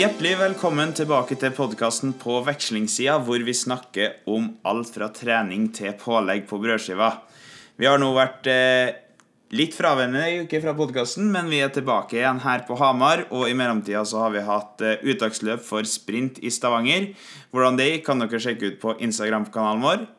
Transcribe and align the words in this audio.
Hjertelig 0.00 0.38
velkommen 0.40 0.94
tilbake 0.96 1.36
til 1.36 1.50
podkasten 1.52 2.14
På 2.16 2.38
vekslingssida, 2.46 3.18
hvor 3.20 3.42
vi 3.44 3.52
snakker 3.52 4.22
om 4.32 4.46
alt 4.64 4.94
fra 4.94 5.10
trening 5.12 5.66
til 5.76 5.92
pålegg 6.00 6.46
på 6.48 6.56
brødskiva. 6.62 7.10
Vi 7.76 7.84
har 7.84 8.00
nå 8.00 8.08
vært 8.16 8.48
eh, 8.48 8.94
litt 9.52 9.76
fraværende 9.76 10.22
ei 10.24 10.38
uke 10.46 10.62
fra 10.64 10.72
podkasten, 10.78 11.28
men 11.34 11.52
vi 11.52 11.60
er 11.60 11.74
tilbake 11.74 12.16
igjen 12.16 12.40
her 12.46 12.64
på 12.64 12.78
Hamar. 12.80 13.26
Og 13.28 13.50
i 13.50 13.58
mellomtida 13.58 14.06
så 14.08 14.22
har 14.22 14.32
vi 14.32 14.46
hatt 14.46 14.80
eh, 14.86 15.04
uttaksløp 15.04 15.60
for 15.68 15.84
sprint 15.84 16.40
i 16.40 16.54
Stavanger. 16.54 17.10
Hvordan 17.52 17.76
det 17.76 17.90
gikk, 17.90 18.08
kan 18.08 18.24
dere 18.24 18.40
sjekke 18.40 18.72
ut 18.72 18.80
på 18.80 18.96
Instagram-kanalen 19.04 19.84
vår. 19.84 20.10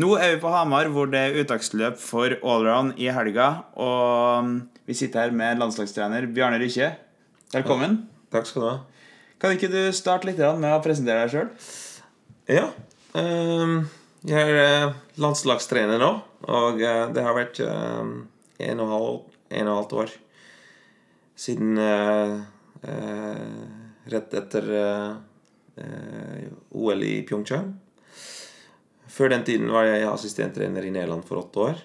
Nå 0.00 0.14
er 0.18 0.34
vi 0.34 0.42
på 0.42 0.50
Hamar, 0.50 0.90
hvor 0.90 1.12
det 1.12 1.22
er 1.28 1.42
uttaksløp 1.44 2.02
for 2.02 2.34
allround 2.40 2.98
i 2.98 3.12
helga. 3.14 3.52
Og 3.78 4.48
mm, 4.48 4.56
vi 4.90 5.02
sitter 5.04 5.28
her 5.28 5.42
med 5.44 5.62
landslagstrener 5.62 6.26
Bjarne 6.34 6.58
Rykkje. 6.64 6.96
Velkommen. 7.54 8.00
Takk 8.34 8.50
skal 8.50 8.66
du 8.66 8.72
ha. 8.72 8.80
Kan 9.40 9.56
ikke 9.56 9.70
du 9.72 9.80
starte 9.96 10.28
litt 10.28 10.40
med 10.60 10.68
å 10.68 10.82
presentere 10.84 11.24
deg 11.24 11.32
sjøl? 11.32 11.48
Ja. 12.50 12.66
ehm, 13.16 13.86
jeg 14.28 14.50
er 14.52 14.58
eh, 14.60 14.98
landslagstrener 15.22 16.00
nå, 16.02 16.10
og 16.52 16.82
eh, 16.84 17.06
det 17.14 17.24
har 17.24 17.36
vært 17.38 17.60
eh, 17.64 18.10
en, 18.66 18.82
og 18.84 18.92
halv, 18.92 19.22
halvt 19.50 19.94
år 20.04 20.12
siden 21.40 21.78
Rett 24.10 24.34
etter 24.36 24.66
OL 26.76 27.04
i 27.04 27.14
Pyeongchang. 27.28 27.70
Før 29.08 29.32
den 29.32 29.44
tiden 29.48 29.72
var 29.72 29.88
jeg 29.88 30.08
assistenttrener 30.08 30.84
i 30.84 30.92
Nederland 30.92 31.24
for 31.28 31.40
åtte 31.40 31.64
år. 31.64 31.82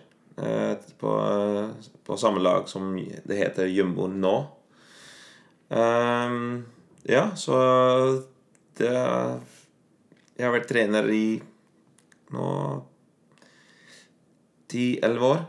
på, 0.99 2.17
samme 2.19 2.43
lag 2.43 2.67
som 2.67 2.95
det 2.99 3.39
heter 3.39 3.71
Jumbo 3.71 4.07
nå. 4.11 4.35
Ehm, 5.71 6.65
ja, 7.05 7.29
så 7.37 7.57
det 8.79 8.91
Jeg 10.35 10.43
har 10.43 10.53
vært 10.55 10.67
trener 10.67 11.07
i 11.13 11.37
nå 12.35 12.47
ti-elleve 14.71 15.29
år. 15.29 15.43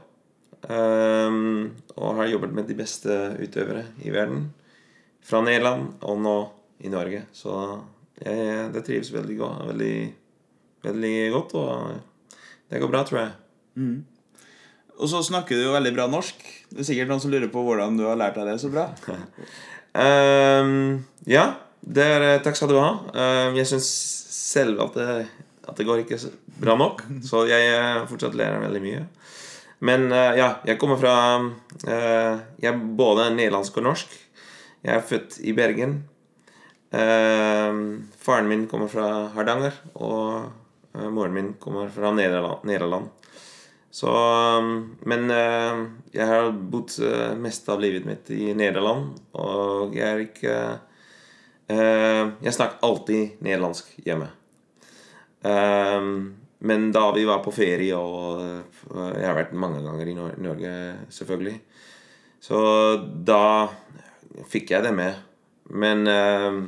Um, 0.66 1.72
og 1.96 2.18
har 2.18 2.30
jobbet 2.30 2.54
med 2.54 2.68
de 2.68 2.76
beste 2.78 3.14
utøvere 3.40 3.86
i 4.04 4.12
verden. 4.14 4.50
Fra 5.26 5.40
Nederland 5.42 5.96
og 6.06 6.20
nå 6.22 6.36
i 6.86 6.92
Norge. 6.92 7.24
Så 7.34 7.54
jeg, 8.20 8.68
det 8.74 8.84
trives 8.86 9.12
veldig 9.14 9.38
godt, 9.40 9.64
veldig, 9.72 9.96
veldig 10.86 11.14
godt, 11.34 11.56
og 11.58 12.36
det 12.70 12.82
går 12.82 12.92
bra, 12.92 13.02
tror 13.08 13.20
jeg. 13.22 13.32
Og 14.96 15.10
så 15.12 15.20
snakker 15.26 15.58
du 15.58 15.66
jo 15.66 15.74
veldig 15.74 15.92
bra 15.96 16.06
norsk. 16.10 16.44
Det 16.70 16.82
er 16.82 16.88
sikkert 16.88 17.10
noen 17.10 17.22
som 17.22 17.32
lurer 17.32 17.50
på 17.52 17.62
hvordan 17.66 17.98
du 17.98 18.06
har 18.08 18.18
lært 18.18 18.38
deg 18.38 18.48
det 18.48 18.60
så 18.62 18.70
bra. 18.72 18.88
Ehm, 19.96 21.04
ja, 21.28 21.46
er, 21.96 22.26
takk 22.44 22.58
skal 22.58 22.72
du 22.72 22.78
ha. 22.80 22.90
Um, 23.14 23.56
jeg 23.56 23.68
syns 23.70 23.88
selv 24.36 24.82
at 24.84 24.98
det, 24.98 25.26
at 25.66 25.78
det 25.78 25.86
går 25.88 26.04
ikke 26.04 26.18
bra 26.60 26.76
nok, 26.78 27.02
så 27.26 27.44
jeg 27.48 27.70
eh, 27.72 28.04
fortsatt 28.10 28.36
lærer 28.38 28.62
veldig 28.62 28.82
mye. 28.84 29.06
Men 29.86 30.06
uh, 30.12 30.32
ja, 30.36 30.50
jeg 30.64 30.78
kommer 30.80 30.96
fra 30.96 31.14
uh, 31.36 32.34
Jeg 32.56 32.70
er 32.70 32.78
både 32.96 33.28
nederlandsk 33.34 33.76
og 33.76 33.90
norsk. 33.90 34.14
Jeg 34.86 34.94
er 34.94 35.04
født 35.04 35.40
i 35.44 35.52
Bergen. 35.56 35.98
Uh, 36.94 38.00
faren 38.22 38.48
min 38.48 38.64
kommer 38.70 38.88
fra 38.88 39.26
Hardanger, 39.34 39.74
og 39.98 40.46
eh, 40.94 41.08
moren 41.10 41.34
min 41.34 41.52
kommer 41.60 41.90
fra 41.92 42.14
Nederland. 42.14 42.64
Nederland. 42.68 43.10
Så, 43.96 44.12
um, 44.60 44.96
men 45.08 45.30
eh, 45.32 45.78
jeg 46.12 46.28
har 46.28 46.50
bodd 46.52 46.92
eh, 47.00 47.30
mest 47.40 47.68
av 47.72 47.80
livet 47.80 48.04
mitt 48.04 48.28
i 48.34 48.50
Nederland, 48.52 49.14
og 49.40 49.94
jeg 49.96 50.04
er 50.04 50.18
ikke 50.20 50.56
eh, 51.72 52.24
Jeg 52.44 52.52
snakker 52.52 52.84
alltid 52.84 53.38
nederlandsk 53.46 53.94
hjemme. 54.04 54.26
Um, 55.40 56.10
men 56.68 56.84
da 56.92 57.06
vi 57.16 57.24
var 57.24 57.40
på 57.40 57.54
ferie, 57.56 57.96
og 57.96 58.42
jeg 59.16 59.24
har 59.24 59.38
vært 59.38 59.56
mange 59.56 59.80
ganger 59.86 60.10
i 60.12 60.16
Norge, 60.18 60.72
selvfølgelig, 61.16 61.54
så 62.44 62.60
da 63.00 63.40
fikk 64.52 64.74
jeg 64.74 64.84
det 64.84 64.92
med. 64.98 65.22
Men 65.72 66.04
eh, 66.04 66.58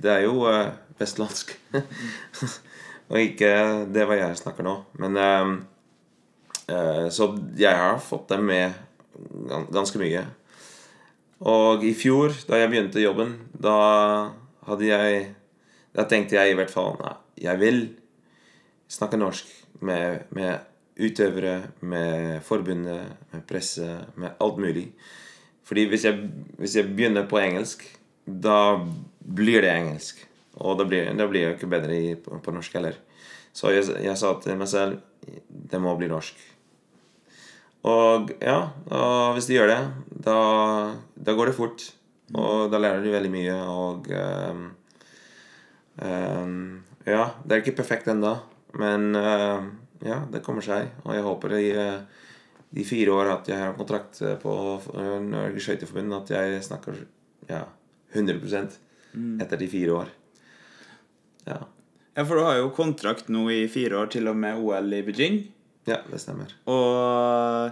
det 0.00 0.14
er 0.14 0.24
jo 0.24 0.48
vestlandsk. 0.96 1.52
og 3.12 3.20
ikke 3.20 3.52
det 3.92 4.08
hva 4.08 4.16
jeg 4.22 4.40
snakker 4.40 4.64
nå. 4.64 4.78
Men 5.02 5.20
Så 7.10 7.26
jeg 7.58 7.74
har 7.74 7.98
fått 8.04 8.28
dem 8.30 8.44
med 8.46 8.76
ganske 9.72 9.98
mye. 10.00 10.24
Og 11.40 11.84
i 11.88 11.92
fjor, 11.96 12.34
da 12.48 12.58
jeg 12.60 12.70
begynte 12.70 13.02
jobben, 13.02 13.36
da 13.52 13.76
hadde 14.68 14.90
jeg 14.90 15.28
Da 15.90 16.04
tenkte 16.06 16.36
jeg 16.36 16.52
i 16.52 16.54
hvert 16.54 16.70
fall 16.70 16.92
Nei, 17.00 17.14
jeg 17.42 17.58
vil 17.58 17.80
snakke 18.86 19.18
norsk 19.18 19.48
med, 19.82 20.28
med 20.30 20.60
utøvere, 21.00 21.72
med 21.80 22.44
forbundet, 22.46 23.16
med 23.32 23.42
presse, 23.48 23.86
med 24.14 24.36
alt 24.38 24.58
mulig. 24.60 24.84
Fordi 25.66 25.86
hvis 25.88 26.04
jeg, 26.04 26.28
hvis 26.58 26.76
jeg 26.76 26.90
begynner 26.90 27.26
på 27.30 27.40
engelsk, 27.40 27.82
da 28.26 28.78
blir 29.18 29.64
det 29.64 29.72
engelsk. 29.72 30.20
Og 30.60 30.78
da 30.78 30.86
blir, 30.86 31.10
da 31.16 31.26
blir 31.30 31.46
jeg 31.46 31.56
ikke 31.56 31.70
bedre 31.70 31.96
i, 31.96 32.14
på, 32.18 32.38
på 32.42 32.54
norsk 32.54 32.74
heller. 32.76 32.98
Så 33.52 33.72
jeg, 33.74 33.86
jeg 34.04 34.18
sa 34.18 34.34
til 34.42 34.58
meg 34.60 34.70
selv 34.70 35.00
det 35.48 35.80
må 35.82 35.94
bli 35.98 36.10
norsk. 36.10 36.36
Og 37.88 38.32
ja, 38.44 38.58
og 38.92 39.36
hvis 39.36 39.48
de 39.48 39.56
gjør 39.56 39.70
det, 39.70 39.80
da, 40.26 40.36
da 41.16 41.34
går 41.36 41.50
det 41.50 41.56
fort. 41.56 41.86
Og 42.36 42.68
da 42.70 42.78
lærer 42.78 43.02
du 43.02 43.10
veldig 43.10 43.30
mye, 43.32 43.56
og 43.66 44.10
um, 44.14 44.66
um, 46.04 46.60
Ja, 47.08 47.30
det 47.42 47.54
er 47.54 47.62
ikke 47.62 47.78
perfekt 47.80 48.10
ennå, 48.12 48.34
men 48.78 49.16
ehm, 49.16 49.70
ja, 50.04 50.20
det 50.30 50.42
kommer 50.44 50.62
seg. 50.62 50.92
Og 51.06 51.14
jeg 51.16 51.24
håper 51.24 51.54
i 51.56 51.70
eh, 51.72 52.20
de 52.76 52.84
fire 52.86 53.14
år 53.16 53.30
at 53.32 53.48
jeg 53.50 53.58
har 53.58 53.72
kontrakt 53.78 54.20
eh, 54.22 54.36
på 54.38 54.52
Norges 55.24 55.64
Skøyteforbund, 55.64 56.12
at 56.20 56.32
jeg 56.36 56.60
snakker 56.68 57.00
ja, 57.48 57.64
100% 58.12 58.76
etter 59.42 59.58
de 59.58 59.70
fire 59.72 59.96
år. 60.02 60.12
Ja. 61.48 61.58
Ja, 62.14 62.24
For 62.26 62.36
du 62.36 62.44
har 62.44 62.60
jo 62.60 62.70
kontrakt 62.76 63.30
nå 63.32 63.46
i 63.54 63.64
fire 63.72 64.02
år 64.02 64.12
til 64.12 64.28
og 64.30 64.36
med 64.38 64.60
OL 64.60 64.92
i 64.92 65.02
Beijing. 65.06 65.40
Ja, 65.88 66.00
det 66.10 66.20
stemmer. 66.20 66.52
Og 66.70 67.70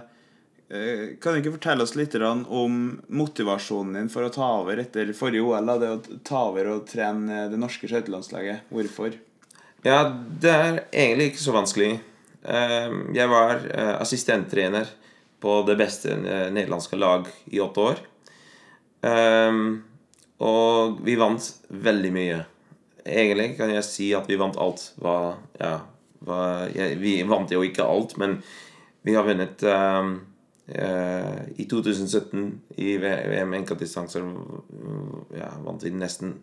eh, 0.69 1.15
kan 1.21 1.33
du 1.35 1.41
ikke 1.41 1.55
fortelle 1.57 1.85
oss 1.85 1.95
litt 1.97 2.15
om 2.19 2.79
motivasjonen 3.07 3.97
din 3.99 4.11
for 4.13 4.25
å 4.25 4.33
ta 4.33 4.49
over 4.61 4.81
etter 4.81 5.11
forrige 5.17 5.45
OL? 5.45 5.73
Det 5.81 5.91
å 5.93 6.19
ta 6.25 6.45
over 6.49 6.71
og 6.75 6.87
trene 6.89 7.47
det 7.51 7.59
norske 7.61 7.89
skøytelandslaget. 7.89 8.69
Hvorfor? 8.73 9.17
Ja, 9.85 10.01
det 10.11 10.51
er 10.53 10.79
egentlig 10.91 11.31
ikke 11.33 11.45
så 11.45 11.55
vanskelig. 11.55 11.91
Ehm, 12.43 13.13
Jeg 13.15 13.31
var 13.31 13.61
eh, 13.69 13.95
assistenttrener 14.01 14.89
på 15.39 15.61
det 15.67 15.77
beste 15.79 16.17
eh, 16.17 16.49
nederlandske 16.51 16.99
lag 16.99 17.29
i 17.47 17.61
åtte 17.63 17.85
år. 17.91 18.05
Og 20.39 20.97
vi 21.07 21.13
vant 21.19 21.45
veldig 21.71 22.09
mye. 22.11 22.39
Egentlig 23.07 23.53
kan 23.57 23.71
jeg 23.71 23.85
si 23.87 24.09
at 24.15 24.27
vi 24.27 24.37
vant 24.39 24.57
alt. 24.59 24.89
Hva, 24.99 25.35
ja, 25.59 25.77
hva, 26.25 26.67
jeg, 26.73 26.97
vi 26.99 27.19
vant 27.27 27.51
jo 27.51 27.63
ikke 27.63 27.87
alt, 27.87 28.17
men 28.19 28.39
vi 29.07 29.15
har 29.15 29.27
vunnet 29.27 29.63
um, 29.63 30.15
uh, 30.75 31.39
I 31.55 31.65
2017 31.71 32.49
i 32.83 32.97
VM 32.99 33.55
enkeltdistanser 33.61 34.25
ja, 35.37 35.53
vant 35.63 35.85
vi 35.85 35.93
nesten 35.95 36.35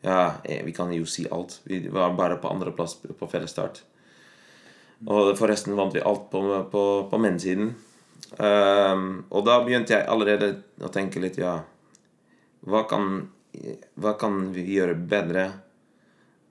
ja, 0.00 0.32
eh, 0.44 0.64
vi 0.64 0.72
kan 0.72 0.92
jo 0.94 1.06
si 1.06 1.26
alt. 1.30 1.60
Vi 1.64 1.88
var 1.90 2.14
bare 2.14 2.36
på 2.38 2.48
andreplass 2.48 2.94
på 3.18 3.26
fellesstart. 3.26 3.80
Og 5.06 5.32
forresten 5.38 5.76
vant 5.78 5.94
vi 5.94 6.02
alt 6.02 6.28
på, 6.30 6.42
på, 6.70 6.84
på 7.10 7.18
mennsiden. 7.18 7.72
Um, 8.38 9.24
og 9.30 9.44
da 9.46 9.56
begynte 9.64 9.94
jeg 9.94 10.06
allerede 10.10 10.50
å 10.84 10.90
tenke 10.92 11.20
litt 11.22 11.38
Ja, 11.40 11.54
hva 12.68 12.82
kan, 12.90 13.22
hva 13.96 14.12
kan 14.20 14.50
vi 14.52 14.66
gjøre 14.74 14.98
bedre? 14.98 15.46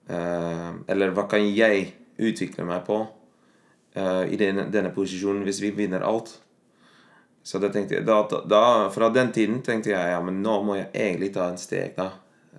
Uh, 0.08 0.80
eller 0.88 1.12
hva 1.16 1.28
kan 1.30 1.44
jeg 1.44 1.92
utvikle 2.18 2.66
meg 2.68 2.84
på 2.88 3.02
uh, 3.06 4.24
i 4.28 4.38
denne, 4.40 4.68
denne 4.74 4.94
posisjonen 4.96 5.44
hvis 5.48 5.62
vi 5.64 5.72
vinner 5.78 6.06
alt? 6.06 6.34
Så 7.48 7.62
da 7.64 7.70
tenkte 7.72 7.96
jeg, 8.00 8.06
da, 8.08 8.22
da, 8.44 8.64
fra 8.92 9.08
den 9.16 9.32
tiden 9.32 9.62
tenkte 9.64 9.94
jeg 9.94 10.14
ja, 10.14 10.20
men 10.22 10.42
nå 10.44 10.58
må 10.68 10.76
jeg 10.76 10.90
egentlig 10.94 11.32
ta 11.36 11.48
en 11.52 11.62
steg. 11.62 11.94
da 11.96 12.12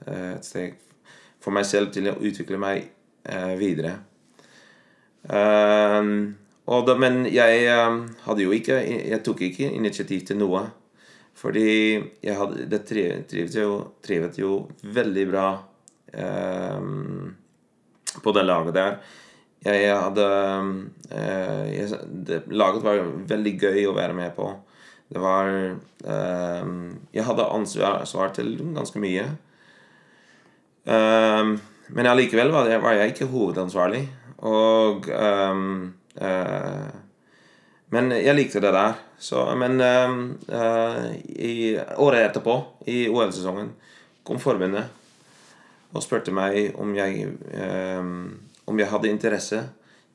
Eh, 0.06 0.34
Et 0.36 0.44
steg 0.44 0.76
for 1.42 1.54
meg 1.54 1.66
selv 1.66 1.92
til 1.94 2.10
å 2.10 2.18
utvikle 2.18 2.58
meg 2.60 2.88
uh, 3.28 3.54
videre. 3.58 3.96
Da, 5.28 6.94
men 7.00 7.24
jeg 7.26 7.64
eh, 7.68 7.96
hadde 8.24 8.44
jo 8.44 8.52
ikke 8.54 8.76
Jeg 8.80 9.18
tok 9.26 9.42
ikke 9.48 9.70
initiativ 9.74 10.22
til 10.28 10.38
noe. 10.40 10.62
Fordi 11.38 11.64
jeg 12.24 12.34
hadde, 12.34 12.66
det 12.70 12.80
tri- 12.88 13.22
trivet 13.30 13.54
jo, 13.54 13.74
trivet 14.02 14.38
jo 14.40 14.52
veldig 14.82 15.26
bra 15.30 15.44
ehm, 16.10 17.28
på 18.24 18.32
det 18.34 18.42
laget 18.42 18.74
der. 18.74 18.96
Jeg 19.76 19.98
hadde 19.98 20.26
eh, 21.10 21.64
jeg, 21.74 22.00
det, 22.28 22.42
Laget 22.52 22.84
var 22.84 23.02
veldig 23.30 23.54
gøy 23.60 23.86
å 23.88 23.96
være 23.96 24.16
med 24.16 24.32
på. 24.36 24.50
Det 25.08 25.20
var 25.22 25.48
ehm, 25.48 26.98
Jeg 27.14 27.24
hadde 27.24 27.48
ansvar 27.48 28.32
til 28.36 28.54
ganske 28.76 29.00
mye. 29.00 29.24
Ehm, 30.84 31.54
men 31.96 32.08
allikevel 32.10 32.52
var, 32.52 32.68
var 32.82 32.96
jeg 32.98 33.14
ikke 33.14 33.30
hovedansvarlig. 33.32 34.04
Og 34.44 35.08
ehm, 35.10 35.94
uh, 36.20 36.88
Men 37.88 38.12
jeg 38.12 38.36
likte 38.36 38.60
det 38.60 38.74
der. 38.76 38.98
Så, 39.18 39.40
men 39.56 39.80
ehm, 39.80 40.20
uh, 40.52 41.08
i 41.24 41.78
året 41.96 42.28
etterpå, 42.28 42.58
i 42.86 43.08
OL-sesongen, 43.08 43.72
kom 44.28 44.38
forbundet 44.38 44.92
og 45.88 46.04
spurte 46.04 46.34
meg 46.36 46.76
om 46.78 46.92
jeg, 46.92 47.30
ehm, 47.56 48.26
om 48.68 48.78
jeg 48.78 48.90
hadde 48.92 49.10
interesse 49.10 49.62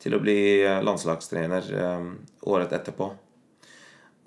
til 0.02 0.14
å 0.14 0.22
bli 0.22 0.38
eh, 0.62 0.80
landslagstrener 0.84 1.68
ehm, 1.80 2.10
året 2.50 2.72
etterpå. 2.76 3.10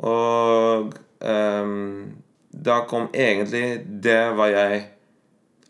Og 0.07 0.94
ehm, 1.25 2.06
da 2.51 2.81
kom 2.89 3.09
egentlig 3.13 3.83
det 4.03 4.19
hva 4.38 4.50
jeg 4.51 4.83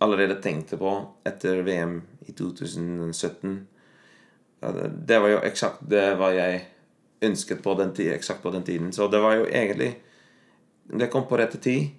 allerede 0.04 0.40
tenkte 0.42 0.78
på 0.80 0.94
etter 1.28 1.62
VM 1.66 2.00
i 2.28 2.34
2017. 2.38 3.58
Det- 5.06 5.20
var 5.22 5.30
jo 5.30 5.44
eksakt 5.46 5.86
det 5.90 6.06
hva 6.18 6.32
jeg 6.34 6.66
ønsket 7.22 7.64
på 7.64 7.74
den, 7.78 7.94
eksakt 8.14 8.44
på 8.44 8.52
den 8.54 8.64
tiden. 8.64 8.92
Så 8.94 9.08
det 9.08 9.22
var 9.22 9.36
jo 9.38 9.46
egentlig 9.46 9.96
Det 10.88 11.10
kom 11.12 11.26
på 11.28 11.36
rette 11.38 11.58
tid. 11.60 11.90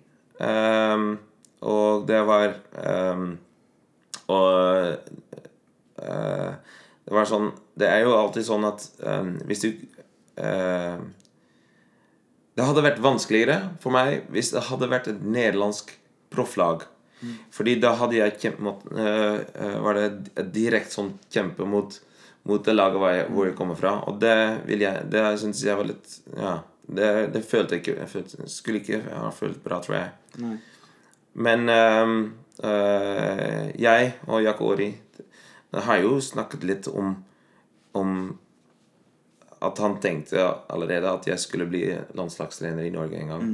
Um, 0.40 1.18
og 1.60 2.06
det 2.06 2.22
var 2.24 2.54
um, 2.72 3.38
Og 4.28 4.86
eh, 4.86 4.96
det 5.98 7.14
var 7.16 7.28
sånn 7.28 7.48
Det 7.78 7.88
er 7.88 8.02
jo 8.04 8.16
alltid 8.18 8.44
sånn 8.44 8.66
at 8.68 8.84
ehm, 9.00 9.38
hvis 9.48 9.64
du 9.64 9.70
uh, 10.42 11.00
det 12.58 12.66
hadde 12.66 12.82
vært 12.82 13.00
vanskeligere 13.00 13.56
for 13.82 13.94
meg 13.94 14.26
hvis 14.34 14.50
det 14.50 14.64
hadde 14.66 14.90
vært 14.90 15.08
et 15.12 15.20
nederlandsk 15.22 15.92
profflag. 16.34 16.82
Fordi 17.54 17.76
da 17.82 17.92
hadde 17.98 18.18
jeg 18.18 18.34
kjempet 18.42 18.62
mot, 18.62 18.82
uh, 18.94 19.38
eh, 19.42 19.76
Var 19.82 19.96
det 19.96 20.44
direkte 20.54 20.94
sånn 20.94 21.08
kjempe 21.34 21.66
mot, 21.66 21.96
mot 22.46 22.62
det 22.62 22.74
laget 22.76 23.00
hvor 23.02 23.14
jeg, 23.14 23.24
hvor 23.34 23.48
jeg 23.48 23.56
kommer 23.58 23.78
fra. 23.78 23.94
Og 24.10 24.20
det 24.22 24.36
vil 24.68 24.84
jeg 24.84 25.08
Det 25.10 25.24
syns 25.42 25.62
jeg 25.66 25.78
var 25.78 25.88
litt 25.88 26.18
Ja. 26.36 26.58
Det, 26.88 27.08
det 27.34 27.42
følte 27.44 27.76
jeg 27.76 27.82
ikke 27.82 27.96
jeg 27.98 28.10
følte, 28.12 28.50
Skulle 28.52 28.82
ikke 28.82 29.00
ha 29.10 29.32
følt 29.34 29.58
bra, 29.64 29.80
tror 29.82 29.98
jeg. 29.98 30.12
Nei. 30.44 30.54
Men 31.38 31.66
um, 31.70 32.14
uh, 32.64 33.66
jeg 33.78 34.14
og 34.26 34.42
Jack 34.46 34.62
Ori 34.64 34.92
har 35.72 35.98
jo 36.00 36.18
snakket 36.24 36.64
litt 36.64 36.88
om 36.88 37.16
om 37.98 38.38
at 39.58 39.78
han 39.82 39.96
tenkte 39.98 40.44
allerede 40.70 41.10
at 41.10 41.26
jeg 41.26 41.40
skulle 41.42 41.66
bli 41.66 41.82
landslagstrener 42.16 42.86
i 42.86 42.92
Norge 42.94 43.18
en 43.18 43.32
gang. 43.32 43.46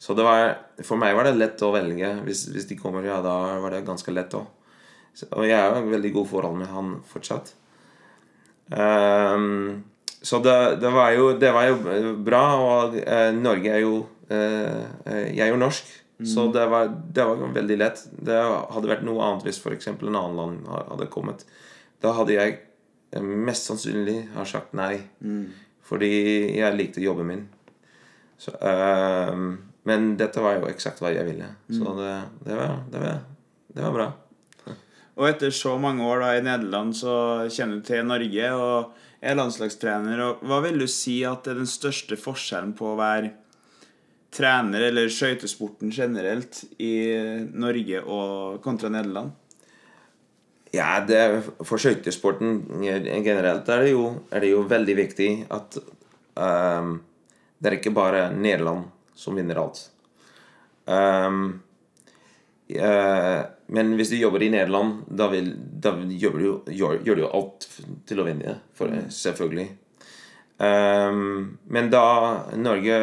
Så 0.00 0.16
det 0.16 0.24
var, 0.24 0.54
for 0.86 0.96
meg 1.00 1.12
var 1.16 1.28
det 1.28 1.36
lett 1.36 1.60
å 1.66 1.72
velge. 1.74 2.14
Hvis, 2.24 2.46
hvis 2.54 2.68
de 2.70 2.78
kommer, 2.80 3.04
ja, 3.04 3.18
da 3.24 3.58
var 3.60 3.74
det 3.74 3.84
ganske 3.84 4.14
lett 4.14 4.36
òg. 4.38 4.46
Og 5.34 5.44
jeg 5.44 5.58
har 5.60 5.84
veldig 5.84 6.12
godt 6.14 6.30
forhold 6.30 6.56
med 6.62 6.70
han 6.72 6.94
fortsatt. 7.10 7.52
Um, 8.70 9.82
så 10.22 10.40
det, 10.40 10.56
det, 10.80 10.94
var 10.94 11.12
jo, 11.12 11.32
det 11.36 11.50
var 11.52 11.68
jo 11.68 12.14
bra, 12.24 12.44
og 12.56 12.96
uh, 12.96 13.28
Norge 13.36 13.72
er 13.72 13.82
jo 13.82 13.94
eh, 14.30 14.84
Jeg 15.32 15.42
er 15.42 15.48
jo 15.50 15.58
norsk, 15.58 15.88
så 16.26 16.46
det 16.52 16.66
var, 16.66 16.90
det 17.12 17.24
var 17.24 17.54
veldig 17.54 17.78
lett. 17.78 18.02
Det 18.12 18.36
hadde 18.36 18.90
vært 18.90 19.06
noe 19.06 19.24
annet 19.24 19.46
hvis 19.46 19.60
f.eks. 19.62 19.88
en 19.92 20.10
annen 20.10 20.36
land 20.36 20.68
hadde 20.68 21.08
kommet. 21.12 21.46
Da 22.00 22.12
hadde 22.16 22.36
jeg 22.36 22.58
eh, 23.14 23.22
mest 23.22 23.70
sannsynlig 23.70 24.18
har 24.34 24.48
sagt 24.48 24.76
nei. 24.76 24.94
Fordi 25.90 26.12
jeg 26.58 26.76
likte 26.76 27.02
jobben 27.02 27.28
min. 27.30 27.42
Så, 28.40 28.54
ehm, 28.62 29.50
men 29.88 30.14
dette 30.20 30.40
var 30.40 30.58
jo 30.58 30.68
eksakt 30.70 31.02
hva 31.02 31.12
jeg 31.12 31.26
ville. 31.26 31.48
Så 31.72 31.94
det, 31.98 32.12
det, 32.46 32.56
var, 32.56 32.76
det, 32.92 33.02
var, 33.02 33.18
det 33.74 33.84
var 33.84 33.96
bra. 33.96 34.08
Og 35.18 35.26
etter 35.28 35.52
så 35.54 35.74
mange 35.82 36.06
år 36.06 36.22
da 36.24 36.30
i 36.36 36.44
Nederland 36.46 36.94
så 36.96 37.14
kjenner 37.52 37.80
du 37.80 37.88
til 37.88 38.06
Norge 38.08 38.52
og 38.56 39.06
er 39.20 39.36
landslagstrener. 39.36 40.22
Og 40.24 40.46
hva 40.48 40.62
vil 40.64 40.80
du 40.80 40.86
si 40.88 41.20
at 41.28 41.48
er 41.50 41.60
den 41.60 41.68
største 41.68 42.16
forskjellen 42.20 42.72
på 42.78 42.92
å 42.92 42.98
være 43.00 43.34
trener 44.30 44.88
eller 44.88 45.10
skøytesporten 45.10 45.90
generelt 45.94 46.62
i 46.78 46.94
Norge 47.50 48.02
og 48.06 48.60
kontra 48.64 48.90
Nederland? 48.92 49.32
Ja, 50.70 51.00
det, 51.02 51.22
for 51.66 51.82
skøytesporten 51.82 52.60
generelt 52.84 53.68
er 53.68 53.82
det, 53.82 53.90
jo, 53.90 54.04
er 54.30 54.44
det 54.44 54.52
jo 54.52 54.66
veldig 54.70 54.94
viktig 55.00 55.30
at 55.50 55.80
um, 56.38 57.00
det 57.58 57.72
er 57.72 57.78
ikke 57.80 57.94
bare 57.94 58.28
Nederland 58.36 58.86
som 59.18 59.34
vinner 59.36 59.58
alt. 59.58 59.82
Um, 60.86 61.58
uh, 62.70 63.42
men 63.74 63.92
hvis 63.98 64.14
du 64.14 64.20
jobber 64.20 64.46
i 64.46 64.52
Nederland, 64.54 65.02
da, 65.10 65.26
vil, 65.34 65.50
da 65.58 65.96
gjør, 65.98 66.38
du, 66.38 66.72
gjør, 66.78 67.02
gjør 67.02 67.18
du 67.18 67.24
jo 67.26 67.34
alt 67.40 67.66
til 68.06 68.22
å 68.22 68.28
vinne, 68.30 68.56
for, 68.78 68.94
selvfølgelig. 69.14 69.66
Ehm, 70.60 71.58
men 71.72 71.88
da 71.92 72.04
Norge 72.60 72.96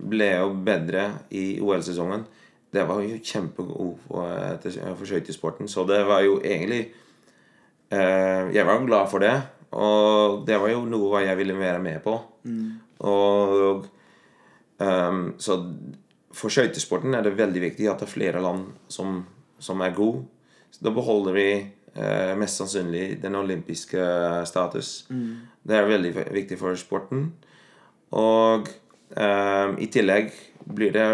ble 0.00 0.28
jo 0.32 0.52
bedre 0.64 1.04
i 1.36 1.60
OL-sesongen 1.60 2.24
Det 2.72 2.86
var 2.88 3.02
jo 3.04 3.18
kjempegod 3.20 3.98
for, 4.06 4.68
for 4.96 5.08
skøytesporten, 5.10 5.68
så 5.68 5.84
det 5.84 6.00
var 6.08 6.22
jo 6.24 6.38
egentlig 6.40 6.86
eh, 7.92 8.48
Jeg 8.54 8.64
var 8.64 8.86
glad 8.86 9.10
for 9.12 9.20
det, 9.20 9.34
og 9.76 10.46
det 10.48 10.56
var 10.60 10.72
jo 10.72 10.86
noe 10.88 11.20
jeg 11.26 11.36
ville 11.36 11.58
være 11.58 11.82
med 11.84 12.00
på. 12.04 12.16
Og 13.08 13.86
um, 14.78 15.22
Så 15.38 15.58
for 16.32 16.52
skøytesporten 16.52 17.14
er 17.14 17.24
det 17.24 17.36
veldig 17.36 17.60
viktig 17.60 17.88
at 17.88 18.00
det 18.00 18.08
er 18.08 18.12
flere 18.14 18.40
land 18.40 18.66
som, 18.88 19.20
som 19.60 19.80
er 19.84 19.96
gode. 19.96 20.24
Så 20.72 20.84
da 20.84 20.92
beholder 20.96 21.36
vi 21.36 21.48
eh, 21.94 22.32
mest 22.38 22.60
sannsynlig 22.60 23.22
den 23.22 23.36
olympiske 23.38 24.02
status. 24.48 25.06
Det 25.62 25.76
er 25.76 25.88
veldig 25.88 26.12
viktig 26.32 26.58
for 26.58 26.76
sporten. 26.76 27.32
Og 28.12 28.68
eh, 29.16 29.68
i 29.78 29.88
tillegg 29.92 30.32
blir 30.66 30.92
det 30.94 31.08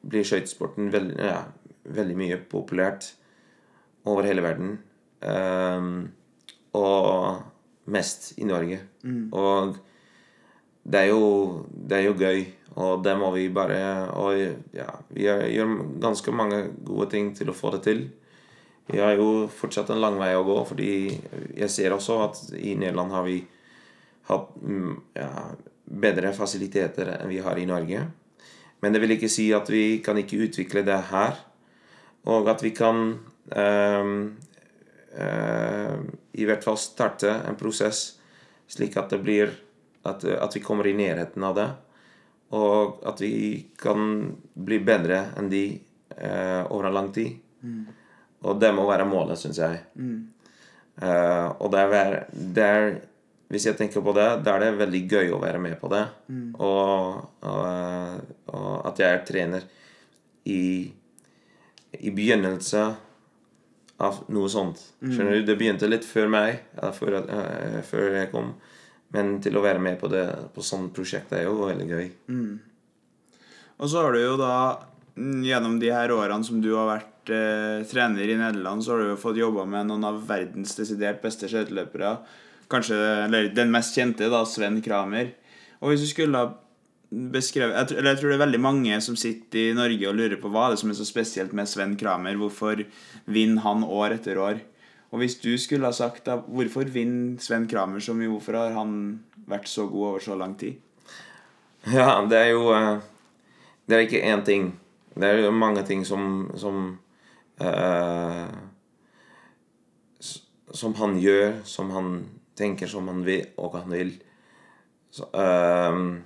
blir 0.00 0.24
skøytesporten 0.24 0.90
veldig, 0.92 1.16
ja, 1.20 1.42
veldig 1.84 2.16
mye 2.16 2.38
populært 2.50 3.12
over 4.08 4.26
hele 4.28 4.44
verden. 4.44 4.78
Ehm, 5.20 6.08
og 6.76 7.42
mest 7.90 8.32
i 8.38 8.46
Norge. 8.48 8.80
Og 9.32 9.76
det 10.90 11.02
er, 11.02 11.10
jo, 11.10 11.66
det 11.68 11.98
er 11.98 12.06
jo 12.06 12.16
gøy, 12.16 12.46
og 12.80 13.04
det 13.04 13.12
må 13.18 13.28
vi 13.34 13.48
bare 13.52 14.08
Og 14.16 14.38
ja, 14.72 14.88
vi 15.10 15.26
gjør 15.26 15.74
ganske 16.00 16.32
mange 16.32 16.70
gode 16.84 17.10
ting 17.10 17.34
til 17.36 17.50
å 17.50 17.56
få 17.56 17.74
det 17.76 17.82
til. 17.84 18.06
Vi 18.90 18.98
har 18.98 19.14
jo 19.14 19.46
fortsatt 19.54 19.92
en 19.92 20.00
lang 20.02 20.18
vei 20.18 20.32
å 20.34 20.44
gå, 20.46 20.56
fordi 20.66 20.92
jeg 21.58 21.70
ser 21.70 21.94
også 21.94 22.18
at 22.24 22.40
i 22.58 22.74
Nederland 22.78 23.14
har 23.14 23.26
vi 23.26 23.38
hatt 24.30 24.54
mm, 24.58 24.94
ja, 25.18 25.30
bedre 25.84 26.32
fasiliteter 26.34 27.14
enn 27.16 27.30
vi 27.30 27.40
har 27.44 27.58
i 27.58 27.68
Norge. 27.70 28.04
Men 28.80 28.94
det 28.94 29.02
vil 29.02 29.14
ikke 29.16 29.30
si 29.30 29.50
at 29.54 29.70
vi 29.70 30.00
kan 30.04 30.18
ikke 30.18 30.40
utvikle 30.46 30.82
det 30.86 30.98
her, 31.10 31.38
og 32.30 32.48
at 32.52 32.64
vi 32.64 32.72
kan 32.76 33.04
øh, 33.56 34.14
øh, 35.16 36.00
i 36.32 36.48
hvert 36.48 36.64
fall 36.64 36.80
starte 36.80 37.32
en 37.48 37.58
prosess 37.60 38.20
slik 38.70 38.96
at 39.00 39.10
det 39.12 39.20
blir 39.24 39.54
at, 40.06 40.24
at 40.24 40.56
vi 40.56 40.62
kommer 40.64 40.86
i 40.86 40.96
nærheten 40.96 41.44
av 41.44 41.56
det. 41.58 41.68
Og 42.56 43.00
at 43.06 43.20
vi 43.22 43.70
kan 43.78 44.32
bli 44.54 44.80
bedre 44.82 45.22
enn 45.38 45.50
de 45.52 45.64
øh, 46.16 46.62
over 46.70 46.88
en 46.88 46.96
lang 46.96 47.10
tid. 47.14 47.38
Og 48.46 48.60
det 48.60 48.70
må 48.72 48.86
være 48.88 49.08
målet, 49.08 49.38
syns 49.40 49.58
jeg. 49.60 49.82
Eh, 51.00 51.48
og 51.60 51.70
det 51.72 51.80
er, 51.80 52.16
det 52.30 52.64
er 52.64 52.90
Hvis 53.50 53.66
jeg 53.66 53.76
tenker 53.76 54.02
på 54.04 54.12
det, 54.14 54.28
da 54.46 54.54
er 54.54 54.60
det 54.62 54.78
veldig 54.78 55.00
gøy 55.10 55.32
å 55.34 55.40
være 55.42 55.58
med 55.58 55.74
på 55.80 55.88
det. 55.90 56.04
Og, 56.54 57.16
og, 57.42 58.20
og 58.54 58.74
at 58.86 59.00
jeg 59.02 59.10
er 59.16 59.24
trener 59.26 59.64
i, 60.46 60.86
i 61.98 62.12
begynnelse 62.14 62.84
av 64.00 64.20
noe 64.30 64.48
sånt. 64.48 64.78
Skjønner 65.02 65.40
du? 65.40 65.48
Det 65.48 65.56
begynte 65.58 65.90
litt 65.90 66.06
før 66.06 66.30
meg, 66.30 66.62
før, 66.96 67.18
uh, 67.26 67.80
før 67.84 68.16
jeg 68.20 68.30
kom. 68.30 68.54
Men 69.12 69.40
til 69.42 69.58
å 69.58 69.64
være 69.64 69.82
med 69.82 69.98
på 70.00 70.08
det 70.12 70.24
på 70.54 70.62
sånt 70.62 70.94
prosjekt 70.94 71.34
er 71.34 71.48
jo 71.48 71.58
veldig 71.66 71.88
gøy. 71.90 72.06
Og 73.80 73.90
så 73.90 74.04
har 74.04 74.14
du 74.14 74.20
jo 74.22 74.36
da 74.38 74.54
mm, 74.78 74.99
gjennom 75.44 75.78
de 75.80 75.90
her 75.92 76.12
årene 76.14 76.46
som 76.46 76.60
du 76.62 76.70
har 76.74 76.88
vært 76.88 77.32
eh, 77.34 77.82
trener 77.90 78.28
i 78.28 78.38
Nederland, 78.38 78.84
så 78.84 78.94
har 78.94 79.02
du 79.02 79.12
jo 79.12 79.20
fått 79.20 79.40
jobba 79.40 79.66
med 79.68 79.90
noen 79.90 80.06
av 80.08 80.22
verdens 80.28 80.76
desidert 80.78 81.20
beste 81.24 81.50
skøyteløpere. 81.50 82.16
Kanskje 82.70 82.98
eller 83.26 83.50
den 83.54 83.72
mest 83.74 83.96
kjente, 83.98 84.30
da, 84.32 84.44
Sven 84.46 84.80
Kramer. 84.84 85.32
Og 85.80 85.92
hvis 85.92 86.04
du 86.04 86.10
skulle 86.10 86.40
ha 86.40 86.52
beskrevet 87.10 87.74
jeg, 87.74 87.98
eller 87.98 88.12
jeg 88.12 88.20
tror 88.20 88.30
det 88.30 88.36
er 88.36 88.44
veldig 88.44 88.60
mange 88.62 88.98
som 89.02 89.16
sitter 89.18 89.72
i 89.72 89.76
Norge 89.76 90.06
og 90.06 90.18
lurer 90.18 90.38
på 90.38 90.50
hva 90.52 90.68
er 90.68 90.74
det 90.74 90.82
som 90.82 90.92
er 90.92 90.98
så 91.00 91.06
spesielt 91.08 91.54
med 91.56 91.68
Sven 91.68 91.96
Kramer. 91.98 92.38
Hvorfor 92.38 92.84
vinner 93.26 93.64
han 93.66 93.82
år 93.86 94.14
etter 94.20 94.38
år? 94.38 94.60
Og 95.10 95.18
hvis 95.18 95.40
du 95.42 95.50
skulle 95.58 95.88
ha 95.88 95.94
sagt 95.94 96.28
da, 96.28 96.38
hvorfor 96.38 96.86
vinner 96.94 97.40
Sven 97.42 97.66
Kramer 97.70 98.02
så 98.04 98.14
mye, 98.14 98.30
hvorfor 98.30 98.60
har 98.60 98.76
han 98.76 98.92
vært 99.50 99.66
så 99.70 99.88
god 99.90 100.12
over 100.12 100.22
så 100.22 100.38
lang 100.38 100.54
tid? 100.60 100.78
Ja, 101.90 102.20
det 102.28 102.38
er 102.38 102.50
jo 102.52 102.70
eh, 102.76 103.00
Det 103.88 103.96
er 103.96 104.06
ikke 104.06 104.22
én 104.22 104.44
ting. 104.46 104.70
Det 105.14 105.26
er 105.26 105.42
jo 105.44 105.50
mange 105.54 105.82
ting 105.86 106.04
som, 106.06 106.50
som 106.58 106.98
eh, 107.60 108.50
som 110.70 110.94
han 110.94 111.18
gjør, 111.18 111.60
som 111.64 111.90
han 111.94 112.10
tenker, 112.58 112.90
som 112.90 113.08
han 113.10 113.22
vil, 113.26 113.46
og 113.58 113.76
han 113.78 113.92
vil. 113.92 114.12
Så, 115.10 115.26
ehm, 115.34 116.22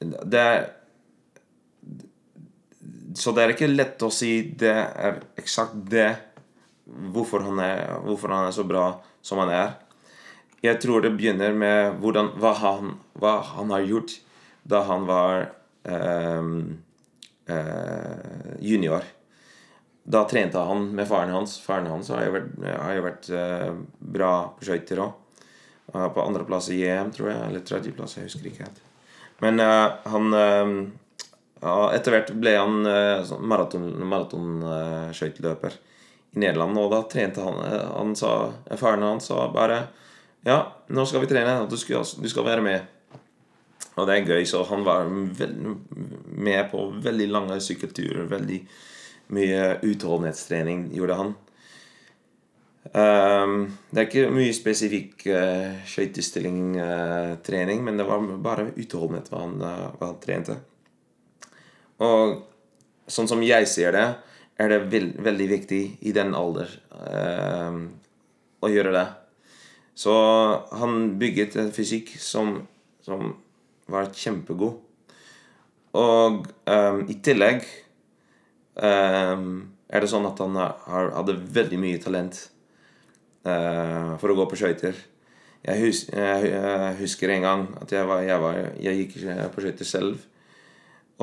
det 0.00 0.40
er 0.40 0.70
Så 3.14 3.34
det 3.36 3.42
er 3.42 3.50
ikke 3.52 3.66
lett 3.68 4.00
å 4.02 4.08
si 4.08 4.54
det 4.56 4.72
er 4.72 5.18
eksakt 5.36 5.74
det 5.92 6.14
hvorfor 7.12 7.44
han 7.44 7.58
er, 7.60 7.98
hvorfor 8.06 8.32
han 8.32 8.46
er 8.46 8.54
så 8.56 8.64
bra 8.64 9.02
som 9.20 9.36
han 9.42 9.52
er. 9.52 9.74
Jeg 10.64 10.80
tror 10.80 11.04
det 11.04 11.12
begynner 11.12 11.52
med 11.52 12.00
hvordan, 12.00 12.30
hva, 12.40 12.54
han, 12.56 12.94
hva 13.12 13.34
han 13.52 13.68
har 13.70 13.84
gjort 13.84 14.14
da 14.64 14.80
han 14.88 15.04
var 15.04 15.52
ehm, 15.84 16.80
eh, 17.46 18.56
junior. 18.60 19.02
Da 20.02 20.24
trente 20.28 20.58
han 20.58 20.88
med 20.96 21.08
faren 21.08 21.34
hans. 21.34 21.58
Faren 21.62 21.90
hans 21.90 22.10
har 22.10 22.24
jo 22.26 22.36
vært, 22.36 22.54
har 22.66 22.96
jo 22.96 23.04
vært 23.06 23.28
eh, 23.30 23.70
bra 24.18 24.32
på 24.58 24.68
skøyter 24.68 25.04
òg. 25.04 25.18
På 25.92 26.22
andreplass 26.22 26.70
i 26.72 26.80
EM, 26.88 27.10
tror 27.12 27.32
jeg. 27.32 27.44
Eller 27.50 27.64
tredjeplass, 27.66 28.16
jeg 28.16 28.30
husker 28.30 28.48
ikke 28.48 28.64
helt. 28.64 28.82
Men 29.42 29.60
eh, 29.60 29.88
han 30.12 30.34
eh, 30.38 30.68
Etter 31.62 32.16
hvert 32.16 32.30
ble 32.42 32.56
han 32.58 32.80
uh, 32.82 33.22
maratonskøyteløper 33.38 35.70
maraton, 35.70 35.90
i 36.34 36.40
Nederland. 36.42 36.74
Og 36.80 36.90
da 36.90 37.02
trente 37.10 37.42
han, 37.44 37.56
eh, 37.68 37.90
han 37.92 38.16
sa, 38.18 38.50
Faren 38.80 39.04
hans 39.06 39.28
sa 39.30 39.36
bare 39.54 39.78
Ja, 40.42 40.58
nå 40.90 41.04
skal 41.06 41.22
vi 41.22 41.30
trene, 41.30 41.54
du 41.70 41.76
skal, 41.78 42.02
du 42.02 42.28
skal 42.30 42.48
være 42.48 42.62
med. 42.66 42.78
Og 43.92 44.08
det 44.08 44.14
er 44.14 44.28
gøy, 44.30 44.44
så 44.48 44.62
han 44.70 44.84
var 44.86 45.08
med 45.08 46.62
på 46.72 46.84
veldig 47.04 47.28
lange 47.28 47.60
sykkelturer. 47.60 48.24
Veldig 48.30 48.60
mye 49.36 49.78
utholdenhetstrening 49.84 50.86
gjorde 50.96 51.18
han. 51.20 51.34
Um, 52.92 53.78
det 53.92 54.00
er 54.00 54.08
ikke 54.08 54.30
mye 54.34 54.52
spesifikk 54.56 55.22
uh, 55.30 55.70
skøytestilling-trening, 55.86 57.78
uh, 57.78 57.84
men 57.86 58.00
det 58.00 58.06
var 58.08 58.24
bare 58.42 58.72
utholdenhet 58.74 59.30
hva 59.30 59.38
han, 59.44 59.54
uh, 59.62 59.92
hva 60.00 60.06
han 60.10 60.18
trente. 60.24 60.56
Og 62.02 62.42
sånn 63.06 63.30
som 63.30 63.44
jeg 63.46 63.68
ser 63.70 63.90
det, 63.94 64.08
er 64.60 64.68
det 64.72 64.90
veld, 64.92 65.14
veldig 65.22 65.48
viktig 65.52 65.82
i 66.02 66.12
den 66.16 66.34
alder 66.36 66.68
uh, 66.96 67.72
å 68.62 68.66
gjøre 68.72 68.92
det. 68.96 69.06
Så 69.94 70.12
han 70.80 71.18
bygget 71.20 71.56
en 71.60 71.72
fysikk 71.74 72.16
som, 72.20 72.66
som 73.04 73.36
var 73.92 74.10
kjempegod. 74.16 74.80
Og 75.92 76.40
um, 76.48 77.00
i 77.12 77.18
tillegg 77.24 77.64
um, 78.80 79.48
er 79.92 80.00
det 80.04 80.08
sånn 80.08 80.28
at 80.28 80.40
han 80.40 80.56
har, 80.56 81.10
hadde 81.18 81.36
veldig 81.58 81.80
mye 81.80 82.00
talent 82.00 82.38
uh, 83.44 84.16
for 84.20 84.32
å 84.32 84.38
gå 84.38 84.48
på 84.48 84.60
skøyter. 84.62 84.96
Jeg, 85.62 85.78
hus, 85.84 86.06
jeg, 86.10 86.96
husker 86.98 87.30
en 87.30 87.44
gang 87.44 87.66
at 87.78 87.92
jeg, 87.94 88.06
var, 88.08 88.24
jeg, 88.26 88.40
var, 88.42 88.56
jeg 88.82 89.02
gikk 89.02 89.18
på 89.52 89.62
skøyter 89.62 89.88
selv. 89.88 90.24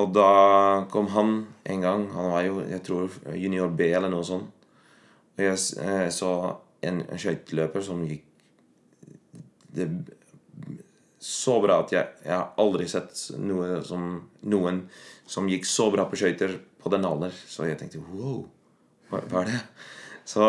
Og 0.00 0.14
da 0.14 0.30
kom 0.92 1.10
han 1.12 1.34
en 1.68 1.84
gang. 1.84 2.06
Han 2.14 2.30
var 2.32 2.46
jo, 2.46 2.62
jeg 2.64 2.80
tror, 2.86 3.18
junior 3.36 3.68
B 3.76 3.90
eller 3.90 4.12
noe 4.12 4.24
sånt. 4.24 4.48
Og 5.36 5.44
jeg, 5.44 5.58
jeg 5.76 6.14
så 6.14 6.32
en, 6.86 7.02
en 7.04 7.20
skøyteløper 7.20 7.84
som 7.84 8.00
gikk 8.08 8.24
det, 9.74 9.86
så 11.20 11.58
bra 11.60 11.82
at 11.82 11.92
jeg, 11.92 12.08
jeg 12.24 12.32
har 12.32 12.52
aldri 12.60 12.86
sett 12.88 13.12
noe 13.36 13.82
som, 13.84 14.14
noen 14.48 14.86
som 15.28 15.48
gikk 15.50 15.66
så 15.68 15.90
bra 15.92 16.06
på 16.08 16.16
skøyter 16.16 16.56
på 16.80 16.92
den 16.92 17.04
alder. 17.04 17.34
Så 17.34 17.68
jeg 17.68 17.76
tenkte 17.80 18.00
wow, 18.08 18.46
hva, 19.10 19.20
hva 19.28 19.42
er 19.42 19.50
det? 19.52 19.58
Så 20.30 20.46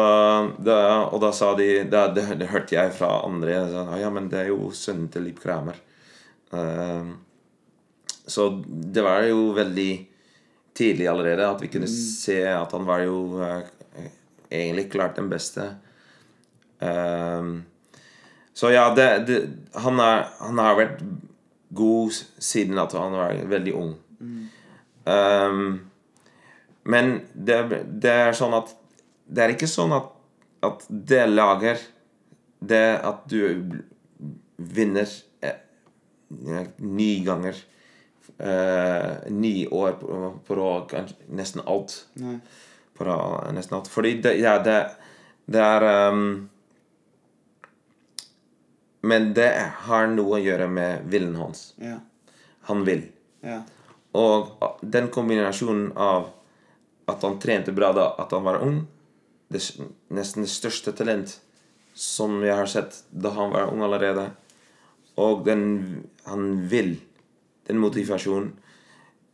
da, 0.62 0.78
og 1.10 1.20
da 1.24 1.32
sa 1.36 1.52
de 1.58 1.68
det, 1.90 2.02
det, 2.16 2.24
det, 2.40 2.50
hørte 2.52 2.78
jeg 2.78 2.94
fra 2.96 3.10
andre. 3.26 3.58
Sa, 3.72 3.84
ja, 4.00 4.12
men 4.14 4.30
det 4.32 4.44
er 4.44 4.52
jo 4.52 4.70
sønnen 4.78 5.10
til 5.12 5.28
Liv 5.28 5.42
Kramer. 5.42 5.80
Uh, 6.54 7.18
så 8.28 8.48
det 8.64 9.04
var 9.04 9.26
jo 9.28 9.50
veldig 9.58 9.92
tidlig 10.78 11.08
allerede 11.12 11.48
at 11.48 11.64
vi 11.64 11.70
kunne 11.72 11.90
mm. 11.90 11.96
se 11.96 12.38
at 12.48 12.76
han 12.78 12.86
var 12.88 13.04
jo 13.04 13.42
uh, 13.42 13.64
egentlig 14.48 14.88
klart 14.94 15.18
den 15.20 15.32
beste. 15.32 15.66
Uh, 16.80 17.60
så 18.54 18.72
ja, 18.72 18.90
det, 18.96 19.08
det, 19.28 19.38
han, 19.80 20.00
er, 20.00 20.26
han, 20.40 20.60
har 20.60 20.78
vært 20.80 21.04
god 21.72 22.12
siden 22.42 22.80
at 22.82 22.96
han 22.98 23.16
var 23.16 23.40
veldig 23.52 23.74
ung. 23.80 23.94
Mm. 24.20 24.42
Um, 25.06 25.70
men 26.84 27.14
det, 27.34 27.62
det, 28.02 28.12
er 28.12 28.36
sånn 28.38 28.54
at 28.58 28.70
Det 29.26 29.42
er 29.42 29.54
ikke 29.54 29.70
sånn 29.70 29.94
at, 29.96 30.12
at 30.66 30.84
det 30.90 31.24
lager 31.30 31.82
Det 32.62 32.84
at 33.02 33.24
du 33.30 33.42
vinner 34.62 35.10
eh, 35.42 35.58
ni 36.78 37.10
ganger 37.26 37.58
uh, 38.38 39.26
Ni 39.34 39.66
år 39.66 39.98
på, 40.02 40.20
på 40.46 40.58
rad, 40.60 41.16
nesten 41.34 41.66
alt. 41.66 41.96
Nei. 42.22 42.38
På 42.98 43.10
nesten 43.56 43.80
alt. 43.80 43.90
Fordi 43.90 44.20
det, 44.22 44.36
ja, 44.42 44.60
det, 44.62 44.80
det 45.50 45.66
er 45.66 45.88
um, 46.14 46.51
men 49.02 49.32
det 49.34 49.50
har 49.88 50.10
noe 50.12 50.38
å 50.38 50.42
gjøre 50.42 50.68
med 50.70 51.06
viljen 51.10 51.38
hans. 51.42 51.72
Ja. 51.82 51.98
Han 52.70 52.84
vil. 52.86 53.08
Ja. 53.42 53.62
Og 54.18 54.52
den 54.82 55.10
kombinasjonen 55.14 55.92
av 55.98 56.30
at 57.10 57.24
han 57.26 57.40
trente 57.42 57.74
bra 57.74 57.92
da 57.96 58.12
at 58.22 58.34
han 58.36 58.46
var 58.46 58.62
ung 58.64 58.84
det, 59.52 59.62
Nesten 60.14 60.46
det 60.46 60.52
største 60.52 60.94
talent 60.96 61.34
som 61.98 62.38
jeg 62.46 62.56
har 62.56 62.70
sett 62.72 63.02
da 63.10 63.34
han 63.36 63.52
var 63.52 63.72
ung 63.72 63.82
allerede. 63.84 64.30
Og 65.20 65.44
den 65.46 65.64
han 66.24 66.68
vil. 66.72 66.96
Den 67.68 67.82
motivasjonen. 67.82 68.54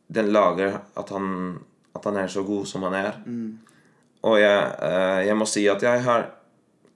Den 0.07 0.31
lager 0.31 0.79
at 0.97 1.11
han, 1.11 1.59
at 1.93 2.07
han 2.07 2.17
er 2.17 2.31
så 2.31 2.43
god 2.47 2.65
som 2.69 2.87
han 2.87 2.95
er. 2.97 3.19
Mm. 3.25 3.59
Og 4.25 4.39
jeg, 4.39 4.63
eh, 4.87 5.21
jeg 5.27 5.37
må 5.37 5.45
si 5.45 5.67
at 5.69 5.83
jeg 5.83 6.01
har 6.07 6.29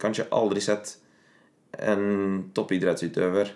kanskje 0.02 0.30
aldri 0.34 0.64
sett 0.64 0.96
en 1.80 2.52
toppidrettsutøver 2.56 3.54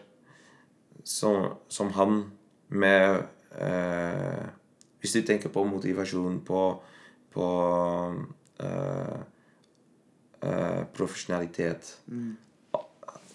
som, 1.03 1.50
som 1.67 1.91
han 1.98 2.24
med 2.67 3.24
eh, 3.60 4.45
Hvis 5.00 5.13
du 5.13 5.22
tenker 5.22 5.51
på 5.53 5.63
motivasjon, 5.69 6.39
på, 6.41 6.62
på 7.34 7.48
eh, 8.60 9.19
eh, 10.41 10.81
profesjonalitet 10.95 11.91
mm. 12.10 12.34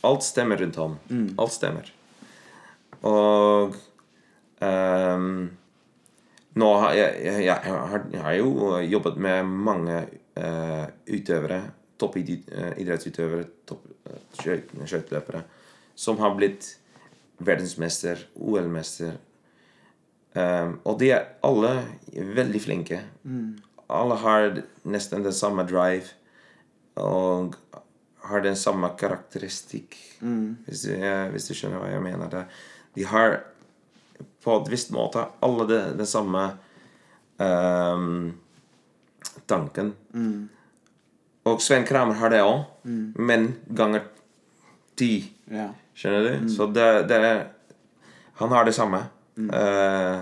Alt 0.03 0.25
stemmer 0.25 0.57
rundt 0.57 0.77
ham. 0.81 0.97
Mm. 1.11 1.35
Alt 1.37 1.53
stemmer. 1.53 1.91
Og 3.05 3.75
um, 4.65 5.51
nå 6.57 6.69
har 6.81 6.95
jeg, 6.97 7.19
jeg, 7.25 7.43
jeg, 7.45 7.57
har, 7.67 8.07
jeg, 8.13 8.23
har, 8.25 8.37
jo 8.39 8.79
jobbet 8.81 9.19
med 9.21 9.51
mange 9.69 9.99
uh, 10.41 10.87
utøvere 11.05 11.61
toppidrettsutøvere, 12.01 13.45
toppskøyteløpere, 14.11 15.43
som 15.95 16.21
har 16.23 16.37
blitt 16.37 16.75
verdensmester, 17.41 18.27
OL-mester. 18.37 19.17
Um, 20.35 20.77
og 20.87 21.01
de 21.01 21.11
er 21.15 21.27
alle 21.47 21.73
veldig 22.15 22.63
flinke. 22.63 23.01
Mm. 23.25 23.59
Alle 23.91 24.19
har 24.23 24.61
nesten 24.87 25.25
den 25.27 25.35
samme 25.35 25.65
drive 25.67 26.13
og 27.01 27.57
har 28.31 28.45
den 28.45 28.57
samme 28.59 28.93
karakteristikk, 28.99 29.97
mm. 30.21 30.45
hvis, 30.67 30.85
du, 30.87 31.07
hvis, 31.33 31.49
du, 31.49 31.57
skjønner 31.57 31.81
hva 31.83 31.91
jeg 31.91 32.05
mener. 32.05 32.31
Det. 32.31 32.45
De 32.95 33.07
har 33.11 33.41
på 34.45 34.57
et 34.61 34.71
visst 34.71 34.93
måte 34.95 35.25
alle 35.43 35.67
den 35.71 36.07
samme 36.09 36.45
um, 37.41 38.33
tanken. 39.51 39.95
Mm. 40.15 40.49
Og 41.49 41.63
Svein 41.65 41.87
Kramer 41.89 42.19
har 42.21 42.33
det 42.33 42.43
òg, 42.45 42.65
mm. 42.85 43.05
men 43.17 43.47
ganger 43.77 44.05
ti. 44.99 45.15
Ja. 45.51 45.71
Skjønner 45.97 46.27
du? 46.27 46.33
Mm. 46.45 46.51
Så 46.53 46.67
det, 46.73 46.89
det, 47.09 47.47
Han 48.41 48.53
har 48.53 48.65
det 48.65 48.77
samme. 48.77 49.05
Mm. 49.37 49.51
Uh, 49.51 50.21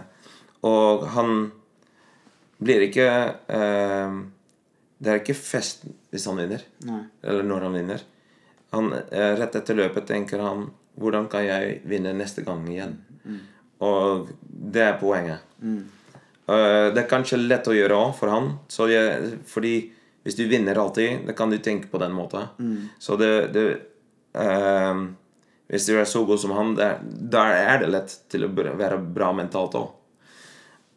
og 0.68 1.06
han 1.14 1.30
blir 2.58 2.84
ikke 2.84 3.06
uh, 3.48 4.18
Det 4.98 5.10
er 5.10 5.20
ikke 5.22 5.38
fest 5.38 5.86
hvis 6.12 6.26
han 6.30 6.38
vinner. 6.38 6.64
Nei. 6.86 7.02
Eller 7.22 7.46
når 7.46 7.68
han 7.68 7.78
vinner. 7.78 8.06
Han, 8.74 8.90
uh, 8.94 9.32
rett 9.38 9.58
etter 9.58 9.78
løpet 9.78 10.06
tenker 10.10 10.42
han 10.44 10.68
Hvordan 10.98 11.28
kan 11.30 11.46
jeg 11.46 11.78
vinne 11.86 12.14
neste 12.18 12.42
gang 12.46 12.64
igjen? 12.70 12.96
Mm. 13.22 13.38
Og 13.86 14.32
det 14.42 14.82
er 14.82 14.98
poenget. 14.98 15.44
Mm. 15.62 15.84
det 16.48 17.02
er 17.02 17.10
kanskje 17.10 17.36
lett 17.38 17.66
å 17.68 17.74
gjøre 17.76 17.94
òg 17.94 18.12
for 18.16 18.32
han, 18.32 18.46
jeg, 18.90 19.36
fordi 19.46 19.72
hvis 20.28 20.36
du 20.36 20.44
vinner 20.44 20.76
alltid, 20.76 21.24
da 21.24 21.32
kan 21.32 21.48
du 21.48 21.56
tenke 21.64 21.88
på 21.88 22.00
den 22.02 22.12
måten. 22.12 22.50
Mm. 22.60 22.88
Så 23.00 23.16
det, 23.16 23.30
det 23.54 23.64
uh, 24.36 25.06
Hvis 25.72 25.86
du 25.88 25.94
er 25.96 26.04
så 26.04 26.20
god 26.28 26.40
som 26.40 26.52
han, 26.56 26.74
da 26.76 27.46
er 27.52 27.80
det 27.80 27.88
lett 27.88 28.12
til 28.28 28.44
å 28.44 28.52
være 28.52 29.00
bra 29.00 29.32
mentalt 29.36 29.76
òg. 29.76 29.88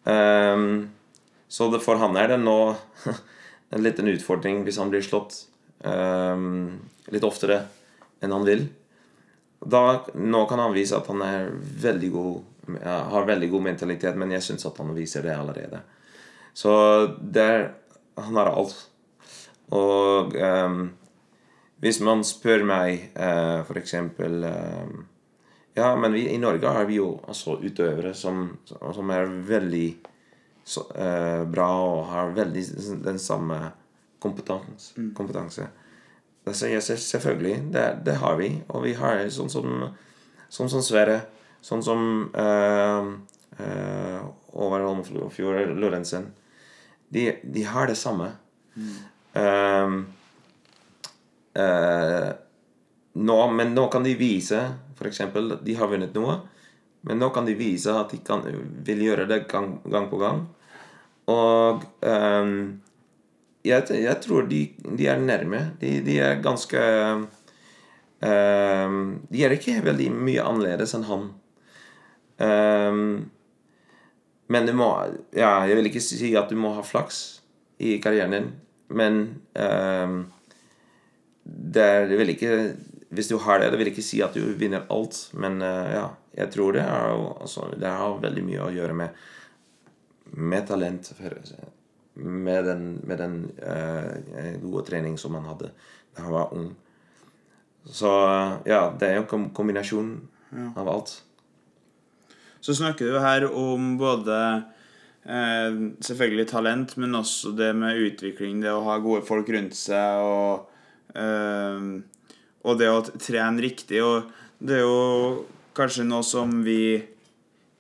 Ehm, 0.04 0.90
så 1.48 1.68
det, 1.72 1.82
for 1.84 2.00
han 2.00 2.16
er 2.18 2.32
det 2.32 2.38
nå 2.42 2.76
en 3.76 3.84
liten 3.84 4.08
utfordring 4.08 4.64
hvis 4.66 4.80
han 4.80 4.90
blir 4.94 5.04
slått 5.06 5.36
ehm, 5.84 6.80
litt 7.12 7.28
oftere 7.28 7.66
enn 8.24 8.32
han 8.32 8.48
vil. 8.48 8.64
Da, 9.60 9.84
nå 10.16 10.46
kan 10.50 10.64
han 10.64 10.74
vise 10.74 10.98
at 10.98 11.12
han 11.12 11.22
er 11.26 11.52
veldig 11.84 12.14
god 12.16 12.40
har 12.82 13.26
veldig 13.26 13.50
god 13.50 13.64
mentalitet, 13.66 14.16
men 14.16 14.32
jeg 14.36 14.46
syns 14.46 14.66
at 14.70 14.78
han 14.80 14.94
viser 14.96 15.26
det 15.26 15.34
allerede. 15.36 15.82
Så 16.54 16.72
der 17.20 17.74
Han 18.16 18.36
har 18.36 18.46
alt. 18.52 18.76
Og 19.72 20.36
um, 20.36 20.82
hvis 21.82 22.02
man 22.04 22.22
spør 22.28 22.66
meg 22.68 23.10
uh, 23.18 23.66
eksempel 23.80 24.44
ehm, 24.46 24.98
Ja, 25.74 25.96
men 25.96 26.14
vi, 26.14 26.28
i 26.30 26.38
Norge 26.38 26.68
har 26.68 26.86
vi 26.90 27.00
jo 27.00 27.16
altså 27.28 27.56
utøvere 27.58 28.12
som, 28.14 28.58
som 28.68 29.14
er 29.16 29.30
veldig 29.48 29.88
så, 30.68 30.84
uh, 30.92 31.48
bra 31.50 31.70
og 31.88 32.10
har 32.12 32.34
veldig 32.36 32.64
den 33.06 33.20
samme 33.20 33.60
kompetans, 34.22 34.92
kompetanse. 35.18 35.70
Det 36.46 36.54
sier 36.58 36.76
jeg 36.76 37.00
selvfølgelig. 37.00 37.56
Det, 37.74 37.86
det 38.06 38.18
har 38.22 38.36
vi. 38.38 38.52
Og 38.68 38.84
vi 38.86 38.94
har 39.00 39.24
sånn 39.34 39.50
som, 39.50 39.88
sånn 40.50 40.70
som 40.70 40.84
Sverre. 40.86 41.22
Sånn 41.62 41.82
som 41.86 42.04
uh, 42.36 43.10
uh, 43.62 44.20
Over 44.52 44.86
Holmfjord 44.86 45.74
Lorentzen. 45.78 46.32
De, 47.14 47.30
de 47.42 47.66
har 47.66 47.90
det 47.90 47.98
samme. 47.98 48.32
Um, 48.76 49.11
eh, 49.40 49.96
nå, 53.14 53.40
men 53.52 53.76
nå 53.76 53.88
kan 53.92 54.04
de 54.04 54.16
vise 54.20 54.62
f.eks. 55.02 55.22
de 55.64 55.76
har 55.76 55.88
vunnet 55.90 56.16
noe. 56.16 56.38
Men 57.02 57.18
nå 57.18 57.32
kan 57.34 57.48
de 57.48 57.56
vise 57.58 57.94
at 57.94 58.14
de 58.14 58.20
kan, 58.26 58.44
vil 58.86 59.02
gjøre 59.08 59.26
det 59.30 59.46
gang, 59.50 59.80
gang 59.90 60.08
på 60.12 60.20
gang. 60.22 60.44
Og 61.32 61.84
ehm, 62.06 62.82
jeg, 63.66 63.86
jeg 63.90 64.18
tror 64.22 64.46
de, 64.50 64.62
de 64.86 65.08
er 65.10 65.22
nærme. 65.22 65.64
De, 65.82 65.96
de 66.06 66.20
er 66.22 66.42
ganske 66.44 66.82
ehm, 68.22 68.98
De 69.32 69.46
er 69.46 69.58
ikke 69.58 69.82
veldig 69.86 70.12
mye 70.14 70.46
annerledes 70.46 70.94
enn 70.98 71.08
han. 71.10 71.30
Ehm, 72.42 73.06
men 74.52 74.68
du 74.68 74.74
må 74.78 74.92
Ja, 75.34 75.64
jeg 75.66 75.78
vil 75.80 75.90
ikke 75.90 76.04
si 76.04 76.36
at 76.38 76.52
du 76.52 76.58
må 76.60 76.76
ha 76.78 76.86
flaks 76.86 77.42
i 77.82 77.96
karrieren 78.02 78.36
din, 78.36 78.52
men 78.92 79.20
ehm, 79.58 80.24
det 81.44 81.84
er 81.84 82.10
det 82.10 82.18
vil 82.20 82.34
ikke 82.36 82.56
Hvis 83.12 83.28
du 83.28 83.38
har 83.44 83.60
det, 83.60 83.72
det 83.72 83.80
vil 83.80 83.90
ikke 83.92 84.06
si 84.06 84.22
at 84.24 84.36
du 84.36 84.54
vinner 84.56 84.86
alt, 84.94 85.18
men 85.34 85.62
eh, 85.66 85.92
ja, 85.98 86.06
jeg 86.38 86.52
tror 86.54 86.76
det 86.78 86.84
er 86.84 87.16
altså, 87.42 87.66
Det 87.76 87.88
har 87.88 88.22
veldig 88.24 88.44
mye 88.48 88.68
å 88.68 88.74
gjøre 88.76 88.98
med 89.04 89.22
med 90.32 90.64
talent 90.64 91.10
med 92.14 92.66
den, 92.66 93.02
med 93.04 93.18
den 93.20 93.34
eh, 93.60 94.54
gode 94.62 94.86
trening 94.88 95.18
som 95.20 95.36
han 95.36 95.50
hadde 95.50 95.74
da 96.16 96.24
han 96.24 96.32
var 96.32 96.54
ung. 96.56 96.70
Så 97.84 98.12
ja, 98.68 98.94
det 99.00 99.08
er 99.10 99.18
jo 99.18 99.24
en 99.26 99.28
kom 99.28 99.50
kombinasjon 99.56 100.14
av 100.76 100.88
alt. 100.92 101.14
Så 102.62 102.76
snakker 102.78 103.10
du 103.10 103.20
her 103.20 103.48
om 103.48 103.96
både 104.00 104.38
eh, 104.38 104.81
selvfølgelig 105.22 106.48
talent, 106.50 106.96
men 106.98 107.16
også 107.20 107.54
det 107.58 107.72
med 107.78 108.00
utvikling, 108.08 108.62
det 108.64 108.74
å 108.74 108.84
ha 108.88 108.98
gode 109.04 109.22
folk 109.28 109.50
rundt 109.54 109.78
seg, 109.78 110.22
og, 110.26 110.68
eh, 111.14 111.90
og 112.66 112.80
det 112.80 112.90
å 112.90 113.02
trene 113.06 113.62
riktig. 113.62 114.02
Og 114.02 114.32
det 114.62 114.80
er 114.80 114.86
jo 114.86 115.46
kanskje 115.78 116.08
noe 116.08 116.26
som 116.26 116.64
vi 116.66 117.02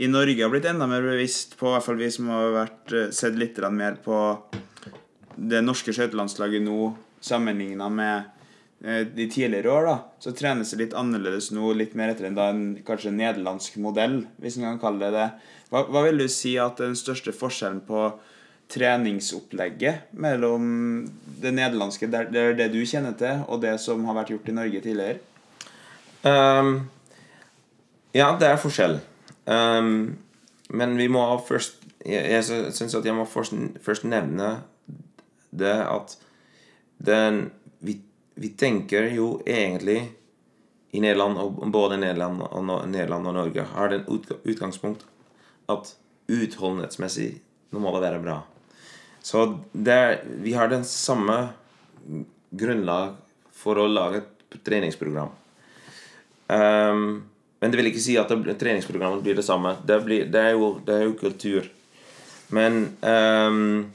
i 0.02 0.10
Norge 0.10 0.42
har 0.42 0.50
blitt 0.50 0.66
enda 0.70 0.88
mer 0.90 1.04
bevisst 1.06 1.58
på, 1.60 1.70
i 1.70 1.75
hvert 1.75 1.86
fall 1.86 2.00
vi 2.00 2.12
som 2.14 2.30
har 2.34 2.54
vært, 2.56 2.94
eh, 2.94 3.12
sett 3.12 3.38
litt 3.38 3.58
mer 3.72 3.98
på 4.01 4.18
det 5.38 5.62
norske 5.64 5.94
skøytelandslaget 5.94 6.62
nå 6.62 6.96
sammenligna 7.22 7.90
med 7.90 8.18
eh, 8.18 8.41
de 8.81 9.27
tidligere 9.29 9.70
år, 9.70 9.85
da, 9.85 9.96
så 10.24 10.31
trenes 10.33 10.72
det 10.74 10.79
litt 10.79 10.94
annerledes 10.98 11.51
nå, 11.53 11.67
litt 11.77 11.94
mer 11.98 12.13
etter 12.13 12.25
en, 12.25 12.37
da, 12.37 12.48
en 12.50 12.63
kanskje 12.85 13.13
nederlandsk 13.13 13.75
modell, 13.83 14.24
hvis 14.41 14.57
en 14.57 14.65
kan 14.72 14.79
kalle 14.81 15.05
det 15.05 15.11
det. 15.13 15.27
Hva, 15.70 15.83
hva 15.85 16.01
vil 16.07 16.24
du 16.24 16.25
si 16.31 16.55
at 16.57 16.81
den 16.81 16.98
største 16.98 17.33
forskjellen 17.35 17.83
på 17.85 18.07
treningsopplegget 18.72 20.15
mellom 20.24 20.65
det 21.44 21.51
nederlandske, 21.53 22.09
det 22.09 22.41
er 22.41 22.57
det 22.57 22.72
du 22.74 22.79
kjenner 22.87 23.13
til, 23.20 23.44
og 23.51 23.61
det 23.61 23.75
som 23.83 24.01
har 24.07 24.17
vært 24.17 24.33
gjort 24.33 24.50
i 24.50 24.57
Norge 24.57 24.81
tidligere? 24.81 25.22
Um, 26.25 26.74
ja, 28.15 28.31
det 28.39 28.50
er 28.50 28.59
forskjell. 28.61 28.98
Um, 29.46 30.17
men 30.72 30.98
vi 30.98 31.07
må 31.11 31.24
først 31.48 31.79
Jeg, 32.05 32.22
jeg 32.31 32.74
syns 32.74 32.96
at 32.98 33.05
jeg 33.05 33.13
må 33.13 33.27
først, 33.29 33.53
først 33.85 34.07
nevne 34.09 34.63
det 35.53 35.75
at 35.85 36.15
den 36.98 37.51
vi, 38.35 38.50
tenker 38.57 39.09
jo 39.15 39.41
egentlig 39.46 40.11
i 40.91 41.01
Nederland, 41.03 41.39
og 41.39 41.72
både 41.72 42.00
Nederland 42.01 42.44
og, 42.48 42.72
Nederland 42.91 43.27
og 43.27 43.37
Norge, 43.37 43.65
har 43.74 43.94
den 43.94 44.05
ut, 44.07 44.27
utgangspunkt 44.44 45.05
at 45.72 45.94
utholdenhetsmessig 46.31 47.33
nå 47.72 47.79
må 47.79 47.94
det 47.96 48.03
være 48.03 48.24
bra. 48.24 48.41
Så 49.24 49.46
der, 49.72 50.20
vi 50.44 50.53
har 50.57 50.67
den 50.67 50.83
samme 50.87 51.53
grunnlag 52.51 53.15
for 53.55 53.79
å 53.79 53.87
lage 53.87 54.24
et 54.24 54.63
treningsprogram. 54.65 55.31
Um, 56.51 57.22
men 57.61 57.72
det 57.72 57.79
vil 57.79 57.91
ikke 57.91 58.03
si 58.03 58.17
at 58.20 58.31
det, 58.31 58.57
treningsprogrammet 58.59 59.24
blir 59.24 59.37
det 59.37 59.46
samme. 59.46 59.75
Det, 59.87 60.00
blir, 60.03 60.25
det, 60.33 60.41
er, 60.41 60.57
jo, 60.57 60.74
det 60.83 60.98
er 60.98 61.05
jo 61.05 61.17
kultur. 61.20 61.70
Men 62.51 62.81
um, 63.05 63.91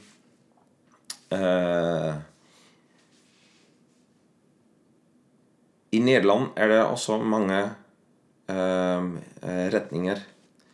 eh, 1.35 2.15
I 5.95 5.99
Nederland 6.03 6.49
er 6.59 6.67
det 6.71 6.79
også 6.83 7.19
mange 7.23 7.59
ehm, 8.51 9.13
eh, 9.41 9.67
retninger. 9.73 10.19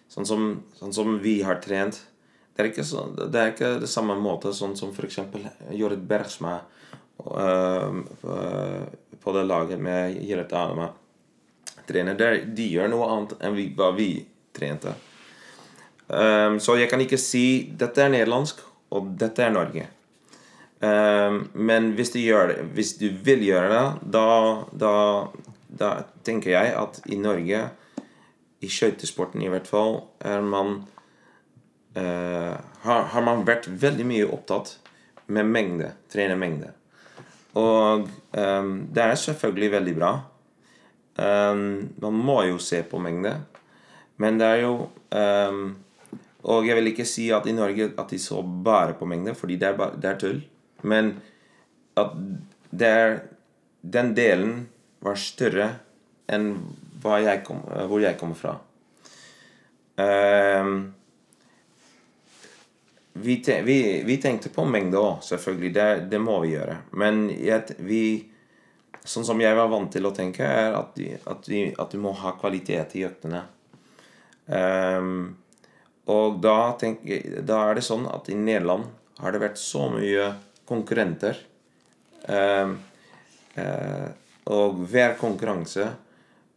Sånn 0.10 0.26
som, 0.30 0.48
sånn 0.78 0.94
som 0.94 1.20
vi 1.22 1.40
har 1.46 1.60
trent. 1.62 2.00
Det 2.54 2.62
er 2.64 2.70
ikke, 2.72 2.86
så, 2.86 3.08
det 3.18 3.40
er 3.40 3.54
ikke 3.54 3.72
det 3.82 3.90
samme 3.90 4.16
måte 4.22 4.52
sånn 4.54 4.76
som 4.78 4.92
f.eks. 4.94 5.20
Jorid 5.74 6.04
Bergsma 6.10 6.60
ehm, 7.24 8.04
på- 8.22 9.00
på 9.24 9.32
det 9.38 9.46
laget 9.48 9.80
med 9.80 10.18
Jirret 10.20 10.52
Anema 10.60 10.90
trener. 11.88 12.18
Der, 12.20 12.42
de 12.46 12.66
gjør 12.74 12.90
noe 12.92 13.06
annet 13.14 13.36
enn 13.40 13.56
vi, 13.56 13.70
hva 13.78 13.94
vi 13.96 14.10
trente. 14.54 14.92
Um, 16.10 16.58
så 16.60 16.76
jeg 16.78 16.90
kan 16.92 17.00
ikke 17.02 17.18
si 17.18 17.72
dette 17.80 18.04
er 18.04 18.12
nederlandsk, 18.12 18.60
og 18.94 19.14
dette 19.18 19.46
er 19.46 19.54
Norge. 19.56 19.86
Ehm, 20.84 21.48
men 21.54 21.94
hvis 21.98 22.12
du, 22.14 22.20
gjør 22.20 22.58
hvis 22.76 22.96
du 23.00 23.08
vil 23.24 23.44
gjøre 23.46 23.70
det, 23.72 24.12
da, 24.16 24.28
da, 24.84 24.96
da 25.80 25.92
tenker 26.28 26.56
jeg 26.56 26.74
at 26.80 27.00
i 27.08 27.20
Norge, 27.20 27.62
i 28.64 28.72
skøytesporten 28.72 29.44
i 29.44 29.52
hvert 29.52 29.70
fall, 29.70 30.04
er 30.24 30.44
man 30.44 30.82
Uh, 31.94 32.58
har, 32.82 33.04
har 33.14 33.22
man 33.22 33.44
vært 33.46 33.68
veldig 33.70 34.06
mye 34.10 34.26
opptatt 34.34 34.72
med 35.30 35.46
mengde, 35.46 35.92
trene 36.10 36.34
mengde. 36.42 36.72
Og 37.54 38.08
um, 38.34 38.72
det 38.90 39.04
er 39.04 39.20
selvfølgelig 39.22 39.70
veldig 39.76 39.94
bra. 40.00 40.10
Um, 41.22 41.92
man 42.02 42.18
må 42.18 42.40
jo 42.48 42.58
se 42.58 42.82
på 42.82 42.98
mengde. 42.98 43.36
Men 44.18 44.42
det 44.42 44.48
er 44.48 44.60
jo 44.64 44.74
um, 45.14 45.62
Og 46.50 46.66
jeg 46.66 46.78
vil 46.80 46.90
ikke 46.90 47.06
si 47.06 47.28
at 47.34 47.46
i 47.46 47.54
Norge 47.54 47.92
at 47.94 48.10
de 48.10 48.20
så 48.20 48.42
bare 48.42 48.98
på 48.98 49.06
mengde, 49.06 49.36
fordi 49.38 49.60
det 49.62 49.70
er, 49.70 49.78
bare, 49.78 49.94
det 50.02 50.10
er 50.10 50.18
tull. 50.20 50.42
Men 50.90 51.16
at 52.00 52.16
det 52.74 52.90
er, 52.90 53.16
den 53.82 54.14
delen 54.18 54.54
var 55.04 55.20
større 55.20 55.70
enn 56.32 56.54
jeg 57.04 57.42
kom, 57.44 57.60
hvor 57.90 58.00
jeg 58.00 58.16
kommer 58.16 58.38
fra. 58.40 58.54
Ehm, 60.00 60.94
vi, 63.14 63.36
te, 63.44 63.58
vi, 63.62 64.04
vi 64.08 64.16
tenkte 64.24 64.50
på 64.50 64.64
mengde 64.66 65.02
òg, 65.02 65.20
selvfølgelig. 65.28 65.72
Det, 65.76 65.88
det 66.14 66.22
må 66.24 66.38
vi 66.46 66.54
gjøre. 66.56 66.78
Men 67.00 67.28
jeg, 67.30 67.76
vi 67.84 68.04
Sånn 69.04 69.26
som 69.28 69.42
jeg 69.44 69.52
var 69.58 69.68
vant 69.68 69.90
til 69.92 70.06
å 70.08 70.14
tenke, 70.16 70.46
er 70.48 70.78
at, 70.78 71.00
at, 71.28 71.48
at 71.52 71.90
du 71.92 71.98
må 72.00 72.14
ha 72.16 72.30
kvalitet 72.40 72.94
i 72.96 73.02
øktene. 73.04 73.42
Um, 74.48 75.34
og 76.08 76.38
da, 76.44 76.72
tenk, 76.80 77.04
da 77.44 77.58
er 77.66 77.76
det 77.76 77.84
sånn 77.84 78.06
at 78.08 78.30
i 78.32 78.38
Nederland 78.40 78.88
har 79.20 79.36
det 79.36 79.42
vært 79.44 79.60
så 79.60 79.90
mye 79.92 80.30
konkurrenter. 80.70 81.38
Ehm, 82.28 82.78
eh, 83.56 84.08
og 84.44 84.84
hver 84.92 85.18
konkurranse 85.20 85.88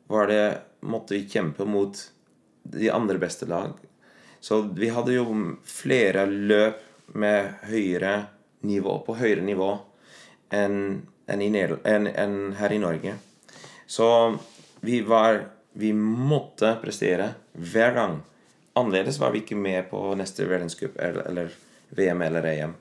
var 0.06 0.30
det 0.30 0.44
måtte 0.86 1.16
vi 1.16 1.26
kjempe 1.30 1.66
mot 1.66 1.98
de 2.62 2.90
andre 2.90 3.18
beste 3.18 3.46
lag. 3.46 3.72
Så 4.40 4.62
vi 4.62 4.88
hadde 4.88 5.16
jo 5.16 5.26
flere 5.66 6.26
løp 6.26 6.82
med 7.14 7.52
høyere 7.70 8.26
nivå, 8.66 8.98
på 9.06 9.14
høyere 9.18 9.44
nivå 9.46 9.70
enn 10.54 11.02
en 11.26 11.42
en, 11.42 12.06
enn 12.06 12.36
her 12.58 12.72
i 12.72 12.78
Norge. 12.78 13.16
Så 13.86 14.38
vi 14.80 15.00
var 15.00 15.48
Vi 15.76 15.90
måtte 15.92 16.70
prestere 16.80 17.34
hver 17.52 17.90
gang. 17.92 18.14
Annerledes 18.72 19.18
var 19.20 19.34
vi 19.34 19.42
ikke 19.42 19.58
med 19.60 19.90
på 19.90 19.98
neste 20.16 20.46
verdenscup 20.48 20.96
eller, 20.96 21.26
eller 21.28 21.50
VM 21.90 22.22
eller 22.22 22.46
EM. 22.48 22.72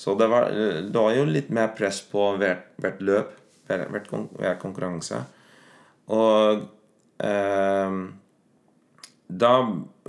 Så 0.00 0.14
det 0.16 0.28
var, 0.32 0.46
det 0.54 0.96
var 0.96 1.12
jo 1.16 1.26
litt 1.28 1.50
mer 1.52 1.72
press 1.76 1.98
på 2.08 2.22
hvert, 2.40 2.70
hvert 2.80 3.02
løp, 3.04 3.34
hver, 3.68 3.82
hvert 3.92 4.06
hver 4.40 4.56
konkurranse. 4.62 5.18
Og 6.10 6.62
eh, 7.20 7.98
da 9.30 9.50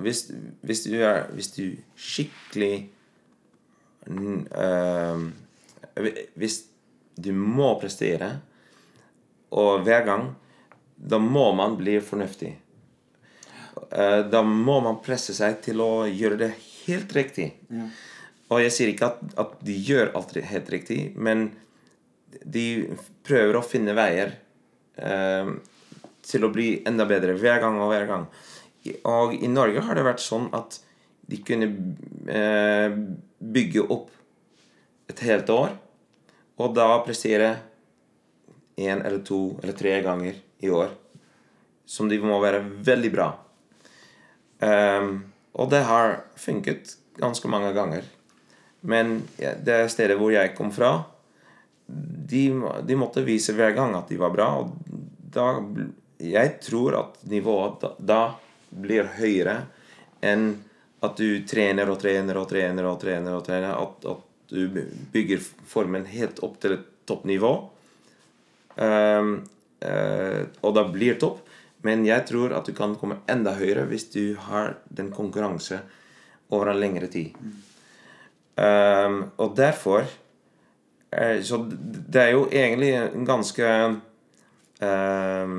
hvis, 0.01 0.21
hvis 0.65 0.79
du 0.87 0.95
er 1.05 1.27
Hvis 1.35 1.51
du 1.53 1.65
skikkelig 1.99 2.71
eh, 4.07 5.25
hvi- 5.99 6.27
Hvis 6.39 6.55
du 7.21 7.31
må 7.35 7.73
prestere, 7.81 8.31
og 9.51 9.83
hver 9.85 10.05
gang, 10.07 10.29
da 10.97 11.19
må 11.19 11.49
man 11.53 11.75
bli 11.77 11.97
fornuftig. 12.01 12.53
Eh, 13.91 14.21
Da 14.31 14.41
må 14.41 14.79
man 14.81 15.01
presse 15.03 15.33
seg 15.35 15.59
til 15.61 15.81
å 15.83 16.05
gjøre 16.07 16.37
det 16.39 16.51
helt 16.87 17.11
riktig. 17.13 17.51
Og 18.51 18.59
jeg 18.59 18.75
sier 18.75 18.91
ikke 18.91 19.11
at, 19.13 19.19
at 19.39 19.57
de 19.63 19.75
gjør 19.79 20.13
alt 20.17 20.35
helt 20.35 20.71
riktig, 20.73 20.99
men 21.15 21.49
de 22.43 22.65
prøver 23.27 23.57
å 23.57 23.65
finne 23.65 23.95
veier 23.95 24.35
eh, 24.99 25.51
til 26.25 26.45
å 26.45 26.51
bli 26.53 26.69
enda 26.87 27.07
bedre 27.09 27.35
hver 27.39 27.61
gang 27.63 27.79
og 27.79 27.91
hver 27.91 28.07
gang. 28.09 28.25
Og 29.07 29.35
i 29.37 29.49
Norge 29.51 29.83
har 29.85 29.97
det 29.97 30.05
vært 30.07 30.23
sånn 30.23 30.49
at 30.57 30.79
de 31.31 31.39
kunne 31.47 31.69
eh, 32.27 32.95
bygge 33.39 33.85
opp 33.87 34.09
et 35.11 35.23
helt 35.27 35.51
år, 35.53 35.75
og 36.61 36.75
da 36.75 36.87
prestere 37.05 37.53
én 38.79 39.01
eller 39.01 39.21
to 39.25 39.57
eller 39.61 39.75
tre 39.77 39.95
ganger 40.03 40.37
i 40.63 40.69
år. 40.69 40.91
Som 41.85 42.09
de 42.09 42.19
må 42.23 42.37
være 42.43 42.61
veldig 42.63 43.11
bra. 43.11 43.27
Um, 44.61 45.09
og 45.57 45.71
det 45.73 45.81
har 45.87 46.21
funket 46.39 46.95
ganske 47.19 47.49
mange 47.51 47.73
ganger. 47.75 48.05
Men 48.81 49.19
det 49.37 49.77
stedet 49.93 50.17
hvor 50.19 50.33
jeg 50.33 50.55
kom 50.57 50.71
fra, 50.73 50.95
de, 52.31 52.43
de 52.87 52.97
måtte 52.97 53.23
vise 53.25 53.53
hver 53.57 53.75
gang 53.77 53.95
at 53.97 54.09
de 54.09 54.17
var 54.19 54.33
bra. 54.33 54.47
Og 54.61 54.73
da 55.31 55.61
Jeg 56.21 56.59
tror 56.61 56.95
at 56.99 57.21
nivået 57.25 57.81
da, 57.81 57.93
da 57.97 58.21
blir 58.69 59.07
høyere 59.17 59.63
enn 60.21 60.51
at 61.01 61.17
du 61.17 61.41
trener 61.49 61.89
og 61.89 61.97
trener 62.01 62.37
og 62.37 62.47
trener 62.49 62.85
og 62.85 62.99
trener. 63.01 63.33
og 63.33 63.45
trener 63.45 63.73
At, 63.73 64.05
at 64.05 64.27
du 64.51 64.83
bygger 65.11 65.41
formen 65.65 66.05
helt 66.05 66.41
opp 66.45 66.59
til 66.61 66.75
et 66.77 66.85
toppnivå. 67.09 67.51
Um, 68.75 69.31
uh, 69.81 70.41
og 70.61 70.75
da 70.77 70.85
blir 70.91 71.17
topp. 71.19 71.41
Men 71.81 72.05
jeg 72.05 72.27
tror 72.29 72.53
at 72.53 72.69
du 72.69 72.75
kan 72.77 72.93
komme 73.01 73.23
enda 73.31 73.55
høyere 73.57 73.87
hvis 73.89 74.11
du 74.13 74.35
har 74.37 74.75
den 74.93 75.09
konkurranse 75.15 75.81
over 76.53 76.69
en 76.69 76.81
lengre 76.83 77.09
tid. 77.09 77.33
Ehm, 78.61 79.23
og 79.37 79.55
derfor 79.57 80.05
uh, 81.17 81.37
Så 81.43 81.57
det 82.13 82.21
er 82.21 82.33
jo 82.35 82.45
egentlig 82.51 82.91
ganske 83.25 83.69
ehm, 84.83 85.55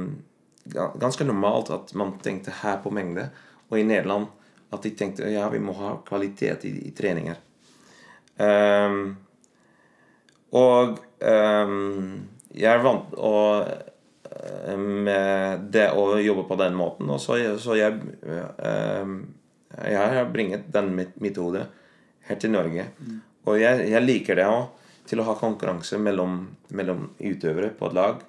Ganske 1.01 1.27
normalt 1.27 1.73
at 1.75 1.95
man 1.99 2.15
tenkte 2.23 2.55
her 2.63 2.79
på 2.85 2.93
mengde, 2.95 3.31
og 3.71 3.81
i 3.81 3.87
Nederland 3.87 4.29
at 4.73 4.85
de 4.87 4.93
tenkte 4.97 5.29
ja, 5.29 5.49
vi 5.53 5.59
må 5.61 5.75
ha 5.77 5.97
kvalitet 6.07 6.63
i, 6.65 6.71
i 6.87 6.93
treninger. 6.97 7.37
Um, 8.41 9.19
og 10.57 11.03
um, 11.21 12.23
jeg 12.55 12.71
er 12.71 12.81
vant 12.87 13.13
å, 13.19 13.35
eh, 14.31 14.79
med 14.79 15.67
det 15.75 15.91
å 15.93 16.07
jobbe 16.23 16.47
på 16.49 16.57
den 16.63 16.79
måten, 16.79 17.11
og 17.13 17.21
så, 17.21 17.37
så 17.61 17.77
jeg 17.77 18.01
ehm, 18.31 19.19
Jeg 19.73 20.17
har 20.17 20.33
bringet 20.33 20.73
den 20.73 20.95
metoden 20.97 21.27
metode 21.27 21.67
her 22.29 22.39
til 22.41 22.51
Norge. 22.55 22.87
Og 23.47 23.59
jeg, 23.61 23.89
jeg 23.91 24.03
liker 24.07 24.39
det 24.39 24.47
òg, 24.47 24.69
til 25.09 25.19
å 25.21 25.25
ha 25.27 25.35
konkurranse 25.35 25.99
mellom, 25.99 26.37
mellom 26.71 27.09
utøvere 27.19 27.73
på 27.75 27.89
et 27.91 27.97
lag. 27.99 28.21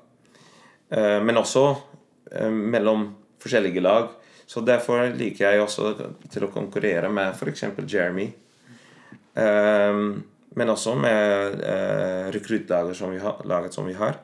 Eh, 0.90 1.20
men 1.24 1.38
også 1.38 1.66
eh, 2.32 2.50
mellom 2.50 3.12
forskjellige 3.44 3.84
lag. 3.84 4.10
Så 4.46 4.62
derfor 4.66 5.06
liker 5.16 5.52
jeg 5.54 5.62
også 5.64 5.94
til 6.30 6.46
å 6.48 6.52
konkurrere 6.52 7.10
med 7.14 7.32
f.eks. 7.38 7.64
Jeremy. 7.88 8.26
Ehm, 9.40 10.24
men 10.54 10.70
også 10.70 10.94
med 11.00 11.56
uh, 11.64 12.28
rekruttlaget 12.36 12.98
som, 12.98 13.10
vi 13.12 13.18
har- 13.24 13.40
laget 13.50 13.74
som 13.74 13.88
vi 13.88 13.96
har. 13.98 14.20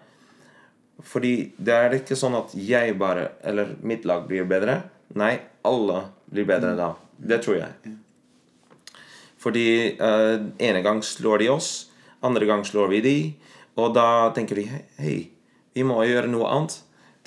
Fordi 1.02 1.32
det 1.58 1.74
er 1.74 1.96
ikke 1.98 2.18
sånn 2.20 2.36
at 2.38 2.52
jeg 2.54 2.94
bare, 3.00 3.30
eller 3.42 3.72
mitt 3.82 4.06
lag 4.06 4.28
blir 4.28 4.46
bedre. 4.46 4.82
Nei, 5.18 5.40
alle 5.66 6.04
blir 6.30 6.46
bedre 6.46 6.76
da. 6.78 6.92
Det 7.18 7.40
tror 7.42 7.58
jeg. 7.64 7.96
Fordi 9.39 9.95
uh, 9.99 10.36
ene 10.60 10.82
gang 10.84 11.02
slår 11.06 11.43
de 11.43 11.49
oss, 11.54 11.69
andre 12.25 12.47
gang 12.49 12.65
slår 12.67 12.91
vi 12.91 13.04
de, 13.06 13.17
og 13.80 13.93
da 13.95 14.32
tenker 14.36 14.60
de 14.60 14.65
hei, 14.99 15.19
vi 15.75 15.86
må 15.88 16.02
gjøre 16.04 16.28
noe 16.28 16.49
annet 16.52 16.75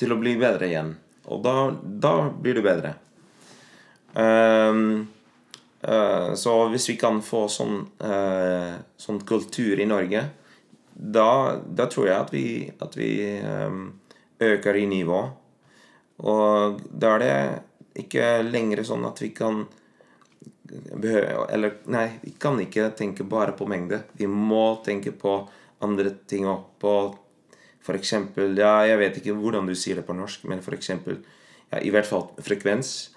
til 0.00 0.12
å 0.12 0.18
bli 0.20 0.34
bedre 0.40 0.68
igjen. 0.68 0.92
Og 1.32 1.40
da, 1.44 1.56
da 1.80 2.14
blir 2.28 2.58
du 2.58 2.64
bedre. 2.64 2.96
Um, 4.12 5.06
uh, 5.86 6.34
så 6.36 6.56
hvis 6.72 6.90
vi 6.90 6.98
kan 7.00 7.22
få 7.24 7.46
sånn, 7.48 7.78
uh, 8.04 8.74
sånn 9.00 9.22
kultur 9.28 9.80
i 9.80 9.88
Norge, 9.88 10.26
da, 10.92 11.30
da 11.64 11.88
tror 11.88 12.10
jeg 12.10 12.18
at 12.18 12.32
vi, 12.34 12.46
at 12.84 12.98
vi 12.98 13.12
um, 13.40 13.86
øker 14.42 14.76
i 14.76 14.88
nivå. 14.90 15.22
Og 16.28 16.82
da 16.92 17.14
er 17.16 17.22
det 17.22 17.36
ikke 18.04 18.42
lenger 18.44 18.84
sånn 18.86 19.06
at 19.08 19.22
vi 19.22 19.32
kan 19.36 19.64
Eller 21.52 21.76
nei, 21.92 22.06
vi 22.22 22.32
kan 22.40 22.60
ikke 22.60 22.90
tenke 22.96 23.24
bare 23.28 23.52
på 23.56 23.66
mengde. 23.68 24.02
Vi 24.16 24.28
må 24.30 24.82
tenke 24.84 25.12
på 25.12 25.36
andre 25.84 26.14
ting 26.28 26.46
òg. 26.48 26.64
På 26.80 26.94
eksempel 27.96 28.56
Ja, 28.58 28.80
jeg 28.86 28.98
vet 29.00 29.16
ikke 29.18 29.34
hvordan 29.36 29.66
du 29.66 29.74
sier 29.74 29.98
det 29.98 30.06
på 30.06 30.14
norsk, 30.16 30.44
men 30.50 30.62
eksempel 30.62 31.22
ja, 31.72 31.80
I 31.80 31.90
hvert 31.90 32.06
fall 32.06 32.28
frekvens. 32.38 33.10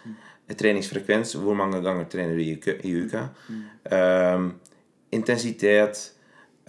Treningsfrekvens. 0.46 1.36
Hvor 1.42 1.58
mange 1.58 1.82
ganger 1.82 2.10
trener 2.10 2.36
du 2.36 2.44
i 2.44 2.56
uka? 2.56 2.78
I 2.84 2.92
uka. 3.06 3.28
Um, 3.92 4.52
intensitet. 5.12 6.12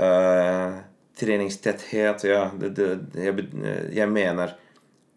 Uh, 0.01 0.83
treningstetthet. 1.17 2.25
Ja, 2.25 2.51
det, 2.59 2.75
det, 2.77 2.89
jeg, 3.15 3.49
jeg 3.97 4.13
mener 4.13 4.57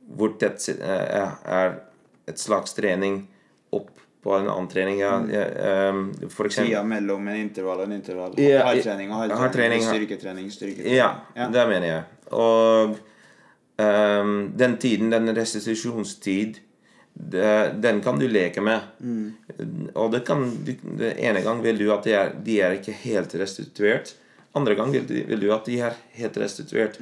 hvor 0.10 0.34
tett 0.42 0.64
uh, 0.80 1.36
er 1.46 1.80
et 2.30 2.42
slags 2.42 2.74
trening 2.78 3.24
opp 3.76 3.92
på 4.24 4.34
en 4.36 4.50
annen 4.50 4.68
trening. 4.68 5.00
Ja, 5.00 5.20
Mm. 5.20 5.30
ehm, 5.32 6.30
for 6.30 6.46
eksempel 6.50 6.72
Tida 6.74 6.84
mellom 6.84 7.28
en 7.28 7.36
intervall 7.36 7.80
og 7.80 7.86
en 7.86 7.92
intervall. 7.96 8.34
Ja, 8.38 8.66
Hardtrening 8.66 9.12
og 9.12 9.30
hardtrening. 9.40 9.82
Styrketrening, 9.82 10.50
styrketrening. 10.52 10.96
Ja, 10.98 11.12
Ja. 11.36 11.48
det 11.50 11.68
mener 11.70 11.88
jeg. 11.88 12.04
Og 12.32 12.98
um, 13.80 14.52
den 14.58 14.78
tiden, 14.78 15.10
den 15.10 15.36
restitusjonstid, 15.36 16.58
det, 17.14 17.72
den 17.82 18.02
kan 18.02 18.20
du 18.20 18.28
leke 18.28 18.62
med. 18.62 18.80
Og 19.96 20.12
det 20.12 20.26
kan 20.28 20.46
det 21.00 21.16
ene 21.20 21.42
gang 21.44 21.62
vil 21.64 21.78
du 21.80 21.90
at 21.94 22.04
de 22.04 22.14
er, 22.16 22.34
de 22.46 22.60
er 22.62 22.78
ikke 22.78 22.94
helt 23.06 23.34
restituert. 23.36 24.14
Andre 24.56 24.76
gang 24.76 24.92
vil 24.92 25.06
du, 25.08 25.14
vil 25.28 25.40
du 25.40 25.50
at 25.54 25.66
de 25.66 25.80
er 25.80 25.94
helt 26.20 26.38
restituert. 26.38 27.00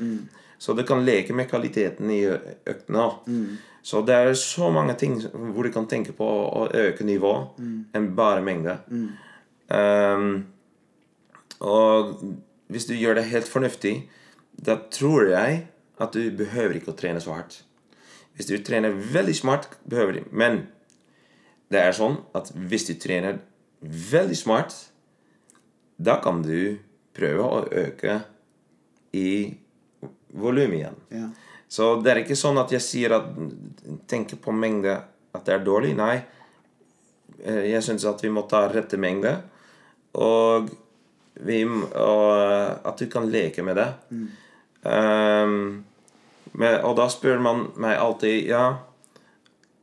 Så 0.60 0.74
du 0.74 0.82
kan 0.84 1.04
leke 1.06 1.34
med 1.38 1.50
kvaliteten 1.50 2.10
i 2.12 2.24
øktene. 2.26 2.98
også. 2.98 3.58
Så 3.88 4.02
det 4.04 4.16
er 4.16 4.34
så 4.36 4.68
mange 4.74 4.98
ting 5.00 5.16
hvor 5.32 5.64
du 5.64 5.72
kan 5.72 5.88
tenke 5.88 6.12
på 6.16 6.28
å 6.28 6.66
øke 6.76 7.06
nivå 7.08 7.34
enn 7.96 8.10
bare 8.18 8.44
mengde. 8.44 8.74
Ehm, 9.72 10.34
og 11.64 12.18
hvis 12.68 12.88
du 12.90 12.94
gjør 12.98 13.16
det 13.20 13.30
helt 13.32 13.48
fornuftig, 13.48 13.96
da 14.60 14.76
tror 14.92 15.32
jeg 15.32 15.62
at 16.04 16.14
du 16.14 16.36
behøver 16.36 16.78
ikke 16.82 16.92
å 16.92 16.98
trene 17.00 17.22
så 17.24 17.38
hardt. 17.38 17.62
Hvis 18.36 18.52
du 18.52 18.58
trener 18.62 18.92
veldig 18.92 19.36
smart, 19.36 19.70
behøver 19.90 20.20
du 20.20 20.24
Men 20.32 20.68
det 21.72 21.80
er 21.82 21.96
sånn 21.96 22.20
at 22.38 22.52
hvis 22.54 22.86
du 22.88 22.94
trener 23.00 23.40
veldig 23.82 24.38
smart, 24.38 24.76
da 25.98 26.20
kan 26.22 26.44
du 26.44 26.78
prøve 27.18 27.44
å 27.44 27.64
øke 27.72 28.22
i 29.18 29.58
volum 30.38 30.76
igjen. 30.78 31.00
Ja. 31.10 31.30
Så 31.68 31.98
det 32.02 32.12
er 32.12 32.22
ikke 32.24 32.38
sånn 32.40 32.60
at 32.62 32.72
jeg 32.72 32.84
sier 32.84 33.16
at 33.18 33.28
tenker 34.08 34.40
på 34.40 34.54
mengde 34.56 34.96
at 35.36 35.46
det 35.46 35.58
er 35.58 35.66
dårlig. 35.66 35.94
Nei. 35.98 36.22
Eh, 37.44 37.66
Jeg 37.74 37.84
syns 37.84 38.06
at 38.08 38.24
vi 38.24 38.32
må 38.34 38.46
ta 38.50 38.66
rette 38.72 38.98
mengde. 39.00 39.36
Og, 40.18 40.70
vi, 41.44 41.62
og 41.68 42.88
at 42.88 42.98
du 42.98 43.06
kan 43.12 43.28
leke 43.30 43.66
med 43.68 43.78
det. 43.78 43.90
Mm. 44.10 44.28
Um, 44.88 45.58
med, 46.58 46.80
og 46.88 46.96
da 46.98 47.10
spør 47.12 47.42
man 47.44 47.66
meg 47.82 47.98
alltid 48.00 48.46
Ja, 48.48 48.78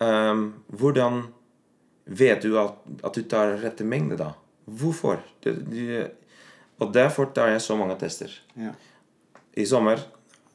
um, 0.01 0.47
hvordan 0.73 1.27
vet 2.05 2.47
du 2.47 2.57
at, 2.61 2.79
at 3.05 3.19
du 3.19 3.27
tar 3.29 3.59
rette 3.61 3.85
mengde, 3.85 4.17
da? 4.17 4.31
Hvorfor? 4.65 5.21
Det, 5.45 5.53
det, 5.69 6.07
og 6.81 6.95
derfor 6.95 7.29
tar 7.37 7.53
jeg 7.53 7.63
så 7.63 7.77
mange 7.77 7.97
tester. 8.01 8.33
Ja. 8.57 8.73
I 9.61 9.67
sommer 9.69 10.01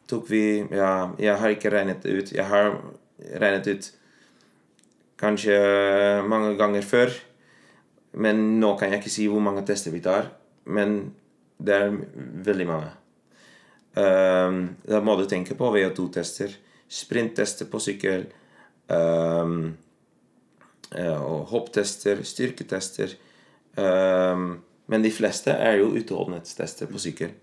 tok 0.10 0.30
vi 0.32 0.43
Ja, 0.74 1.12
jeg 1.22 1.38
har 1.38 1.54
ikke 1.54 1.72
regnet 1.74 2.04
det 2.04 2.15
ut. 2.17 2.34
Jeg 2.34 2.45
har 2.50 2.76
regnet 3.39 3.67
ut 3.67 3.89
kanskje 5.19 5.58
mange 6.28 6.56
ganger 6.58 6.86
før. 6.86 7.13
Men 8.13 8.60
nå 8.60 8.74
kan 8.78 8.89
jeg 8.89 9.04
ikke 9.04 9.13
si 9.13 9.28
hvor 9.30 9.43
mange 9.43 9.65
tester 9.67 9.93
vi 9.93 10.04
tar. 10.04 10.32
Men 10.65 11.15
Det 11.60 11.76
er 11.76 11.89
veldig 12.48 12.65
mange. 12.67 12.91
Um, 14.00 14.60
da 14.88 15.02
må 15.04 15.17
du 15.19 15.26
tenke 15.28 15.58
på 15.60 15.72
VO2-tester, 15.74 16.54
sprinttester 16.88 17.67
på 17.67 17.82
sykkel, 17.84 18.30
um, 18.88 19.74
eh, 20.95 21.19
og 21.19 21.50
hopptester, 21.52 22.22
styrketester. 22.24 23.17
Um, 23.76 24.62
men 24.88 25.04
de 25.04 25.12
fleste 25.12 25.52
er 25.52 25.82
jo 25.82 25.91
utholdenhetstester 26.00 26.88
på 26.88 27.02
sykkel. 27.02 27.36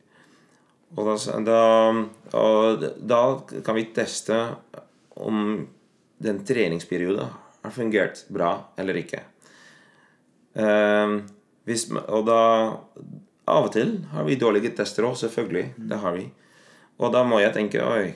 Og 0.94 1.08
da, 1.08 1.16
da, 1.42 1.60
og 2.38 2.84
da 3.02 3.22
kan 3.66 3.76
vi 3.76 3.88
teste 3.96 4.38
om 5.18 5.66
den 6.22 6.44
treningsperioden 6.46 7.32
har 7.66 7.74
fungert 7.74 8.22
bra 8.32 8.52
eller 8.78 9.00
ikke. 9.02 9.24
Um, 10.54 11.18
hvis, 11.66 11.88
og 11.90 12.28
da 12.28 12.40
Av 13.46 13.68
og 13.68 13.70
til 13.76 13.92
har 14.10 14.24
vi 14.26 14.34
dårlige 14.38 14.72
tester 14.74 15.04
òg, 15.06 15.14
selvfølgelig. 15.20 15.76
Det 15.78 15.98
har 16.02 16.16
vi. 16.16 16.24
Og 16.98 17.12
da 17.14 17.20
må 17.22 17.38
jeg 17.38 17.52
tenke 17.54 17.78
Oi, 17.78 18.08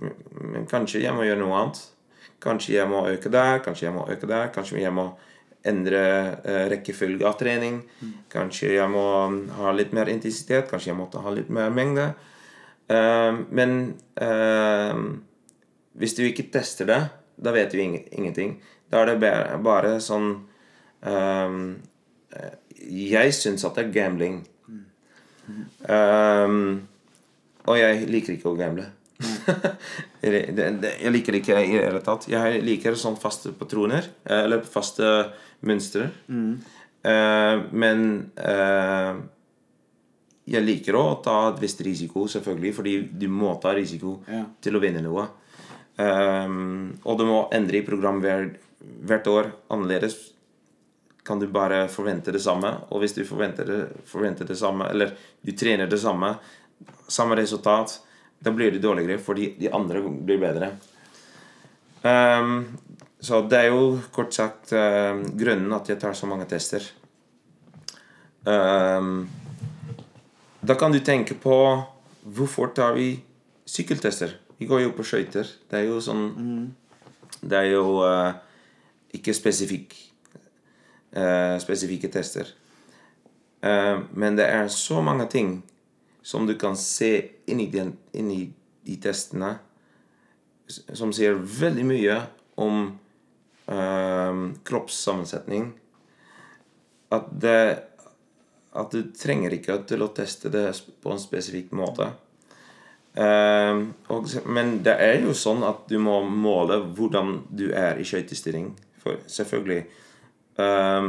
men 0.00 0.64
kanskje 0.70 1.02
jeg 1.02 1.12
må 1.12 1.26
gjøre 1.26 1.42
noe 1.42 1.58
annet. 1.58 1.82
Kanskje 2.40 2.78
jeg 2.78 2.88
må 2.88 3.02
øke 3.10 3.28
der, 3.28 3.58
kanskje 3.64 3.88
jeg 3.88 3.94
må 3.98 4.06
øke 4.08 4.30
der. 4.30 4.48
Kanskje 4.54 4.80
jeg 4.80 4.94
må 4.96 5.10
endre 5.66 6.02
uh, 6.44 6.64
rekkefølge 6.70 7.26
av 7.26 7.38
trening. 7.40 7.80
Kanskje 8.32 8.74
jeg 8.76 8.90
må 8.92 9.04
ha 9.58 9.72
litt 9.74 9.94
mer 9.96 10.10
intensitet. 10.12 10.68
Kanskje 10.70 10.92
jeg 10.92 10.98
måtte 11.00 11.22
ha 11.24 11.32
litt 11.34 11.50
mer 11.52 11.72
mengde. 11.74 12.10
Uh, 12.88 13.44
men 13.50 13.78
uh, 14.22 14.98
hvis 15.98 16.14
du 16.16 16.24
ikke 16.26 16.48
tester 16.54 16.88
det, 16.88 17.00
da 17.38 17.54
vet 17.54 17.72
du 17.72 17.80
ingenting. 17.80 18.58
Da 18.90 19.02
er 19.02 19.12
det 19.12 19.18
bare, 19.22 19.58
bare 19.62 19.96
sånn 20.02 20.30
um, 21.04 21.58
Jeg 22.78 23.34
syns 23.36 23.66
at 23.66 23.76
det 23.76 23.84
er 23.84 23.92
gambling. 23.94 24.38
Um, 25.88 26.86
og 27.68 27.76
jeg 27.78 28.06
liker 28.08 28.34
ikke 28.34 28.52
å 28.52 28.58
gamble. 28.58 28.86
jeg 30.22 31.12
liker 31.12 31.34
det 31.34 31.42
ikke 31.42 31.58
i 31.58 31.74
det 31.74 31.82
hele 31.82 32.02
tatt. 32.04 32.28
Jeg 32.30 32.62
liker 32.64 32.96
sånn 32.98 33.18
faste 33.20 33.52
patroner. 33.58 34.08
Eller 34.24 34.64
faste 34.64 35.10
mønstre. 35.66 36.10
Mm. 36.28 36.52
Uh, 37.08 37.66
men 37.72 38.06
uh, 38.38 39.18
jeg 40.48 40.64
liker 40.64 40.96
å 40.96 41.04
ta 41.24 41.36
et 41.50 41.60
visst 41.62 41.82
risiko, 41.84 42.26
selvfølgelig, 42.30 42.72
fordi 42.76 42.94
du 43.20 43.28
må 43.32 43.54
ta 43.62 43.74
risiko 43.76 44.18
ja. 44.28 44.44
til 44.62 44.78
å 44.78 44.82
vinne 44.82 45.02
noe. 45.04 45.26
Um, 45.98 46.94
og 47.04 47.18
du 47.18 47.26
må 47.28 47.38
endre 47.54 47.80
i 47.80 47.86
program 47.86 48.22
hver, 48.22 48.52
hvert 48.78 49.30
år 49.30 49.50
annerledes. 49.74 50.16
Kan 51.26 51.42
du 51.42 51.48
bare 51.52 51.82
forvente 51.92 52.32
det 52.32 52.40
samme. 52.40 52.70
Og 52.88 53.02
hvis 53.02 53.16
du 53.18 53.24
forventer 53.28 53.68
det, 53.68 53.80
forventer 54.08 54.48
det 54.48 54.56
samme, 54.56 54.88
eller 54.88 55.12
du 55.44 55.52
trener 55.52 55.90
det 55.90 56.00
samme, 56.00 56.32
samme 57.08 57.36
resultat, 57.36 57.98
da 58.38 58.54
blir 58.54 58.72
det 58.72 58.80
dårligere 58.84 59.18
fordi 59.20 59.52
de 59.58 59.72
andre 59.74 60.00
blir 60.06 60.40
bedre. 60.40 60.70
Um, 62.06 62.62
så 63.20 63.40
det 63.50 63.58
er 63.58 63.72
jo 63.72 63.98
kort 64.14 64.34
sagt 64.34 64.72
uh, 64.76 65.18
grunnen 65.38 65.72
at 65.74 65.88
jeg 65.90 65.98
tar 65.98 66.14
så 66.14 66.28
mange 66.30 66.46
tester. 66.50 66.84
Um, 68.46 69.26
da 70.62 70.76
kan 70.78 70.94
du 70.94 71.00
tenke 71.04 71.34
på 71.34 71.56
hvorfor 72.22 72.70
tar 72.74 72.94
vi 72.94 73.16
sykkeltester? 73.66 74.36
Vi 74.58 74.66
går 74.66 74.86
jo 74.86 74.92
på 74.94 75.06
skøyter. 75.06 75.48
Det 75.70 75.80
er 75.80 75.88
jo 75.90 75.98
sånn 76.02 76.22
mm. 76.34 76.68
Det 77.38 77.54
er 77.54 77.68
jo 77.70 78.00
uh, 78.02 78.32
ikke 79.14 79.34
spesifikk, 79.36 79.92
uh, 81.14 81.54
spesifikke 81.62 82.10
tester. 82.10 82.48
Uh, 83.62 84.02
men 84.14 84.38
det 84.38 84.48
er 84.48 84.70
så 84.74 85.02
mange 85.02 85.28
ting 85.30 85.52
som 86.22 86.46
du 86.48 86.56
kan 86.58 86.74
se 86.76 87.12
inni, 87.46 87.68
den, 87.70 87.92
inni 88.12 88.48
de 88.86 88.96
testene, 89.02 89.56
som 90.68 91.14
sier 91.14 91.38
veldig 91.38 91.86
mye 91.86 92.18
om 92.60 92.90
kroppssammensetning. 93.68 95.66
At 97.12 97.26
det 97.42 97.60
At 98.72 98.92
du 98.92 99.10
trenger 99.16 99.52
ikke 99.56 99.78
til 99.88 100.04
å 100.04 100.10
teste 100.14 100.48
det 100.52 100.64
på 101.02 101.10
en 101.12 101.20
spesifikk 101.20 101.72
måte. 101.76 102.06
Uh, 103.18 103.88
og, 104.12 104.28
men 104.46 104.76
det 104.86 104.94
er 105.02 105.16
jo 105.24 105.32
sånn 105.34 105.64
at 105.66 105.88
du 105.90 105.96
må 105.98 106.20
måle 106.22 106.76
hvordan 106.94 107.32
du 107.48 107.72
er 107.72 107.98
i 107.98 108.06
skøytestilling. 108.06 108.68
Selvfølgelig. 109.26 109.80
Um, 110.60 111.08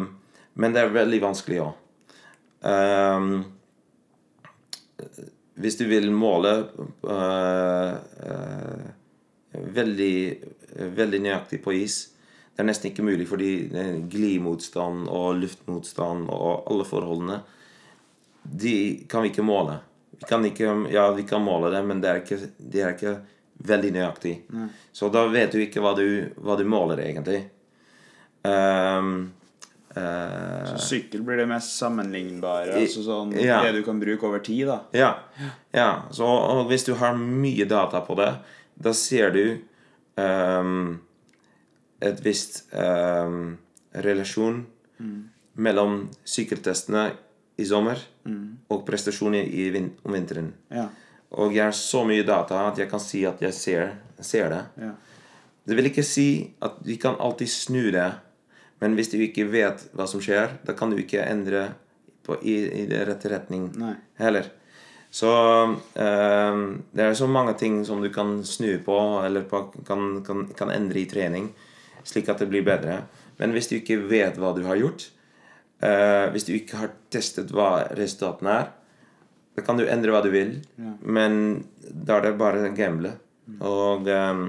men 0.60 0.74
det 0.74 0.82
er 0.82 0.96
veldig 0.96 1.20
vanskelig 1.28 1.60
òg. 1.68 1.76
Um, 2.66 3.44
hvis 5.60 5.78
du 5.80 5.86
vil 5.92 6.10
måle 6.16 6.54
uh, 7.04 7.94
uh, 8.00 8.88
veldig, 9.76 10.16
veldig 10.96 11.22
nøyaktig 11.28 11.62
på 11.64 11.76
is 11.78 12.00
Det 12.54 12.64
er 12.64 12.68
nesten 12.68 12.90
ikke 12.92 13.06
mulig 13.08 13.28
fordi 13.30 13.52
glimotstand 14.12 15.08
og 15.08 15.38
luftmotstand 15.40 16.28
og 16.34 16.68
alle 16.68 16.88
forholdene 16.88 17.38
De 18.44 18.74
kan 19.08 19.24
vi 19.24 19.32
ikke 19.32 19.46
måle. 19.46 19.78
Vi 20.20 20.28
kan, 20.28 20.44
ikke, 20.46 20.74
ja, 20.92 21.06
vi 21.16 21.24
kan 21.24 21.44
måle 21.44 21.70
det, 21.72 21.80
men 21.88 22.02
det 22.04 22.10
er 22.10 22.22
ikke, 22.24 22.40
det 22.58 22.82
er 22.84 22.96
ikke 22.96 23.14
veldig 23.70 23.92
nøyaktig. 23.96 24.34
Nei. 24.56 24.68
Så 24.92 25.10
da 25.14 25.26
vet 25.32 25.54
du 25.56 25.62
ikke 25.64 25.84
hva 25.84 25.94
du, 25.96 26.06
hva 26.44 26.58
du 26.60 26.66
måler, 26.68 27.02
egentlig. 27.06 27.42
Um, 28.44 29.32
uh, 29.96 30.64
så 30.72 30.78
sykkel 30.90 31.24
blir 31.28 31.42
det 31.42 31.48
mest 31.52 31.76
sammenlignbare? 31.80 32.78
I, 32.78 32.88
altså 32.88 33.04
sånn 33.04 33.34
ja. 33.40 33.60
det 33.64 33.78
du 33.80 33.84
kan 33.88 34.00
bruke 34.00 34.28
over 34.28 34.44
tid, 34.44 34.66
da? 34.72 34.80
Ja. 34.96 35.12
ja. 35.76 35.90
Så 36.16 36.28
hvis 36.72 36.88
du 36.88 36.96
har 37.00 37.20
mye 37.20 37.68
data 37.70 38.04
på 38.04 38.20
det, 38.20 38.32
da 38.80 38.96
ser 38.96 39.36
du 39.36 39.44
um, 40.20 41.00
et 42.00 42.22
visst 42.24 42.64
um, 42.74 43.58
relasjon 43.92 44.64
mm. 45.00 45.20
mellom 45.60 46.02
sykkeltestene 46.24 47.10
i 47.60 47.66
sommer 47.68 48.00
mm. 48.24 48.72
og 48.72 48.86
prestasjoner 48.88 49.44
i 49.44 49.70
vin 49.74 49.92
om 50.08 50.16
vinteren. 50.16 50.54
Ja. 50.72 50.88
Og 51.40 51.54
jeg 51.54 51.68
har 51.68 51.76
så 51.78 52.06
mye 52.08 52.26
data 52.26 52.64
at 52.70 52.80
jeg 52.82 52.90
kan 52.90 53.02
si 53.04 53.26
at 53.28 53.42
jeg 53.44 53.54
ser, 53.54 53.92
ser 54.24 54.50
det. 54.54 54.64
Ja. 54.82 54.94
Det 55.70 55.78
vil 55.78 55.92
ikke 55.92 56.06
si 56.08 56.30
at 56.66 56.80
vi 56.86 56.96
kan 57.02 57.20
alltid 57.22 57.52
snu 57.52 57.92
det, 57.94 58.08
men 58.80 58.96
hvis 58.96 59.12
du 59.12 59.20
ikke 59.22 59.50
vet 59.52 59.84
hva 59.94 60.08
som 60.10 60.24
skjer, 60.24 60.56
da 60.66 60.74
kan 60.78 60.90
du 60.90 60.98
ikke 61.02 61.26
endre 61.28 61.68
på, 62.26 62.40
i, 62.42 62.56
i 62.82 62.88
det 62.90 63.04
rette 63.10 63.30
retning 63.30 63.68
Nei. 63.78 63.94
heller. 64.22 64.48
Så 65.12 65.30
um, 65.30 66.64
det 66.94 67.06
er 67.06 67.18
så 67.18 67.28
mange 67.28 67.56
ting 67.60 67.82
som 67.86 68.02
du 68.02 68.10
kan 68.14 68.40
snu 68.46 68.78
på, 68.86 68.98
eller 69.26 69.46
på, 69.50 69.66
kan, 69.86 70.22
kan, 70.26 70.46
kan 70.58 70.72
endre 70.74 71.02
i 71.02 71.10
trening, 71.10 71.50
slik 72.08 72.30
at 72.32 72.42
det 72.44 72.50
blir 72.52 72.66
bedre. 72.66 73.04
Men 73.40 73.56
hvis 73.56 73.70
du 73.72 73.78
ikke 73.78 74.02
vet 74.10 74.38
hva 74.40 74.54
du 74.56 74.64
har 74.68 74.80
gjort, 74.80 75.10
Uh, 75.80 76.28
hvis 76.34 76.44
du 76.44 76.52
ikke 76.58 76.76
har 76.76 76.90
testet 77.08 77.54
hva 77.56 77.86
resultatene 77.96 78.52
er, 78.52 78.72
da 79.56 79.64
kan 79.64 79.80
du 79.80 79.86
endre 79.88 80.12
hva 80.12 80.20
du 80.26 80.28
vil, 80.34 80.58
ja. 80.76 80.92
men 81.00 81.38
da 81.80 82.18
er 82.18 82.26
det 82.26 82.40
bare 82.40 82.66
å 82.68 82.74
gamble. 82.76 83.14
Mm. 83.48 83.62
Og, 83.64 84.10
um, 84.12 84.42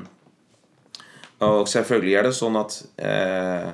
og, 1.38 1.60
selvfølgelig 1.70 2.16
er 2.18 2.26
det 2.26 2.32
sånn 2.36 2.58
at 2.60 2.74
uh, 3.00 3.70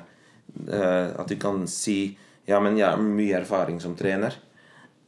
uh, 0.69 1.07
At 1.19 1.27
du 1.27 1.35
kan 1.41 1.65
si 1.67 2.13
Ja, 2.47 2.61
men 2.63 2.77
jeg 2.79 2.87
har 2.87 3.01
mye 3.01 3.41
erfaring 3.41 3.81
som 3.83 3.97
trener. 3.99 4.37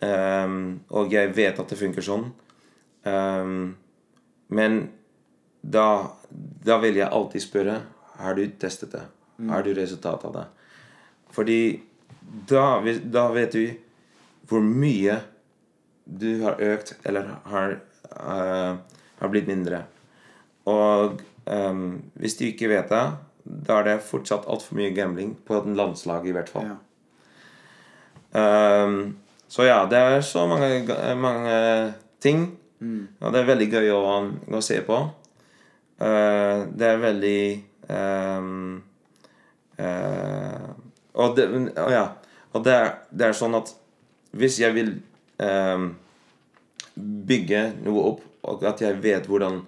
Um, 0.02 0.82
og 0.92 1.14
jeg 1.14 1.32
vet 1.38 1.62
at 1.62 1.72
det 1.72 1.78
funker 1.80 2.04
sånn. 2.04 2.26
Um, 3.08 3.78
men 4.52 4.82
da, 5.62 6.18
da 6.66 6.82
vil 6.84 7.00
jeg 7.00 7.08
alltid 7.08 7.46
spørre 7.46 7.78
Har 8.20 8.36
du 8.36 8.44
testet 8.60 8.92
det. 8.92 9.06
Mm. 9.40 9.50
Har 9.50 9.64
du 9.64 9.74
resultat 9.74 10.26
av 10.26 10.34
det? 10.36 10.46
Fordi 11.32 11.60
da, 12.50 12.82
da, 13.04 13.28
vet 13.34 13.56
du 13.56 13.64
hvor 14.50 14.66
mye 14.66 15.20
du 16.10 16.42
har 16.44 16.60
økt 16.62 16.96
eller 17.08 17.30
har, 17.50 17.78
uh, 18.18 18.76
har 19.22 19.32
blitt 19.32 19.48
mindre. 19.50 19.84
Og 20.70 21.22
um, 21.46 22.02
hvis 22.20 22.38
du 22.40 22.48
ikke 22.50 22.70
vet 22.72 22.92
det, 22.92 23.06
da 23.46 23.80
er 23.80 23.88
det 23.88 23.98
fortsatt 24.06 24.48
altfor 24.50 24.78
mye 24.78 24.94
gambling 24.94 25.36
på 25.46 25.58
et 25.58 25.70
landslag, 25.78 26.28
i 26.28 26.34
hvert 26.36 26.50
fall. 26.52 26.74
Ja. 26.74 26.78
Um, 28.34 29.18
så 29.50 29.66
ja, 29.66 29.80
det 29.90 29.98
er 29.98 30.22
så 30.26 30.46
mange, 30.50 30.84
mange 31.18 31.56
ting. 32.22 32.50
Mm. 32.80 33.08
Og 33.22 33.34
det 33.34 33.42
er 33.42 33.50
veldig 33.50 33.70
gøy 33.72 33.90
å, 33.96 34.04
å 34.54 34.62
se 34.66 34.82
på. 34.86 35.00
Uh, 36.00 36.68
det 36.74 36.90
er 36.90 37.02
veldig 37.02 37.42
um, 37.90 38.84
uh, 39.80 40.70
og, 41.14 41.36
det, 41.38 41.48
uh, 41.50 41.90
ja, 41.92 42.06
og 42.54 42.64
det, 42.66 42.76
er, 42.76 42.94
det, 43.10 43.28
er, 43.30 43.36
sånn 43.38 43.58
at 43.60 43.74
hvis 44.38 44.60
jeg 44.62 44.76
vil 44.78 44.94
um, 45.42 45.92
bygge 46.96 47.66
noe 47.84 48.06
opp, 48.14 48.24
og 48.50 48.64
at 48.70 48.82
jeg 48.86 49.02
vet 49.04 49.28
hvordan 49.30 49.62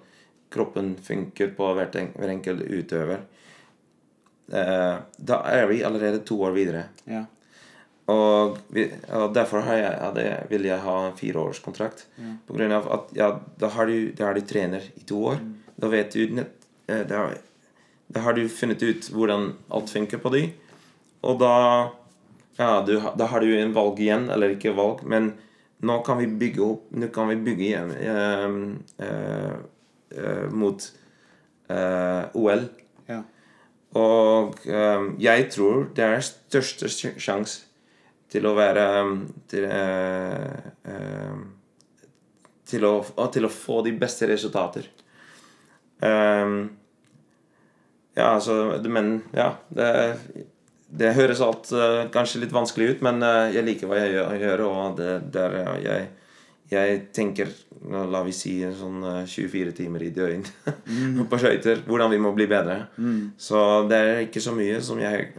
kroppen 0.52 0.94
funker 1.02 1.52
på 1.56 1.68
hver, 1.76 1.92
hver 2.16 2.32
enkelt 2.32 2.64
utøver, 2.66 3.22
uh, 4.54 4.96
da 5.18 5.44
er 5.52 5.68
vi 5.70 5.84
allerede 5.86 6.24
to 6.28 6.40
år 6.46 6.56
videre. 6.56 6.88
Ja. 7.10 7.26
Og, 8.10 8.58
vi, 8.74 8.88
og 9.14 9.30
derfor 9.34 9.62
har 9.66 9.78
jeg, 9.78 9.92
hadde, 10.00 10.24
vil 10.50 10.66
jeg 10.66 10.82
ha 10.82 10.96
en 11.06 11.16
fireårskontrakt. 11.16 12.06
På 12.48 12.56
grunn 12.56 12.74
av 12.74 12.88
at 12.96 13.12
ja, 13.16 13.28
da 13.60 13.70
har 13.76 13.88
du, 13.88 14.10
da 14.18 14.28
er 14.28 14.38
du 14.38 14.46
trener 14.48 14.88
i 14.98 15.04
to 15.06 15.20
år. 15.30 15.38
Da 15.78 15.90
vet 15.92 16.14
du 16.14 16.34
nett, 16.36 16.66
eh, 16.90 17.04
da 17.08 17.28
har 18.20 18.34
du 18.36 18.44
funnet 18.48 18.82
ut 18.82 19.08
hvordan 19.14 19.52
alt 19.72 19.90
funker 19.92 20.20
på 20.22 20.32
de. 20.34 20.42
Og 21.22 21.38
da 21.40 21.54
ja, 22.58 22.82
du, 22.84 22.98
da 23.16 23.26
har 23.30 23.40
du 23.40 23.52
en 23.56 23.72
valg 23.72 24.00
igjen, 24.02 24.26
eller 24.30 24.52
ikke 24.56 24.74
valg, 24.76 25.00
men 25.08 25.32
nå 25.82 25.96
kan 26.06 26.18
vi 26.20 26.28
bygge 26.28 26.62
opp 26.62 26.90
Nå 26.94 27.08
kan 27.14 27.26
vi 27.30 27.36
bygge 27.42 27.64
igjen 27.66 27.92
eh, 27.96 29.06
eh, 29.06 29.54
eh, 30.14 30.44
mot 30.52 30.84
eh, 31.72 32.24
OL. 32.38 32.66
Ja. 33.08 33.22
Og 33.98 34.60
eh, 34.68 35.08
jeg 35.24 35.48
tror 35.54 35.88
det 35.96 36.04
er 36.06 36.22
største 36.26 36.90
sj- 36.92 37.16
sjanse 37.18 37.64
til 38.32 38.46
å 38.48 38.54
være 38.56 38.84
til, 39.50 39.66
eh, 39.68 40.70
eh, 40.88 41.40
til, 42.70 42.86
å, 42.88 42.94
til 43.34 43.44
å 43.48 43.52
få 43.52 43.80
de 43.84 43.92
beste 44.00 44.28
resultater. 44.30 44.86
Um, 46.02 46.70
ja, 48.14 48.34
altså 48.34 48.80
Men 48.84 49.22
ja. 49.32 49.54
Det, 49.68 49.90
det 50.92 51.14
høres 51.16 51.40
alt 51.40 51.70
eh, 51.72 52.02
kanskje 52.12 52.42
litt 52.42 52.52
vanskelig 52.52 52.90
ut, 52.90 53.04
men 53.06 53.22
eh, 53.24 53.54
jeg 53.56 53.64
liker 53.64 53.88
hva 53.88 54.00
jeg 54.02 54.42
gjør, 54.42 54.64
og 54.68 54.98
det, 54.98 55.12
der 55.32 55.54
eh, 55.62 55.78
jeg, 55.86 56.10
jeg 56.72 56.98
tenker 57.16 57.52
La 57.82 58.20
vi 58.22 58.34
si 58.36 58.52
sånn 58.78 59.00
eh, 59.08 59.22
24 59.26 59.72
timer 59.80 60.04
i 60.06 60.12
døgn 60.14 60.44
på 61.30 61.40
skøyter. 61.40 61.80
Hvordan 61.88 62.12
vi 62.12 62.20
må 62.22 62.34
bli 62.36 62.46
bedre. 62.50 62.76
Så 63.40 63.58
det 63.90 63.98
er 63.98 64.20
ikke 64.26 64.44
så 64.44 64.54
mye 64.54 64.78
som 64.84 65.00
jeg, 65.02 65.32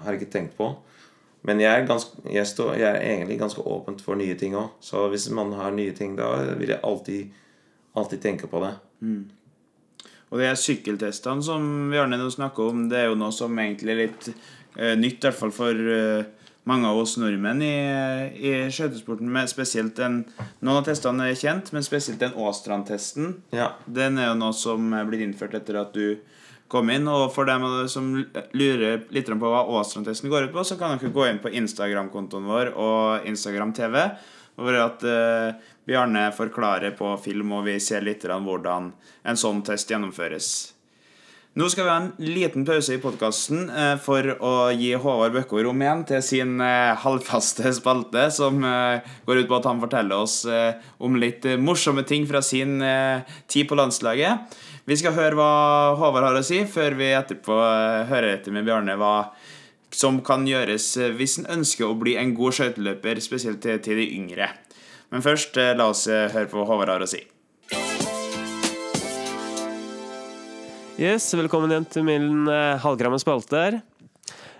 har 0.00 0.16
ikke 0.16 0.32
tenkt 0.32 0.56
på. 0.58 0.72
Men 1.44 1.60
jeg 1.60 1.70
er, 1.70 1.86
ganske, 1.86 2.24
jeg, 2.32 2.48
står, 2.48 2.72
jeg 2.80 2.88
er 2.88 3.02
egentlig 3.12 3.36
ganske 3.38 3.62
åpent 3.68 4.00
for 4.02 4.16
nye 4.16 4.34
ting 4.40 4.56
òg. 4.56 4.72
Så 4.82 5.04
hvis 5.12 5.28
man 5.36 5.52
har 5.58 5.76
nye 5.76 5.92
ting, 5.94 6.16
da 6.16 6.32
vil 6.56 6.72
jeg 6.72 6.80
alltid, 6.80 7.40
alltid 8.00 8.22
tenke 8.24 8.48
på 8.50 8.64
det. 8.64 8.72
Og 10.34 10.42
de 10.42 10.50
sykkeltestene 10.58 11.46
som 11.46 11.66
Bjarne 11.92 12.18
nå 12.18 12.26
snakker 12.34 12.72
om, 12.72 12.88
det 12.90 13.04
er 13.04 13.12
jo 13.12 13.18
noe 13.20 13.34
som 13.34 13.54
egentlig 13.62 13.94
er 13.94 14.00
litt 14.00 14.30
uh, 14.34 14.94
nytt, 14.98 15.20
i 15.20 15.28
hvert 15.28 15.38
fall 15.38 15.54
for 15.54 15.78
uh, 15.78 16.26
mange 16.66 16.90
av 16.90 16.98
oss 16.98 17.14
nordmenn 17.20 17.62
i, 17.62 17.74
i 18.34 18.52
skøytesporten. 18.72 19.30
Spesielt 19.50 19.94
den 20.00 20.22
Noen 20.64 20.80
av 20.80 20.86
testene 20.88 21.28
er 21.30 21.38
kjent, 21.38 21.70
men 21.76 21.86
spesielt 21.86 22.22
den 22.22 22.34
Åstrand-testen. 22.40 23.36
Ja. 23.54 23.74
Den 23.86 24.18
er 24.18 24.32
jo 24.32 24.38
noe 24.40 24.56
som 24.56 24.90
er 24.96 25.06
blitt 25.08 25.22
innført 25.22 25.54
etter 25.60 25.78
at 25.84 25.94
du 25.94 26.16
kom 26.72 26.90
inn. 26.90 27.06
Og 27.10 27.28
for 27.34 27.48
dem 27.48 27.66
som 27.92 28.10
lurer 28.56 29.04
litt 29.14 29.28
på 29.28 29.52
hva 29.52 29.66
Åstrand-testen 29.78 30.32
går 30.32 30.48
ut 30.48 30.56
på, 30.56 30.64
så 30.66 30.80
kan 30.80 30.96
dere 30.96 31.12
gå 31.14 31.28
inn 31.28 31.42
på 31.42 31.52
Instagram-kontoen 31.62 32.48
vår 32.48 32.72
og 32.74 33.28
Instagram 33.28 33.76
TV. 33.76 34.00
Hvor 34.54 34.76
at 34.78 35.02
eh, 35.02 35.70
Bjarne 35.84 36.30
forklarer 36.32 36.94
på 36.96 37.16
film, 37.24 37.52
og 37.58 37.66
vi 37.68 37.80
ser 37.80 38.06
litt 38.06 38.24
hvordan 38.24 38.92
en 39.24 39.40
sånn 39.40 39.60
test 39.66 39.90
gjennomføres. 39.90 40.74
Nå 41.54 41.68
skal 41.70 41.84
vi 41.86 41.90
ha 41.92 41.98
en 42.00 42.32
liten 42.34 42.64
pause 42.66 42.96
i 42.96 42.98
podkasten 42.98 43.68
eh, 43.70 43.92
for 44.02 44.26
å 44.42 44.72
gi 44.74 44.88
Håvard 44.98 45.36
Bøkko 45.36 45.60
rom 45.62 45.84
igjen 45.84 46.00
til 46.08 46.24
sin 46.26 46.56
eh, 46.58 46.96
halvfaste 46.98 47.70
spalte, 47.76 48.24
som 48.34 48.58
eh, 48.66 49.04
går 49.22 49.44
ut 49.44 49.50
på 49.52 49.60
at 49.60 49.68
han 49.70 49.82
forteller 49.84 50.18
oss 50.18 50.40
om 50.98 51.14
litt 51.22 51.46
morsomme 51.62 52.02
ting 52.08 52.26
fra 52.26 52.42
sin 52.42 52.82
tid 53.46 53.68
på 53.70 53.78
landslaget. 53.78 54.58
Vi 54.90 54.98
skal 54.98 55.14
høre 55.14 55.38
hva 55.38 55.52
Håvard 56.00 56.26
har 56.26 56.40
å 56.40 56.42
si, 56.42 56.58
før 56.66 56.98
vi 56.98 57.12
etterpå 57.14 57.60
hører 58.10 58.32
etter 58.32 58.54
med 58.54 58.66
Bjarne 58.66 58.98
hva 58.98 59.14
som 59.94 60.18
kan 60.26 60.48
gjøres 60.50 60.90
hvis 61.14 61.38
en 61.38 61.52
ønsker 61.60 61.86
å 61.86 61.94
bli 61.94 62.18
en 62.18 62.34
god 62.34 62.58
skøyteløper, 62.58 63.22
spesielt 63.22 63.62
til 63.62 64.02
de 64.02 64.10
yngre. 64.18 64.50
Men 65.14 65.22
først, 65.22 65.54
eh, 65.62 65.76
la 65.78 65.92
oss 65.92 66.08
eh, 66.10 66.26
høre 66.32 66.50
på 66.50 66.64
Håvard 66.66 66.90
har 66.90 67.02
å 67.04 67.06
si. 67.06 67.20
Yes, 70.98 71.28
velkommen 71.38 71.70
igjen 71.70 71.86
til 71.90 72.04
min 72.06 72.48
uh, 72.50 72.74
halvgramme 72.82 73.20
spalte 73.22 73.60
her. 73.60 73.76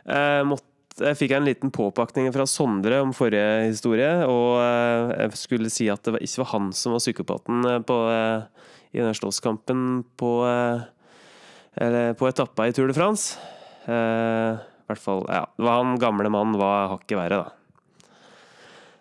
Eh, 0.07 0.55
jeg 0.95 1.19
fikk 1.19 1.35
en 1.35 1.49
liten 1.49 1.73
påpakning 1.75 2.29
fra 2.35 2.47
Sondre 2.47 3.01
om 3.03 3.11
forrige 3.15 3.67
historie, 3.67 4.13
og 4.31 4.61
eh, 4.63 5.15
jeg 5.25 5.41
skulle 5.41 5.73
si 5.75 5.89
at 5.91 6.07
det 6.07 6.23
ikke 6.23 6.45
var 6.45 6.51
han 6.53 6.71
som 6.75 6.95
var 6.95 7.03
psykopaten 7.03 7.67
eh, 7.73 7.81
på, 7.87 7.99
eh, 8.15 8.69
i 8.95 9.03
den 9.03 9.19
slåsskampen 9.19 10.05
på, 10.21 10.31
eh, 10.47 11.99
på 12.15 12.31
etappa 12.31 12.69
i 12.71 12.77
Tour 12.77 12.93
de 12.93 12.95
France. 12.95 13.43
Eh, 13.91 14.55
I 14.55 14.87
hvert 14.93 15.03
fall, 15.03 15.27
ja, 15.27 15.49
det 15.59 15.67
var 15.67 15.83
han 15.83 15.99
gamle 15.99 16.31
mannen 16.31 16.63
var 16.63 16.93
hakket 16.95 17.19
verre, 17.25 17.43
da. 17.43 17.64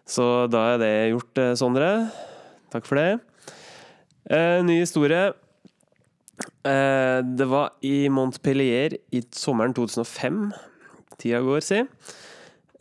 Så 0.04 0.48
da 0.52 0.74
er 0.74 0.82
det 0.82 0.94
gjort, 1.14 1.38
eh, 1.40 1.54
Sondre. 1.56 1.90
Takk 2.74 2.86
for 2.86 3.00
det. 3.00 3.20
Eh, 4.30 4.62
ny 4.64 4.80
historie. 4.82 5.34
Eh, 6.66 7.20
det 7.24 7.48
var 7.48 7.74
i 7.82 8.10
Montpellier 8.10 8.98
i 9.12 9.22
sommeren 9.32 9.74
2005. 9.74 10.52
Tida 11.20 11.40
går, 11.40 11.62
si. 11.62 11.80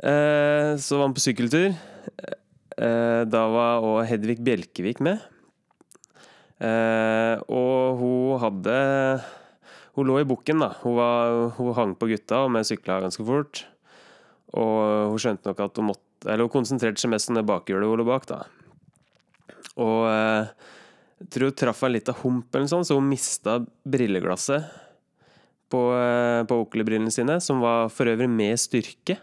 Eh, 0.02 0.74
så 0.82 0.98
var 0.98 1.06
han 1.06 1.14
på 1.14 1.22
sykkeltur. 1.22 1.74
Eh, 2.78 3.22
da 3.28 3.42
var 3.52 3.85
òg 3.87 4.06
Hedvig 4.08 4.40
Bjelkevik 4.42 5.00
med. 5.00 5.20
Eh, 6.62 7.37
og 7.50 7.98
hun 7.98 8.38
hadde 8.38 9.22
Hun 9.92 10.06
lå 10.08 10.22
i 10.22 10.24
bukken, 10.24 10.62
da. 10.62 10.70
Hun, 10.80 10.94
var, 10.96 11.50
hun 11.58 11.74
hang 11.76 11.90
på 12.00 12.08
gutta, 12.08 12.46
og 12.46 12.54
vi 12.54 12.62
sykla 12.64 13.02
ganske 13.02 13.26
fort. 13.28 13.66
Og 14.56 15.11
hun 15.12 15.20
skjønte 15.20 15.50
nok 15.50 15.61
at 15.61 15.76
hun 15.76 15.90
måtte 15.90 16.12
Eller 16.26 16.46
hun 16.46 16.52
konsentrerte 16.52 17.02
seg 17.02 17.12
mest 17.12 17.30
om 17.30 17.38
det 17.38 17.46
bakhjulet 17.48 17.88
hun 17.88 18.00
lå 18.00 18.06
bak, 18.06 18.28
da. 18.30 18.42
Og 19.80 20.06
eh, 20.11 20.52
jeg 21.22 21.30
tror 21.35 21.50
hun 21.50 21.58
traff 21.58 21.82
en 21.87 21.94
liten 21.94 22.18
hump, 22.22 22.48
eller 22.52 22.66
noe 22.66 22.72
sånt, 22.72 22.88
så 22.88 22.98
hun 22.98 23.11
mista 23.11 23.58
brilleglasset 23.88 24.66
på, 25.72 25.82
eh, 25.96 26.40
på 26.48 26.58
Oakley-brillene 26.64 27.12
sine, 27.14 27.38
som 27.44 27.62
var 27.64 27.92
for 27.94 28.11
øvrig 28.11 28.28
med 28.30 28.61
styrke. 28.61 29.18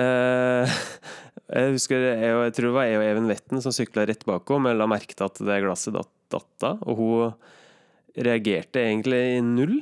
Eh, 0.00 0.80
jeg 1.54 1.76
husker 1.76 2.08
jeg, 2.08 2.56
tror 2.56 2.70
det 2.70 2.76
var 2.76 2.88
jeg 2.88 3.00
og 3.00 3.06
Even 3.06 3.30
Vetten 3.30 3.62
som 3.62 3.74
sykla 3.74 4.06
rett 4.08 4.26
bak 4.28 4.48
henne, 4.48 4.68
men 4.68 4.80
la 4.80 4.88
merke 4.90 5.16
til 5.16 5.28
at 5.28 5.40
det 5.46 5.62
glasset 5.64 5.96
datt, 5.96 6.12
datt 6.32 6.68
av, 6.68 6.84
og 6.88 7.00
hun 7.00 8.24
reagerte 8.26 8.82
egentlig 8.82 9.20
i 9.36 9.42
null. 9.44 9.80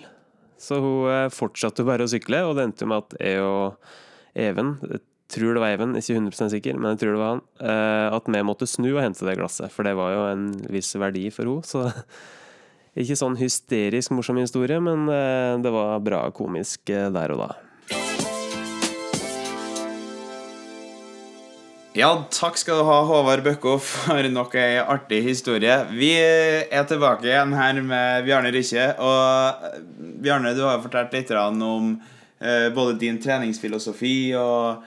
Så 0.58 0.80
hun 0.82 1.08
eh, 1.12 1.28
fortsatte 1.32 1.86
bare 1.86 2.04
å 2.04 2.10
sykle, 2.10 2.42
og 2.48 2.58
det 2.58 2.66
endte 2.68 2.88
med 2.88 3.06
at 3.06 3.18
jeg 3.22 3.44
og 3.44 3.94
Even 4.38 4.76
jeg 4.84 5.00
tror 5.28 5.54
det 5.54 5.62
var 5.62 5.74
Even, 5.76 5.94
ikke 5.98 6.16
100% 6.16 6.52
sikker, 6.54 6.78
men 6.80 6.94
jeg 6.94 7.02
tror 7.02 7.14
det 7.14 7.20
var 7.20 7.34
han. 7.34 7.44
eh, 7.60 8.16
At 8.16 8.28
vi 8.32 8.42
måtte 8.46 8.68
snu 8.68 8.90
og 8.94 9.02
hente 9.04 9.26
det 9.28 9.36
glasset, 9.38 9.72
for 9.72 9.84
det 9.84 9.96
var 9.98 10.14
jo 10.14 10.24
en 10.32 10.48
viss 10.72 10.94
verdi 10.96 11.28
for 11.34 11.48
henne. 11.48 11.68
Så 11.68 11.84
ikke 12.98 13.18
sånn 13.18 13.38
hysterisk 13.38 14.14
morsom 14.16 14.40
historie, 14.40 14.80
men 14.80 15.08
eh, 15.12 15.56
det 15.62 15.72
var 15.74 16.00
bra 16.04 16.24
komisk 16.34 16.88
eh, 16.94 17.10
der 17.12 17.36
og 17.36 17.44
da. 17.44 17.50
Ja, 21.98 22.12
takk 22.30 22.54
skal 22.60 22.78
du 22.78 22.86
ha, 22.86 22.98
Håvard 23.08 23.42
Bøkko, 23.42 23.74
for 23.82 24.28
nok 24.30 24.52
ei 24.60 24.76
artig 24.78 25.18
historie. 25.26 25.80
Vi 25.90 26.12
er 26.14 26.84
tilbake 26.86 27.26
igjen 27.26 27.56
her 27.58 27.80
med 27.82 28.28
Bjarne 28.28 28.52
Rykkje. 28.54 28.92
Og 29.02 30.20
Bjarne, 30.22 30.52
du 30.54 30.62
har 30.62 30.78
fortalt 30.84 31.16
litt 31.16 31.32
om 31.34 31.96
både 32.76 32.92
din 33.00 33.18
treningsfilosofi 33.18 34.30
og 34.38 34.84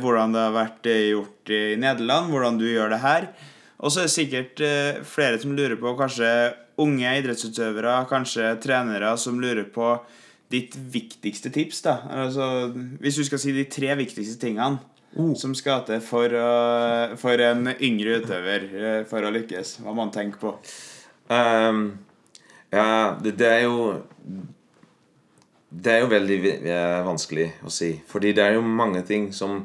hvordan 0.00 0.32
det 0.36 0.40
har 0.46 0.54
vært 0.54 0.86
eh, 0.92 1.08
gjort 1.12 1.50
i 1.50 1.62
Nederland, 1.82 2.30
hvordan 2.32 2.58
du 2.60 2.66
gjør 2.68 2.92
det 2.94 3.00
her. 3.02 3.28
Og 3.82 3.90
så 3.92 4.00
er 4.00 4.06
det 4.08 4.14
sikkert 4.14 4.60
eh, 4.64 5.00
flere 5.04 5.38
som 5.42 5.52
lurer 5.56 5.76
på, 5.80 5.92
kanskje 5.98 6.30
unge 6.80 7.12
idrettsutøvere, 7.18 7.98
kanskje 8.10 8.54
trenere, 8.62 9.14
som 9.18 9.38
lurer 9.40 9.64
på 9.72 9.94
ditt 10.52 10.76
viktigste 10.92 11.50
tips. 11.50 11.80
da 11.82 11.96
Altså, 12.22 12.70
Hvis 13.00 13.16
du 13.18 13.24
skal 13.26 13.38
si 13.42 13.52
de 13.56 13.64
tre 13.64 13.94
viktigste 13.98 14.38
tingene 14.40 14.78
som 15.40 15.54
skal 15.56 15.80
til 15.88 16.00
for, 16.04 16.28
å- 16.28 17.16
for 17.16 17.40
en 17.40 17.70
yngre 17.80 18.18
utøver 18.20 18.66
eh, 18.76 19.04
for 19.08 19.24
å 19.24 19.30
lykkes, 19.32 19.78
hva 19.80 19.90
må 19.94 20.02
man 20.04 20.12
tenke 20.12 20.36
på. 20.42 20.50
Um, 21.32 21.98
ja, 22.72 23.16
det, 23.24 23.32
det 23.40 23.48
er 23.48 23.62
jo 23.64 24.02
Det 25.76 25.92
er 25.92 26.02
jo 26.04 26.10
veldig 26.10 26.38
vanskelig 27.06 27.46
å 27.66 27.72
si. 27.72 27.92
Fordi 28.08 28.32
det 28.36 28.44
er 28.44 28.56
jo 28.56 28.64
mange 28.64 29.02
ting 29.06 29.28
som, 29.36 29.64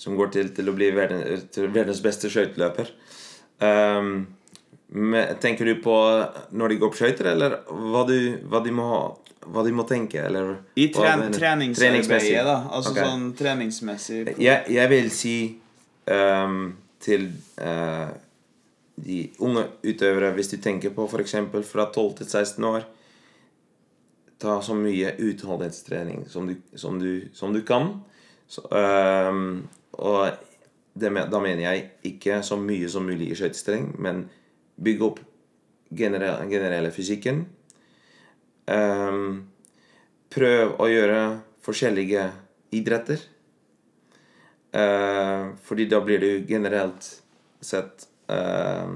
som 0.00 0.16
går 0.16 0.32
til, 0.36 0.52
til 0.56 0.70
å 0.70 0.76
bli 0.76 0.90
verden, 0.96 1.24
til 1.52 1.68
verdens 1.74 2.00
beste 2.04 2.30
skøyteløper. 2.32 2.92
Um, 3.60 4.22
tenker 5.42 5.68
du 5.68 5.74
på 5.84 5.96
når 6.56 6.72
de 6.72 6.78
går 6.80 6.94
på 6.94 7.00
skøyter, 7.02 7.32
eller 7.34 7.58
hva, 7.68 8.06
du, 8.08 8.16
hva, 8.48 8.62
de 8.64 8.72
må, 8.74 8.88
hva 9.52 9.64
de 9.66 9.74
må 9.76 9.84
tenke? 9.88 10.22
Eller 10.24 10.56
I 10.80 10.88
tren 10.94 11.28
treningsarbeidet, 11.34 12.46
da. 12.48 12.56
Altså 12.70 12.94
okay. 12.94 13.04
sånn 13.04 13.28
treningsmessig. 13.38 14.22
Jeg, 14.40 14.64
jeg 14.72 14.92
vil 14.94 15.12
si 15.14 15.36
um, 16.08 16.72
til 17.04 17.28
uh, 17.60 18.08
de 19.00 19.20
unge 19.44 19.66
utøvere, 19.84 20.32
hvis 20.36 20.54
du 20.54 20.56
tenker 20.62 20.92
på 20.96 21.06
f.eks. 21.08 21.36
fra 21.68 21.86
12 21.92 22.16
til 22.22 22.26
16 22.26 22.70
år 22.72 22.88
Ta 24.40 24.60
så 24.64 24.74
mye 24.76 25.14
utholdenhetstrening 25.20 26.24
som 26.28 26.46
du, 26.48 26.54
som, 26.74 27.00
som 27.36 27.52
du 27.52 27.60
kan. 27.66 27.92
Så, 28.48 28.64
ehm, 28.72 29.68
og 30.00 30.30
det, 30.96 31.10
da 31.30 31.40
mener 31.42 31.62
jeg 31.62 31.90
ikke 32.10 32.40
så 32.46 32.56
mye 32.58 32.88
som 32.90 33.04
mulig 33.06 33.30
i 33.30 33.36
skøytesterreng, 33.38 33.92
men 34.00 34.24
bygge 34.80 35.06
opp 35.06 35.20
generelle, 35.94 36.46
generelle 36.50 36.92
fysikken. 36.94 37.44
Um, 38.70 39.50
prøv 40.30 40.76
å 40.80 40.88
gjøre 40.90 41.20
forskjellige 41.64 42.26
idretter. 42.76 43.22
Uh, 44.70 45.56
fordi 45.66 45.88
da 45.90 45.98
blir 46.04 46.22
du 46.22 46.46
generelt 46.48 47.08
sett 47.60 48.06
uh, 48.30 48.86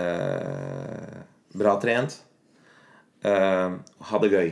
uh, 0.00 1.18
bra 1.60 1.76
trent. 1.82 2.16
Eh, 3.22 3.78
ha 4.10 4.20
det 4.22 4.32
gøy. 4.32 4.50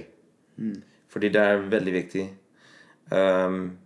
Fordi 1.08 1.30
det 1.32 1.42
er 1.42 1.68
veldig 1.72 1.94
viktig. 1.94 2.24
Um, 3.08 3.78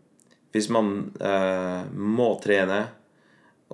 hvis 0.52 0.66
man 0.74 0.88
uh, 1.22 1.86
må 1.94 2.32
trene, 2.42 2.80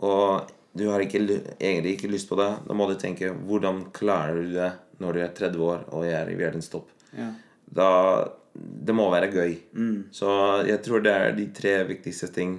og 0.05 0.51
du 0.77 0.85
har 0.93 1.03
ikke, 1.03 1.23
egentlig 1.57 1.97
ikke 1.97 2.11
lyst 2.13 2.29
på 2.31 2.37
det, 2.39 2.51
da 2.69 2.77
må 2.77 2.87
du 2.91 2.95
tenke 3.01 3.33
hvordan 3.33 3.87
klarer 3.97 4.43
du 4.43 4.53
det 4.53 4.69
når 5.03 5.15
du 5.15 5.23
er 5.25 5.33
30 5.35 5.65
år 5.65 5.87
og 5.97 6.05
er 6.07 6.29
i 6.31 6.37
verdenstopp. 6.39 6.91
Ja. 7.17 7.33
Da 7.65 7.91
Det 8.59 8.95
må 8.95 9.05
være 9.11 9.31
gøy. 9.31 9.53
Så 10.11 10.29
jeg 10.67 10.81
tror 10.83 11.03
det 11.05 11.13
er 11.15 11.35
de 11.37 11.45
tre 11.55 11.85
viktigste 11.87 12.27
ting. 12.35 12.57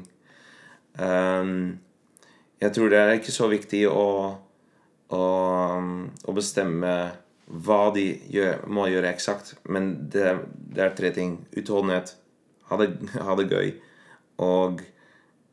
Um, 0.96 1.80
jeg 2.62 2.72
tror 2.72 2.90
det 2.90 3.00
er 3.00 3.18
ikke 3.18 3.36
så 3.36 3.50
viktig 3.52 3.82
å, 3.92 4.06
å, 5.12 5.24
å 6.24 6.36
bestemme 6.36 6.94
hva 7.50 7.90
de 7.96 8.06
gjør, 8.30 8.64
må 8.70 8.86
gjøre 8.92 9.10
eksakt, 9.10 9.56
men 9.74 9.92
det, 10.14 10.36
det 10.70 10.84
er 10.86 10.96
tre 10.98 11.10
ting. 11.16 11.40
Utholdenhet, 11.58 12.14
ha 12.70 12.78
det, 12.82 12.92
ha 13.28 13.38
det 13.40 13.50
gøy, 13.50 13.72
og 14.46 14.84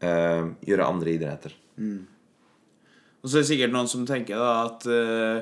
uh, 0.04 0.52
gjøre 0.66 0.88
andre 0.88 1.16
idretter. 1.16 1.56
Og 3.22 3.30
så 3.30 3.38
er 3.38 3.44
det 3.44 3.50
sikkert 3.50 3.72
noen 3.74 3.88
som 3.90 4.04
tenker 4.08 4.38
da 4.38 4.50
at 4.68 4.84
uh, 4.86 5.38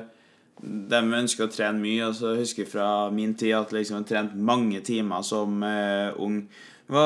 de 0.63 1.01
ønsker 1.19 1.45
å 1.45 1.51
trene 1.51 1.81
mye. 1.81 2.07
Og 2.07 2.15
så 2.17 2.37
husker 2.39 2.63
jeg 2.63 2.71
fra 2.71 3.09
min 3.13 3.35
tid 3.37 3.57
at 3.57 3.75
liksom 3.75 3.99
jeg 3.99 4.09
trent 4.13 4.39
mange 4.39 4.81
timer 4.85 5.25
som 5.27 5.59
uh, 5.61 6.15
ung. 6.23 6.45
Hva 6.91 7.05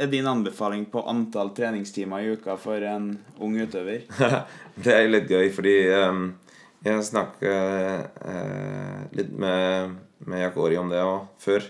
er 0.00 0.08
din 0.08 0.26
anbefaling 0.28 0.86
på 0.88 1.04
antall 1.08 1.52
treningstimer 1.56 2.24
i 2.24 2.36
uka 2.36 2.56
for 2.60 2.80
en 2.80 3.10
ung 3.44 3.56
utøver? 3.60 4.06
det 4.84 4.94
er 4.94 5.10
litt 5.10 5.28
gøy, 5.28 5.50
fordi 5.52 5.74
ehm, 5.92 6.30
jeg 6.86 7.04
snakket 7.08 8.20
eh, 8.22 9.00
litt 9.18 9.32
med, 9.34 9.96
med 10.26 10.44
Jakori 10.44 10.78
om 10.78 10.92
det 10.92 11.02
også, 11.02 11.26
før. 11.42 11.66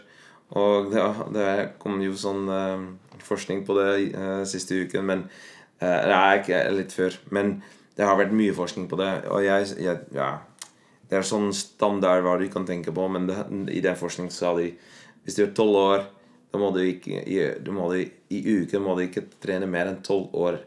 Og 0.59 0.91
det, 0.93 1.05
det 1.37 1.49
kom 1.81 2.01
jo 2.01 2.17
sånn 2.17 2.49
eh, 2.53 2.85
forskning 3.25 3.65
på 3.69 3.77
det 3.79 3.89
eh, 4.09 4.45
siste 4.49 4.79
uken, 4.85 5.09
men 5.09 5.25
eh, 5.81 6.05
Nei, 6.09 6.39
ikke 6.41 6.61
litt 6.77 6.95
før. 6.97 7.17
Men 7.35 7.59
det 7.99 8.07
har 8.07 8.19
vært 8.21 8.37
mye 8.37 8.55
forskning 8.57 8.87
på 8.91 9.01
det, 9.01 9.11
og 9.33 9.43
jeg, 9.47 9.73
jeg 9.81 10.07
Ja. 10.17 10.37
Det 11.09 11.17
er 11.17 11.25
sånn 11.25 11.55
standard 11.57 12.21
hva 12.21 12.35
du 12.37 12.43
kan 12.53 12.67
tenke 12.69 12.93
på, 12.93 13.07
men 13.09 13.25
det, 13.31 13.39
i 13.73 13.81
den 13.81 13.97
forskningen 13.97 14.29
sa 14.29 14.51
de 14.59 14.75
hvis 15.25 15.39
du 15.39 15.47
er 15.47 15.55
tolv 15.57 15.79
år, 15.81 16.03
da 16.53 16.61
må 16.61 16.69
du 16.75 16.83
ikke 16.85 17.23
du 17.65 17.71
må 17.73 17.87
I 17.97 18.41
uken 18.45 18.85
må 18.85 18.93
du 18.97 19.07
ikke 19.07 19.25
trene 19.41 19.65
mer 19.69 19.89
enn 19.89 20.03
tolv 20.05 20.37
år 20.37 20.59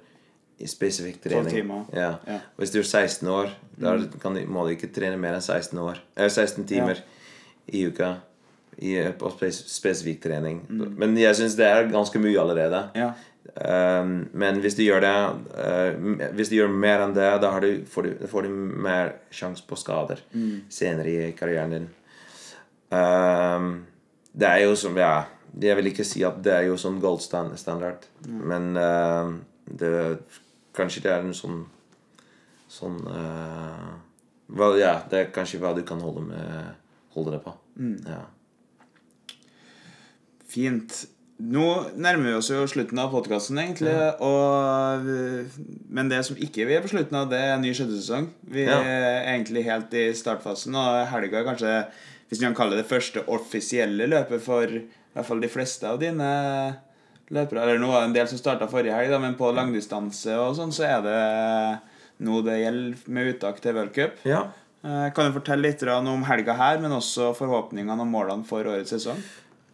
spesifikk 0.69 1.21
trening. 1.23 1.71
Ja. 1.93 2.15
Ja. 2.27 2.39
Hvis 2.59 2.73
du 2.73 2.81
er 2.81 2.87
16 2.87 3.27
år, 3.31 3.53
da 3.81 3.95
kan 4.21 4.35
du, 4.37 4.43
må 4.49 4.65
du 4.65 4.75
ikke 4.75 4.91
trene 4.93 5.19
mer 5.21 5.37
enn 5.37 5.45
16, 5.45 5.79
år, 5.81 6.01
eh, 6.15 6.29
16 6.29 6.67
timer 6.69 7.01
i 7.71 7.85
uka 7.87 8.15
i, 8.77 8.95
på 9.17 9.31
spesifikk 9.49 10.23
trening. 10.23 10.63
Men 10.69 11.17
jeg 11.19 11.37
syns 11.37 11.57
det 11.59 11.67
er 11.67 11.91
ganske 11.91 12.21
mye 12.21 12.39
allerede. 12.41 12.85
Ja. 12.97 13.11
Um, 13.51 14.29
men 14.37 14.61
hvis 14.63 14.77
du 14.77 14.83
gjør 14.85 15.01
det 15.01 15.11
uh, 15.57 16.29
Hvis 16.37 16.51
du 16.51 16.53
gjør 16.55 16.69
mer 16.71 17.01
enn 17.03 17.15
det, 17.15 17.25
da 17.41 17.49
har 17.51 17.63
du, 17.63 17.81
får, 17.89 18.05
du, 18.05 18.27
får 18.29 18.45
du 18.45 18.51
mer 18.85 19.15
sjanse 19.33 19.65
på 19.67 19.75
skader 19.75 20.21
senere 20.71 21.09
i 21.09 21.31
karrieren 21.35 21.73
din. 21.73 21.87
Um, 22.93 23.71
det 24.31 24.47
er 24.47 24.63
jo 24.63 24.77
som 24.79 24.95
Ja, 24.99 25.25
jeg 25.59 25.75
vil 25.79 25.91
ikke 25.91 26.07
si 26.07 26.23
at 26.23 26.39
det 26.45 26.53
er 26.53 26.69
jo 26.69 26.77
sånn 26.79 27.01
gold 27.03 27.23
standard, 27.25 28.05
mm. 28.23 28.39
men 28.53 28.69
uh, 28.77 29.33
det, 29.67 29.91
kanskje 30.77 31.03
det 31.05 31.11
er 31.11 31.25
en 31.25 31.33
sånn 31.37 31.61
Sånn 32.71 33.01
uh, 33.03 33.89
well, 34.47 34.77
Ja, 34.79 35.01
det 35.11 35.17
er 35.19 35.31
kanskje 35.35 35.59
hva 35.59 35.73
du 35.75 35.81
kan 35.83 35.99
holde, 35.99 36.21
med, 36.23 36.69
holde 37.11 37.33
det 37.35 37.41
på. 37.43 37.51
Ja. 38.07 38.21
Fint. 40.51 41.01
Nå 41.41 41.65
nærmer 41.97 42.27
vi 42.29 42.33
oss 42.37 42.51
jo 42.51 42.61
slutten 42.69 42.99
av 43.01 43.09
podkasten, 43.11 43.57
egentlig. 43.59 43.91
Og, 44.23 45.07
men 45.89 46.11
det 46.11 46.19
som 46.27 46.37
ikke 46.37 46.67
vi 46.69 46.75
er 46.77 46.83
på 46.85 46.91
slutten 46.91 47.17
av, 47.17 47.27
det 47.31 47.39
er 47.41 47.55
en 47.55 47.63
ny 47.65 47.71
skjøttesesong. 47.75 48.29
Vi 48.53 48.67
Ja. 48.67 48.77
er 48.79 49.33
egentlig 49.33 49.63
helt 49.65 49.93
i 49.97 50.05
startfasen, 50.15 50.75
og 50.77 51.07
helga 51.11 51.39
er 51.41 51.47
kanskje, 51.49 51.73
hvis 52.29 52.39
vi 52.39 52.45
kan 52.45 52.55
kalle 52.55 52.77
det 52.77 52.87
første 52.87 53.23
offisielle 53.27 54.07
løpet 54.11 54.43
for 54.45 54.63
i 54.69 54.83
hvert 55.15 55.27
fall 55.27 55.41
de 55.43 55.49
fleste 55.51 55.83
av 55.89 55.99
dine 55.99 56.29
løpere. 57.31 57.63
Eller 57.63 57.81
nå 57.81 57.91
var 57.91 58.03
det 58.03 58.11
en 58.11 58.17
del 58.19 58.29
som 58.31 58.39
starta 58.39 58.69
forrige 58.71 58.95
helg, 58.95 59.15
men 59.23 59.37
på 59.39 59.51
langdistanse 59.55 60.35
og 60.39 60.55
sånn, 60.59 60.73
så 60.75 60.87
er 60.87 61.05
det 61.05 61.19
nå 62.21 62.41
det 62.45 62.59
gjelder 62.61 63.13
med 63.15 63.31
uttak 63.33 63.61
til 63.63 63.77
World 63.77 63.95
Cup. 63.95 64.19
ja. 64.27 64.49
Eh, 64.81 65.13
Kan 65.13 65.27
du 65.29 65.35
fortelle 65.35 65.67
litt 65.67 65.83
om 65.85 66.23
helga 66.25 66.55
her, 66.57 66.79
men 66.81 66.91
også 66.95 67.35
forhåpningene 67.37 68.01
og 68.01 68.09
målene 68.09 68.47
for 68.47 68.65
årets 68.65 68.89
sesong? 68.89 69.19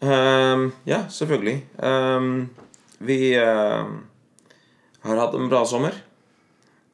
Um, 0.03 0.73
ja, 0.85 1.05
selvfølgelig. 1.09 1.61
Um, 1.79 2.49
vi 2.99 3.37
uh, 3.39 3.87
har 5.07 5.21
hatt 5.21 5.33
en 5.37 5.47
bra 5.49 5.63
sommer. 5.65 5.95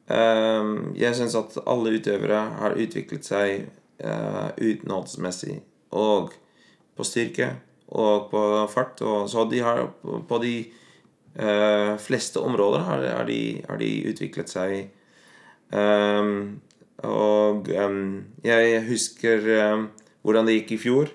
Um, 0.06 0.94
jeg 0.94 1.16
syns 1.16 1.34
at 1.34 1.58
alle 1.66 1.96
utøvere 1.98 2.38
har 2.60 2.78
utviklet 2.78 3.26
seg 3.26 3.66
uh, 4.04 4.52
utenholdsmessig 4.60 5.58
og 5.90 6.34
på 6.94 7.06
styrke 7.08 7.54
og 7.94 8.28
på 8.32 8.42
fart. 8.72 9.00
Og, 9.04 9.28
så 9.30 9.46
de 9.50 9.62
har 9.64 9.86
på, 10.02 10.38
de 10.42 10.54
uh, 11.40 11.94
fleste 12.02 12.42
områder 12.42 12.86
har, 12.88 13.08
har, 13.18 13.26
de, 13.30 13.40
har 13.68 13.80
de 13.80 13.90
utviklet 14.10 14.52
seg. 14.52 14.88
Um, 15.74 16.60
og 17.04 17.70
um, 17.72 18.24
jeg 18.44 18.84
husker 18.88 19.48
um, 19.74 19.88
hvordan 20.24 20.48
det 20.48 20.60
gikk 20.60 20.76
i 20.76 20.82
fjor. 20.86 21.12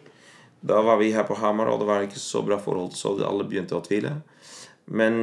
Da 0.59 0.81
var 0.83 0.99
vi 0.99 1.13
her 1.15 1.23
på 1.27 1.37
Hamar, 1.39 1.71
og 1.71 1.79
det 1.81 1.87
var 1.87 2.03
ikke 2.03 2.19
så 2.19 2.43
bra 2.43 2.59
forhold, 2.59 2.91
så 2.97 3.15
alle 3.23 3.47
begynte 3.47 3.77
å 3.77 3.83
tvile. 3.85 4.17
Men 4.89 5.15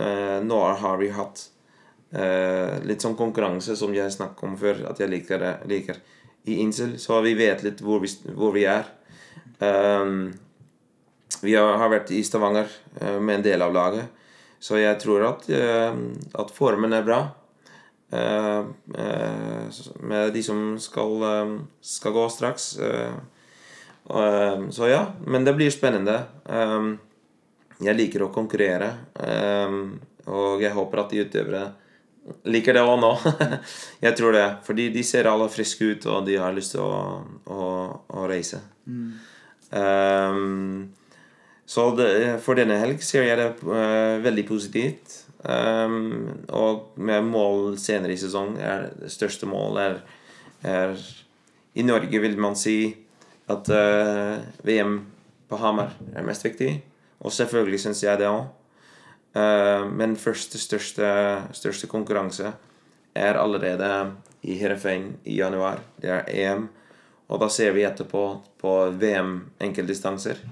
uh, 0.00 0.40
nå 0.44 0.60
har 0.82 0.98
vi 1.00 1.12
hatt 1.14 1.46
uh, 2.16 2.82
litt 2.84 3.04
sånn 3.04 3.16
konkurranse 3.18 3.78
som 3.78 3.94
jeg 3.96 4.12
snakket 4.12 4.48
om 4.48 4.58
før, 4.60 4.84
at 4.90 5.00
jeg 5.00 5.12
liker, 5.12 5.46
liker 5.70 6.02
i 6.44 6.58
Insel, 6.60 6.98
så 7.00 7.22
vi 7.24 7.32
vet 7.38 7.64
litt 7.64 7.80
hvor 7.84 8.02
vi, 8.02 8.10
hvor 8.36 8.52
vi 8.52 8.66
er. 8.68 8.84
Ehm, 9.64 10.34
vi 11.44 11.54
har, 11.56 11.88
vært 11.92 12.12
i 12.14 12.22
Stavanger 12.24 12.68
eh, 13.00 13.18
med 13.20 13.38
en 13.38 13.46
del 13.46 13.64
av 13.64 13.74
laget, 13.74 14.22
så 14.62 14.78
jeg 14.80 14.98
tror 15.02 15.26
at, 15.28 15.48
eh, 15.52 15.96
at 16.40 16.52
formen 16.54 16.96
er 16.96 17.06
bra. 17.06 17.20
Eh, 18.14 18.62
med 20.00 20.32
de 20.34 20.42
som 20.44 20.74
skal, 20.78 21.24
skal 21.82 22.14
gå 22.14 22.28
straks. 22.30 22.76
så 24.70 24.88
ja, 24.88 25.00
men 25.26 25.44
det 25.44 25.54
blir 25.56 25.72
spennende. 25.72 26.18
Jeg 27.80 27.96
liker 27.96 28.26
å 28.26 28.32
konkurrere, 28.32 28.90
og 30.28 30.62
jeg 30.62 30.76
håper 30.76 31.00
at 31.00 31.10
de 31.10 31.24
utøvere 31.24 31.64
liker 32.48 32.76
det 32.76 32.84
òg 32.84 32.98
nå. 33.00 33.12
jeg 34.06 34.16
tror 34.16 34.36
det, 34.36 34.44
fordi 34.66 34.88
de 34.94 35.04
ser 35.06 35.28
alle 35.30 35.48
friske 35.52 35.92
ut, 35.92 36.06
og 36.12 36.28
de 36.28 36.38
har 36.40 36.54
lyst 36.56 36.74
til 36.76 36.84
å, 36.84 37.24
å, 37.50 37.70
å 38.20 38.28
reise. 38.30 38.60
Um, 39.74 40.92
så 41.66 41.88
det, 41.96 42.40
for 42.44 42.58
denne 42.58 42.76
helg 42.80 43.00
ser 43.04 43.24
jeg 43.24 43.38
det 43.40 43.48
uh, 43.64 44.20
veldig 44.24 44.44
positivt. 44.48 45.20
Um, 45.44 46.44
og 46.52 46.96
med 46.96 47.24
mål 47.28 47.78
senere 47.80 48.14
i 48.14 48.20
sesong 48.20 48.56
er 48.60 48.90
det 49.00 49.12
største 49.12 49.48
mål 49.48 49.80
er, 49.80 49.98
er 50.64 51.00
I 51.76 51.84
Norge 51.84 52.20
vil 52.20 52.36
man 52.40 52.56
si 52.56 52.94
at 53.52 53.68
uh, 53.68 54.44
VM 54.64 54.98
på 55.48 55.60
Hamar 55.60 55.96
er 56.14 56.26
mest 56.26 56.44
viktig. 56.44 56.76
Og 57.24 57.32
selvfølgelig 57.32 57.80
syns 57.80 58.04
jeg 58.04 58.20
det 58.20 58.28
òg. 58.28 58.44
men 59.34 60.16
første 60.16 60.58
største, 60.58 61.06
største 61.52 61.88
konkurranse 61.90 62.52
er 63.16 63.34
allerede 63.34 64.12
i 64.42 64.54
Herefein 64.54 65.16
i 65.24 65.38
januar. 65.38 65.80
Det 65.96 66.10
er 66.10 66.28
EM. 66.28 66.68
Og 67.32 67.40
da 67.40 67.48
ser 67.48 67.72
vi 67.72 67.82
etterpå 67.82 68.24
på 68.60 68.74
VM 69.00 69.32
enkeltdistanser. 69.58 70.42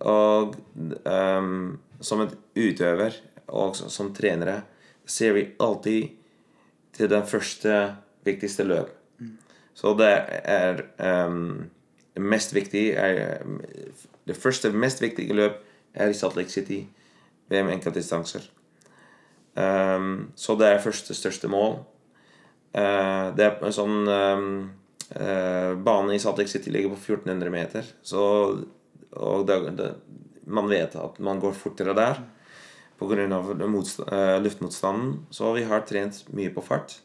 Og 0.00 0.56
um, 1.04 1.78
som 2.00 2.22
en 2.24 2.32
utøver 2.56 3.18
og 3.50 3.76
som 3.76 4.12
trenere 4.14 4.62
ser 5.10 5.34
vi 5.36 5.48
alltid 5.60 6.16
til 6.96 7.10
den 7.10 7.26
første 7.26 7.74
viktigste 8.24 8.64
løp. 8.64 8.94
Så 9.74 9.94
det 9.96 10.12
er 10.44 10.82
um, 11.26 11.70
det 12.14 12.22
mest 12.22 12.54
viktige 12.54 12.94
er, 12.94 13.38
Det 14.26 14.36
første 14.36 14.70
mest 14.72 15.02
viktige 15.02 15.34
løp 15.34 15.64
er 15.94 16.08
i 16.08 16.14
Salt 16.14 16.36
Lake 16.36 16.50
City 16.50 16.86
VM 17.50 17.68
enkeltdistanser. 17.68 18.50
Um, 19.56 20.30
så 20.36 20.54
det 20.54 20.68
er 20.68 20.82
første 20.82 21.14
største 21.14 21.48
mål. 21.48 21.80
Uh, 22.74 23.34
det 23.34 23.46
er 23.46 23.64
en 23.66 23.74
sånn 23.74 23.96
um, 24.06 24.52
uh, 25.16 25.72
Bane 25.74 26.14
i 26.14 26.20
Salt 26.22 26.38
Lake 26.38 26.52
City 26.52 26.70
ligger 26.70 26.94
på 26.94 27.00
1400 27.16 27.50
meter. 27.50 27.88
Så, 28.02 28.22
og 29.18 29.46
det, 29.46 29.58
det, 29.78 29.94
man 30.50 30.68
vet 30.70 30.94
at 30.98 31.18
man 31.22 31.40
går 31.42 31.56
fortere 31.58 31.94
der 31.96 32.20
pga. 33.00 33.26
Uh, 33.26 34.42
luftmotstanden. 34.42 35.26
Så 35.30 35.52
vi 35.56 35.64
har 35.64 35.80
trent 35.88 36.24
mye 36.36 36.52
på 36.52 36.62
fart 36.62 36.98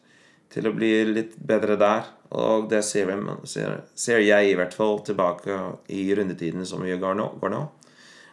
til 0.51 0.67
å 0.67 0.75
bli 0.75 0.91
litt 1.07 1.37
bedre 1.37 1.77
der. 1.79 2.11
Og 2.35 2.67
det 2.69 2.81
ser, 2.83 3.07
vi, 3.07 3.35
ser, 3.47 3.79
ser 3.95 4.19
jeg 4.23 4.51
i 4.51 4.55
hvert 4.59 4.75
fall 4.75 4.99
tilbake 5.07 5.55
i 5.87 6.09
rundetiden 6.15 6.65
som 6.67 6.83
vi 6.83 6.97
går 6.99 7.15
nå. 7.15 7.29
Går 7.41 7.53
nå. 7.53 7.63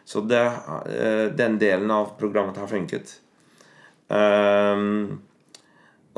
Så 0.04 0.24
det, 0.26 0.42
den 1.38 1.60
delen 1.62 1.90
av 1.94 2.16
programmet 2.18 2.58
har 2.58 2.66
funket. 2.66 3.14
Um, 4.10 5.22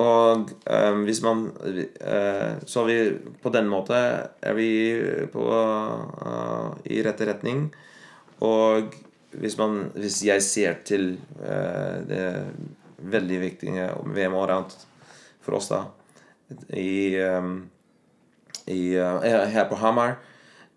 og 0.01 0.51
um, 0.67 1.03
hvis 1.07 1.21
man 1.23 1.45
uh, 1.55 2.55
Så 2.67 2.83
vi 2.89 2.97
på 3.43 3.53
den 3.55 3.69
måten 3.71 3.95
er 4.43 4.57
vi 4.59 4.69
på, 5.31 5.45
uh, 5.47 6.75
i 6.85 6.99
rette 7.07 7.29
retning. 7.29 7.69
Og 8.43 8.91
hvis, 9.39 9.55
man, 9.59 9.93
hvis 9.95 10.19
jeg 10.27 10.43
ser 10.43 10.81
til 10.85 11.15
uh, 11.39 12.03
det 12.09 12.27
veldig 12.99 13.41
viktige 13.41 13.91
VM 14.17 14.35
allround 14.35 14.75
for 15.45 15.61
oss, 15.61 15.71
da 15.71 15.85
i, 16.77 17.17
um, 17.25 17.65
i 18.71 18.95
Her 18.95 19.69
på 19.69 19.79
Hamar, 19.81 20.19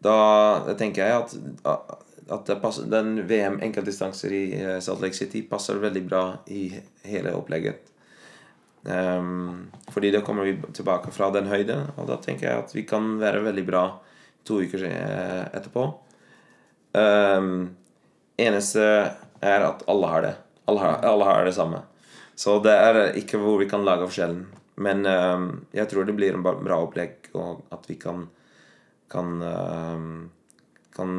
da 0.03 0.75
tenker 0.79 1.05
jeg 1.05 1.25
at 1.65 1.97
at 2.29 2.61
passer, 2.61 2.87
den 2.91 3.21
VM 3.27 3.59
enkeltdistanser 3.63 4.33
i 4.35 4.43
eh, 4.59 4.79
Salt 4.83 5.01
Lake 5.03 5.15
City 5.15 5.43
passer 5.47 5.79
veldig 5.81 6.03
bra 6.07 6.23
i 6.51 6.69
hele 7.07 7.33
opplegget. 7.37 7.93
Um, 8.83 9.71
fordi 9.91 10.11
da 10.11 10.21
kommer 10.21 10.47
vi 10.47 10.57
tilbake 10.73 11.11
fra 11.11 11.29
den 11.33 11.49
høyde, 11.51 11.79
og 11.97 12.07
da 12.07 12.19
tenker 12.23 12.47
jeg 12.47 12.63
at 12.63 12.75
vi 12.75 12.85
kan 12.87 13.15
være 13.19 13.43
veldig 13.47 13.65
bra 13.67 13.83
to 14.47 14.61
uker 14.63 14.85
eh, 14.87 15.43
etterpå. 15.57 15.83
Um, 16.95 17.75
eneste 18.39 18.85
er 19.43 19.65
at 19.67 19.83
alle 19.91 20.11
har 20.13 20.23
det. 20.23 20.35
Alle 20.67 20.83
har, 20.83 21.01
alle 21.07 21.27
har, 21.27 21.43
det 21.45 21.55
samme. 21.57 21.81
Så 22.35 22.59
det 22.63 22.75
er 22.75 23.01
ikke 23.19 23.41
hvor 23.41 23.59
vi 23.59 23.67
kan 23.67 23.83
lage 23.83 24.07
forskjellen. 24.07 24.45
Men 24.79 25.03
um, 25.09 25.49
jeg 25.75 25.89
tror 25.91 26.07
det 26.07 26.15
blir 26.15 26.37
en 26.37 26.45
bra 26.45 26.79
opplegg, 26.79 27.31
og 27.35 27.65
at 27.73 27.87
vi 27.89 27.97
kan, 27.99 28.27
kan 29.11 29.31
kan 30.97 31.11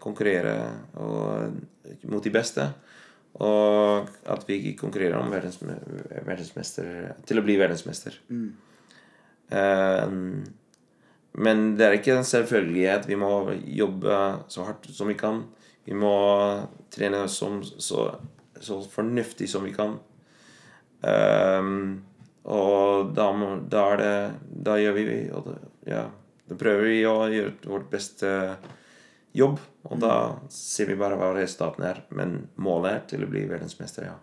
konkurrere 0.00 0.54
og, 1.00 1.56
mot 2.10 2.24
de 2.24 2.32
beste. 2.32 2.66
Og 3.38 4.08
at 4.26 4.46
vi 4.48 4.72
konkurrerer 4.78 5.18
om 5.20 5.30
verdens, 5.30 5.60
verdensmester 5.62 7.12
til 7.28 7.38
å 7.38 7.44
bli 7.44 7.58
verdensmester. 7.60 8.16
Mm. 8.32 8.48
Um, 9.48 10.42
men 11.38 11.62
det 11.78 11.86
er 11.86 11.98
ikke 11.98 12.16
en 12.18 12.26
selvfølgelighet. 12.26 13.06
Vi 13.08 13.18
må 13.20 13.30
jobbe 13.62 14.18
så 14.50 14.66
hardt 14.66 14.88
som 14.94 15.10
vi 15.10 15.16
kan. 15.18 15.44
Vi 15.86 15.94
må 15.96 16.12
trene 16.92 17.22
som, 17.32 17.60
så, 17.62 18.08
så 18.60 18.80
fornuftig 18.92 19.48
som 19.50 19.64
vi 19.68 19.74
kan. 19.76 19.98
Um, 21.00 22.00
og 22.48 23.12
da, 23.14 23.28
da, 23.70 23.84
det, 24.00 24.12
da, 24.66 24.74
gjør 24.80 24.96
vi 24.96 25.04
det, 25.06 25.54
ja, 25.86 26.06
Da 26.48 26.56
prøver 26.58 26.88
vi 26.88 27.02
å 27.06 27.16
gjøre 27.30 27.70
vårt 27.70 27.90
beste 27.92 28.30
jobb. 29.38 29.60
Og 29.88 30.00
da 30.02 30.14
ser 30.52 30.90
vi 30.90 30.98
bare 30.98 31.18
hva 31.18 31.32
resultatene 31.36 31.92
er. 31.92 32.00
Men 32.16 32.40
målet 32.60 32.94
er 32.94 33.04
til 33.12 33.24
å 33.24 33.30
bli 33.30 33.46
verdensmester, 33.50 34.10
ja. 34.10 34.16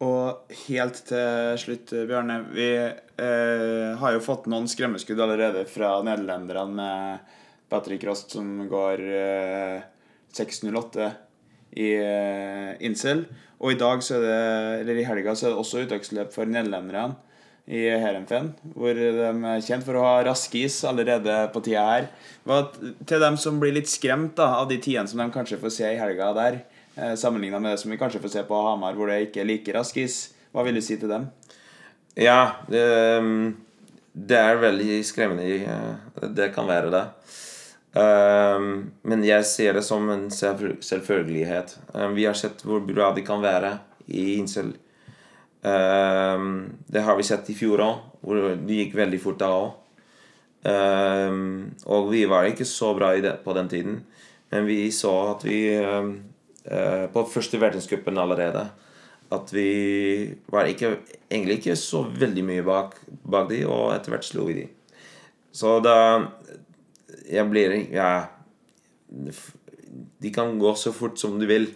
Og 0.00 0.54
helt 0.64 1.02
til 1.10 1.58
slutt, 1.60 1.92
Bjarne. 2.08 2.38
Vi 2.54 2.70
eh, 2.72 3.90
har 4.00 4.14
jo 4.14 4.22
fått 4.24 4.48
noen 4.48 4.68
skremmeskudd 4.70 5.20
allerede 5.20 5.66
fra 5.68 5.98
nederlenderne 6.06 6.78
med 6.78 7.34
Patrick 7.70 8.06
Rost 8.08 8.32
som 8.32 8.62
går 8.70 9.02
eh, 9.04 9.82
6.08 10.32 11.10
i 11.84 11.90
eh, 12.00 12.72
Insel. 12.88 13.26
Og 13.60 13.74
i 13.74 13.80
dag 13.80 14.00
så 14.02 14.16
er 14.16 14.24
det, 14.24 14.38
eller 14.80 15.02
i 15.02 15.04
helga 15.04 15.36
så 15.36 15.50
er 15.50 15.52
det 15.52 15.60
også 15.60 15.84
uttaksløp 15.84 16.32
for 16.32 16.48
nederlenderne 16.48 17.18
i 17.70 17.84
Heerenveen, 17.86 18.50
hvor 18.74 18.98
de 18.98 19.10
er 19.30 19.62
kjent 19.62 19.86
for 19.86 19.94
å 19.94 20.02
ha 20.02 20.14
rask 20.26 20.54
is 20.58 20.80
allerede 20.88 21.36
på 21.54 21.62
tida 21.62 21.84
her. 21.86 22.08
Hva, 22.48 22.64
til 23.06 23.22
dem 23.22 23.36
som 23.38 23.60
blir 23.62 23.76
litt 23.76 23.90
skremt 23.90 24.34
da, 24.40 24.48
av 24.58 24.66
de 24.72 24.80
tidene 24.82 25.06
som 25.10 25.22
de 25.22 25.28
kanskje 25.34 25.60
får 25.60 25.74
se 25.76 25.92
i 25.92 26.00
helga 26.00 26.32
der, 26.34 26.58
eh, 26.96 27.14
sammenligna 27.14 27.60
med 27.62 27.76
det 27.76 27.82
som 27.84 27.94
vi 27.94 28.00
kanskje 28.00 28.22
får 28.24 28.34
se 28.34 28.44
på 28.48 28.62
Hamar, 28.66 28.98
hvor 28.98 29.12
det 29.12 29.20
ikke 29.28 29.44
er 29.44 29.50
like 29.52 29.76
rask 29.76 30.02
is, 30.02 30.18
hva 30.50 30.66
vil 30.66 30.80
du 30.80 30.82
si 30.82 30.98
til 30.98 31.12
dem? 31.12 31.28
Ja, 32.18 32.58
det, 32.66 32.82
det 34.18 34.40
er 34.40 34.58
veldig 34.64 34.98
skremmende. 35.06 36.26
Det 36.34 36.50
kan 36.56 36.66
være 36.66 36.90
det. 36.90 37.04
Um, 37.90 38.92
men 39.02 39.24
jeg 39.26 39.46
ser 39.46 39.74
det 39.74 39.82
som 39.86 40.04
en 40.10 40.28
selvfølgelighet. 40.30 41.76
Um, 41.94 42.14
vi 42.14 42.26
har 42.26 42.38
sett 42.38 42.62
hvor 42.66 42.82
bra 42.86 43.10
de 43.14 43.22
kan 43.26 43.42
være 43.42 43.76
i 44.10 44.36
Insel 44.38 44.74
Um, 45.60 46.72
det 46.88 47.02
har 47.04 47.16
vi 47.18 47.26
sett 47.26 47.50
i 47.52 47.56
fjor 47.56 47.82
òg, 47.84 48.04
hvor 48.24 48.38
det 48.56 48.78
gikk 48.78 48.94
veldig 48.96 49.20
fort 49.20 49.40
da 49.42 49.50
òg. 49.52 49.70
Um, 50.60 50.70
ehm, 50.72 51.52
og 51.88 52.10
vi 52.12 52.26
var 52.28 52.48
ikke 52.48 52.68
så 52.68 52.92
bra 52.96 53.14
det, 53.16 53.38
på 53.44 53.54
den 53.56 53.68
tiden, 53.68 54.00
men 54.52 54.66
vi 54.68 54.82
så 54.92 55.12
at 55.30 55.44
vi 55.46 55.60
um, 55.80 56.10
uh, 56.66 57.06
På 57.12 57.24
første 57.24 57.60
verdenscupen 57.60 58.18
allerede 58.18 58.66
at 59.30 59.52
vi 59.54 60.34
var 60.50 60.66
ikke, 60.66 60.96
egentlig 61.30 61.60
ikke 61.60 61.76
så 61.78 62.02
veldig 62.02 62.44
mye 62.44 62.64
bak, 62.66 62.96
bak 63.30 63.48
de, 63.52 63.62
og 63.66 63.92
etter 63.94 64.14
hvert 64.14 64.26
slo 64.26 64.48
vi 64.48 64.56
de. 64.62 64.66
Så 65.52 65.78
da 65.82 65.96
Jeg 67.26 67.46
blir 67.50 67.72
Ja 67.90 68.28
De 70.22 70.30
kan 70.30 70.58
gå 70.58 70.74
så 70.74 70.92
fort 70.94 71.18
som 71.18 71.38
du 71.38 71.46
vil, 71.46 71.66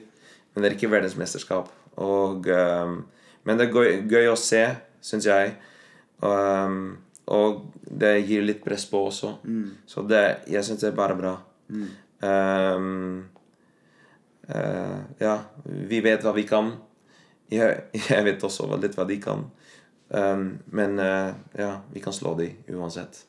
men 0.55 0.63
det 0.63 0.69
er 0.69 0.77
ikke 0.77 0.91
verdensmesterskap. 0.93 1.71
Og 1.99 2.47
um, 2.47 3.01
men 3.45 3.61
det 3.61 3.69
er 3.69 3.77
gøy, 3.77 3.89
gøy 4.11 4.31
å 4.33 4.39
se, 4.41 4.63
syns 5.05 5.29
jeg. 5.29 5.55
Um, 6.25 6.97
og 7.33 7.65
det 7.85 8.17
gir 8.29 8.45
litt 8.45 8.63
press 8.65 8.87
på 8.89 9.01
også. 9.09 9.37
Mm. 9.45 9.69
Så 9.89 10.05
det, 10.09 10.25
jeg 10.51 10.65
syns 10.67 10.85
det 10.85 10.91
er 10.91 10.99
bare 10.99 11.17
bra. 11.19 11.35
Mm. 11.73 11.87
Um, 12.25 13.25
uh, 14.49 14.99
ja, 15.21 15.37
vi 15.65 16.01
vet 16.05 16.25
hva 16.25 16.35
vi 16.37 16.47
kan. 16.49 16.75
Jeg, 17.53 17.85
jeg 18.11 18.27
vet 18.29 18.49
også 18.49 18.69
litt 18.81 18.97
hva 18.99 19.07
de 19.09 19.21
kan. 19.23 19.47
Um, 20.15 20.49
men 20.73 20.99
uh, 21.01 21.33
ja, 21.59 21.79
vi 21.93 22.05
kan 22.05 22.17
slå 22.17 22.37
de 22.39 22.53
uansett. 22.73 23.25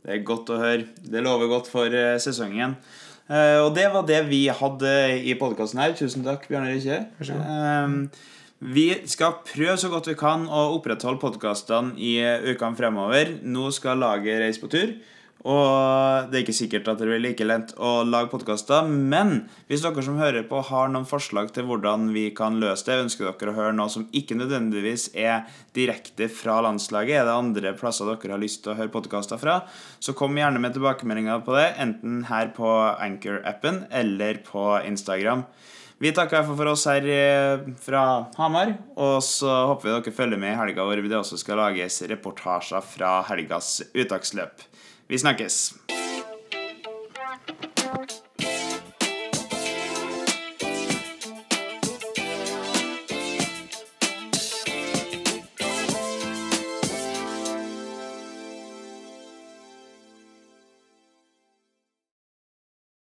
Det 0.00 0.14
er 0.14 0.26
godt 0.26 0.50
å 0.54 0.58
høre. 0.60 0.86
Det 1.02 1.22
lover 1.22 1.50
godt 1.50 1.70
for 1.70 1.92
uh, 1.92 2.16
sesongen. 2.22 2.78
Uh, 3.30 3.62
og 3.66 3.74
det 3.76 3.86
var 3.92 4.06
det 4.08 4.24
vi 4.30 4.44
hadde 4.50 4.92
i 5.22 5.36
podkasten 5.38 5.82
her. 5.82 5.94
Tusen 5.98 6.24
takk, 6.26 6.48
Bjørnar 6.50 6.72
Rikke. 6.74 7.02
Um, 7.42 8.06
vi 8.60 8.90
skal 9.08 9.38
prøve 9.48 9.78
så 9.80 9.88
godt 9.88 10.10
vi 10.10 10.18
kan 10.20 10.44
å 10.44 10.66
opprettholde 10.74 11.22
podkastene 11.22 11.94
i 11.96 12.18
ukene 12.50 12.76
fremover. 12.76 13.38
Nå 13.40 13.70
skal 13.72 14.02
laget 14.02 14.42
reise 14.42 14.60
på 14.60 14.68
tur. 14.68 14.92
Og 15.48 16.28
det 16.28 16.36
er 16.36 16.42
ikke 16.42 16.52
sikkert 16.52 16.88
at 16.92 17.00
det 17.00 17.06
blir 17.08 17.22
like 17.24 17.46
lent 17.46 17.72
å 17.80 18.02
lage 18.04 18.28
podkaster. 18.28 18.84
Men 18.84 19.46
hvis 19.70 19.80
dere 19.80 20.04
som 20.04 20.20
hører 20.20 20.44
på, 20.50 20.60
har 20.68 20.92
noen 20.92 21.08
forslag 21.08 21.48
til 21.56 21.64
hvordan 21.70 22.10
vi 22.12 22.26
kan 22.36 22.60
løse 22.60 22.84
det, 22.84 22.98
ønsker 23.06 23.30
dere 23.30 23.54
å 23.54 23.56
høre 23.56 23.72
noe 23.78 23.88
som 23.88 24.04
ikke 24.12 24.36
nødvendigvis 24.36 25.08
er 25.16 25.48
direkte 25.76 26.28
fra 26.28 26.58
landslaget, 26.66 27.22
er 27.22 27.30
det 27.30 27.38
andre 27.38 27.72
plasser 27.80 28.12
dere 28.12 28.36
har 28.36 28.44
lyst 28.44 28.60
til 28.66 28.74
å 28.74 28.78
høre 28.82 28.92
podkaster 28.92 29.40
fra, 29.40 29.62
så 29.96 30.12
kom 30.12 30.36
gjerne 30.36 30.60
med 30.60 30.76
tilbakemeldinger 30.76 31.40
på 31.48 31.56
det, 31.56 31.70
enten 31.80 32.26
her 32.28 32.52
på 32.52 32.76
Anchor-appen 33.00 33.86
eller 33.88 34.44
på 34.44 34.74
Instagram. 34.84 35.48
Vi 36.00 36.14
takker 36.16 36.46
for 36.48 36.70
oss 36.70 36.86
her 36.88 37.04
eh, 37.12 37.66
fra 37.84 38.02
Hamar. 38.38 38.72
Og 38.96 39.18
så 39.24 39.52
håper 39.68 39.84
vi 39.84 39.92
dere 39.98 40.16
følger 40.16 40.40
med 40.40 40.54
i 40.54 40.58
helga 40.62 40.88
hvor 40.88 41.04
det 41.04 41.18
også 41.18 41.36
skal 41.42 41.60
lages 41.60 42.00
reportasjer 42.08 42.90
fra 42.96 43.18
helgas 43.28 43.82
uttaksløp. 43.92 44.64
Vi 45.12 45.20
snakkes. 45.20 45.60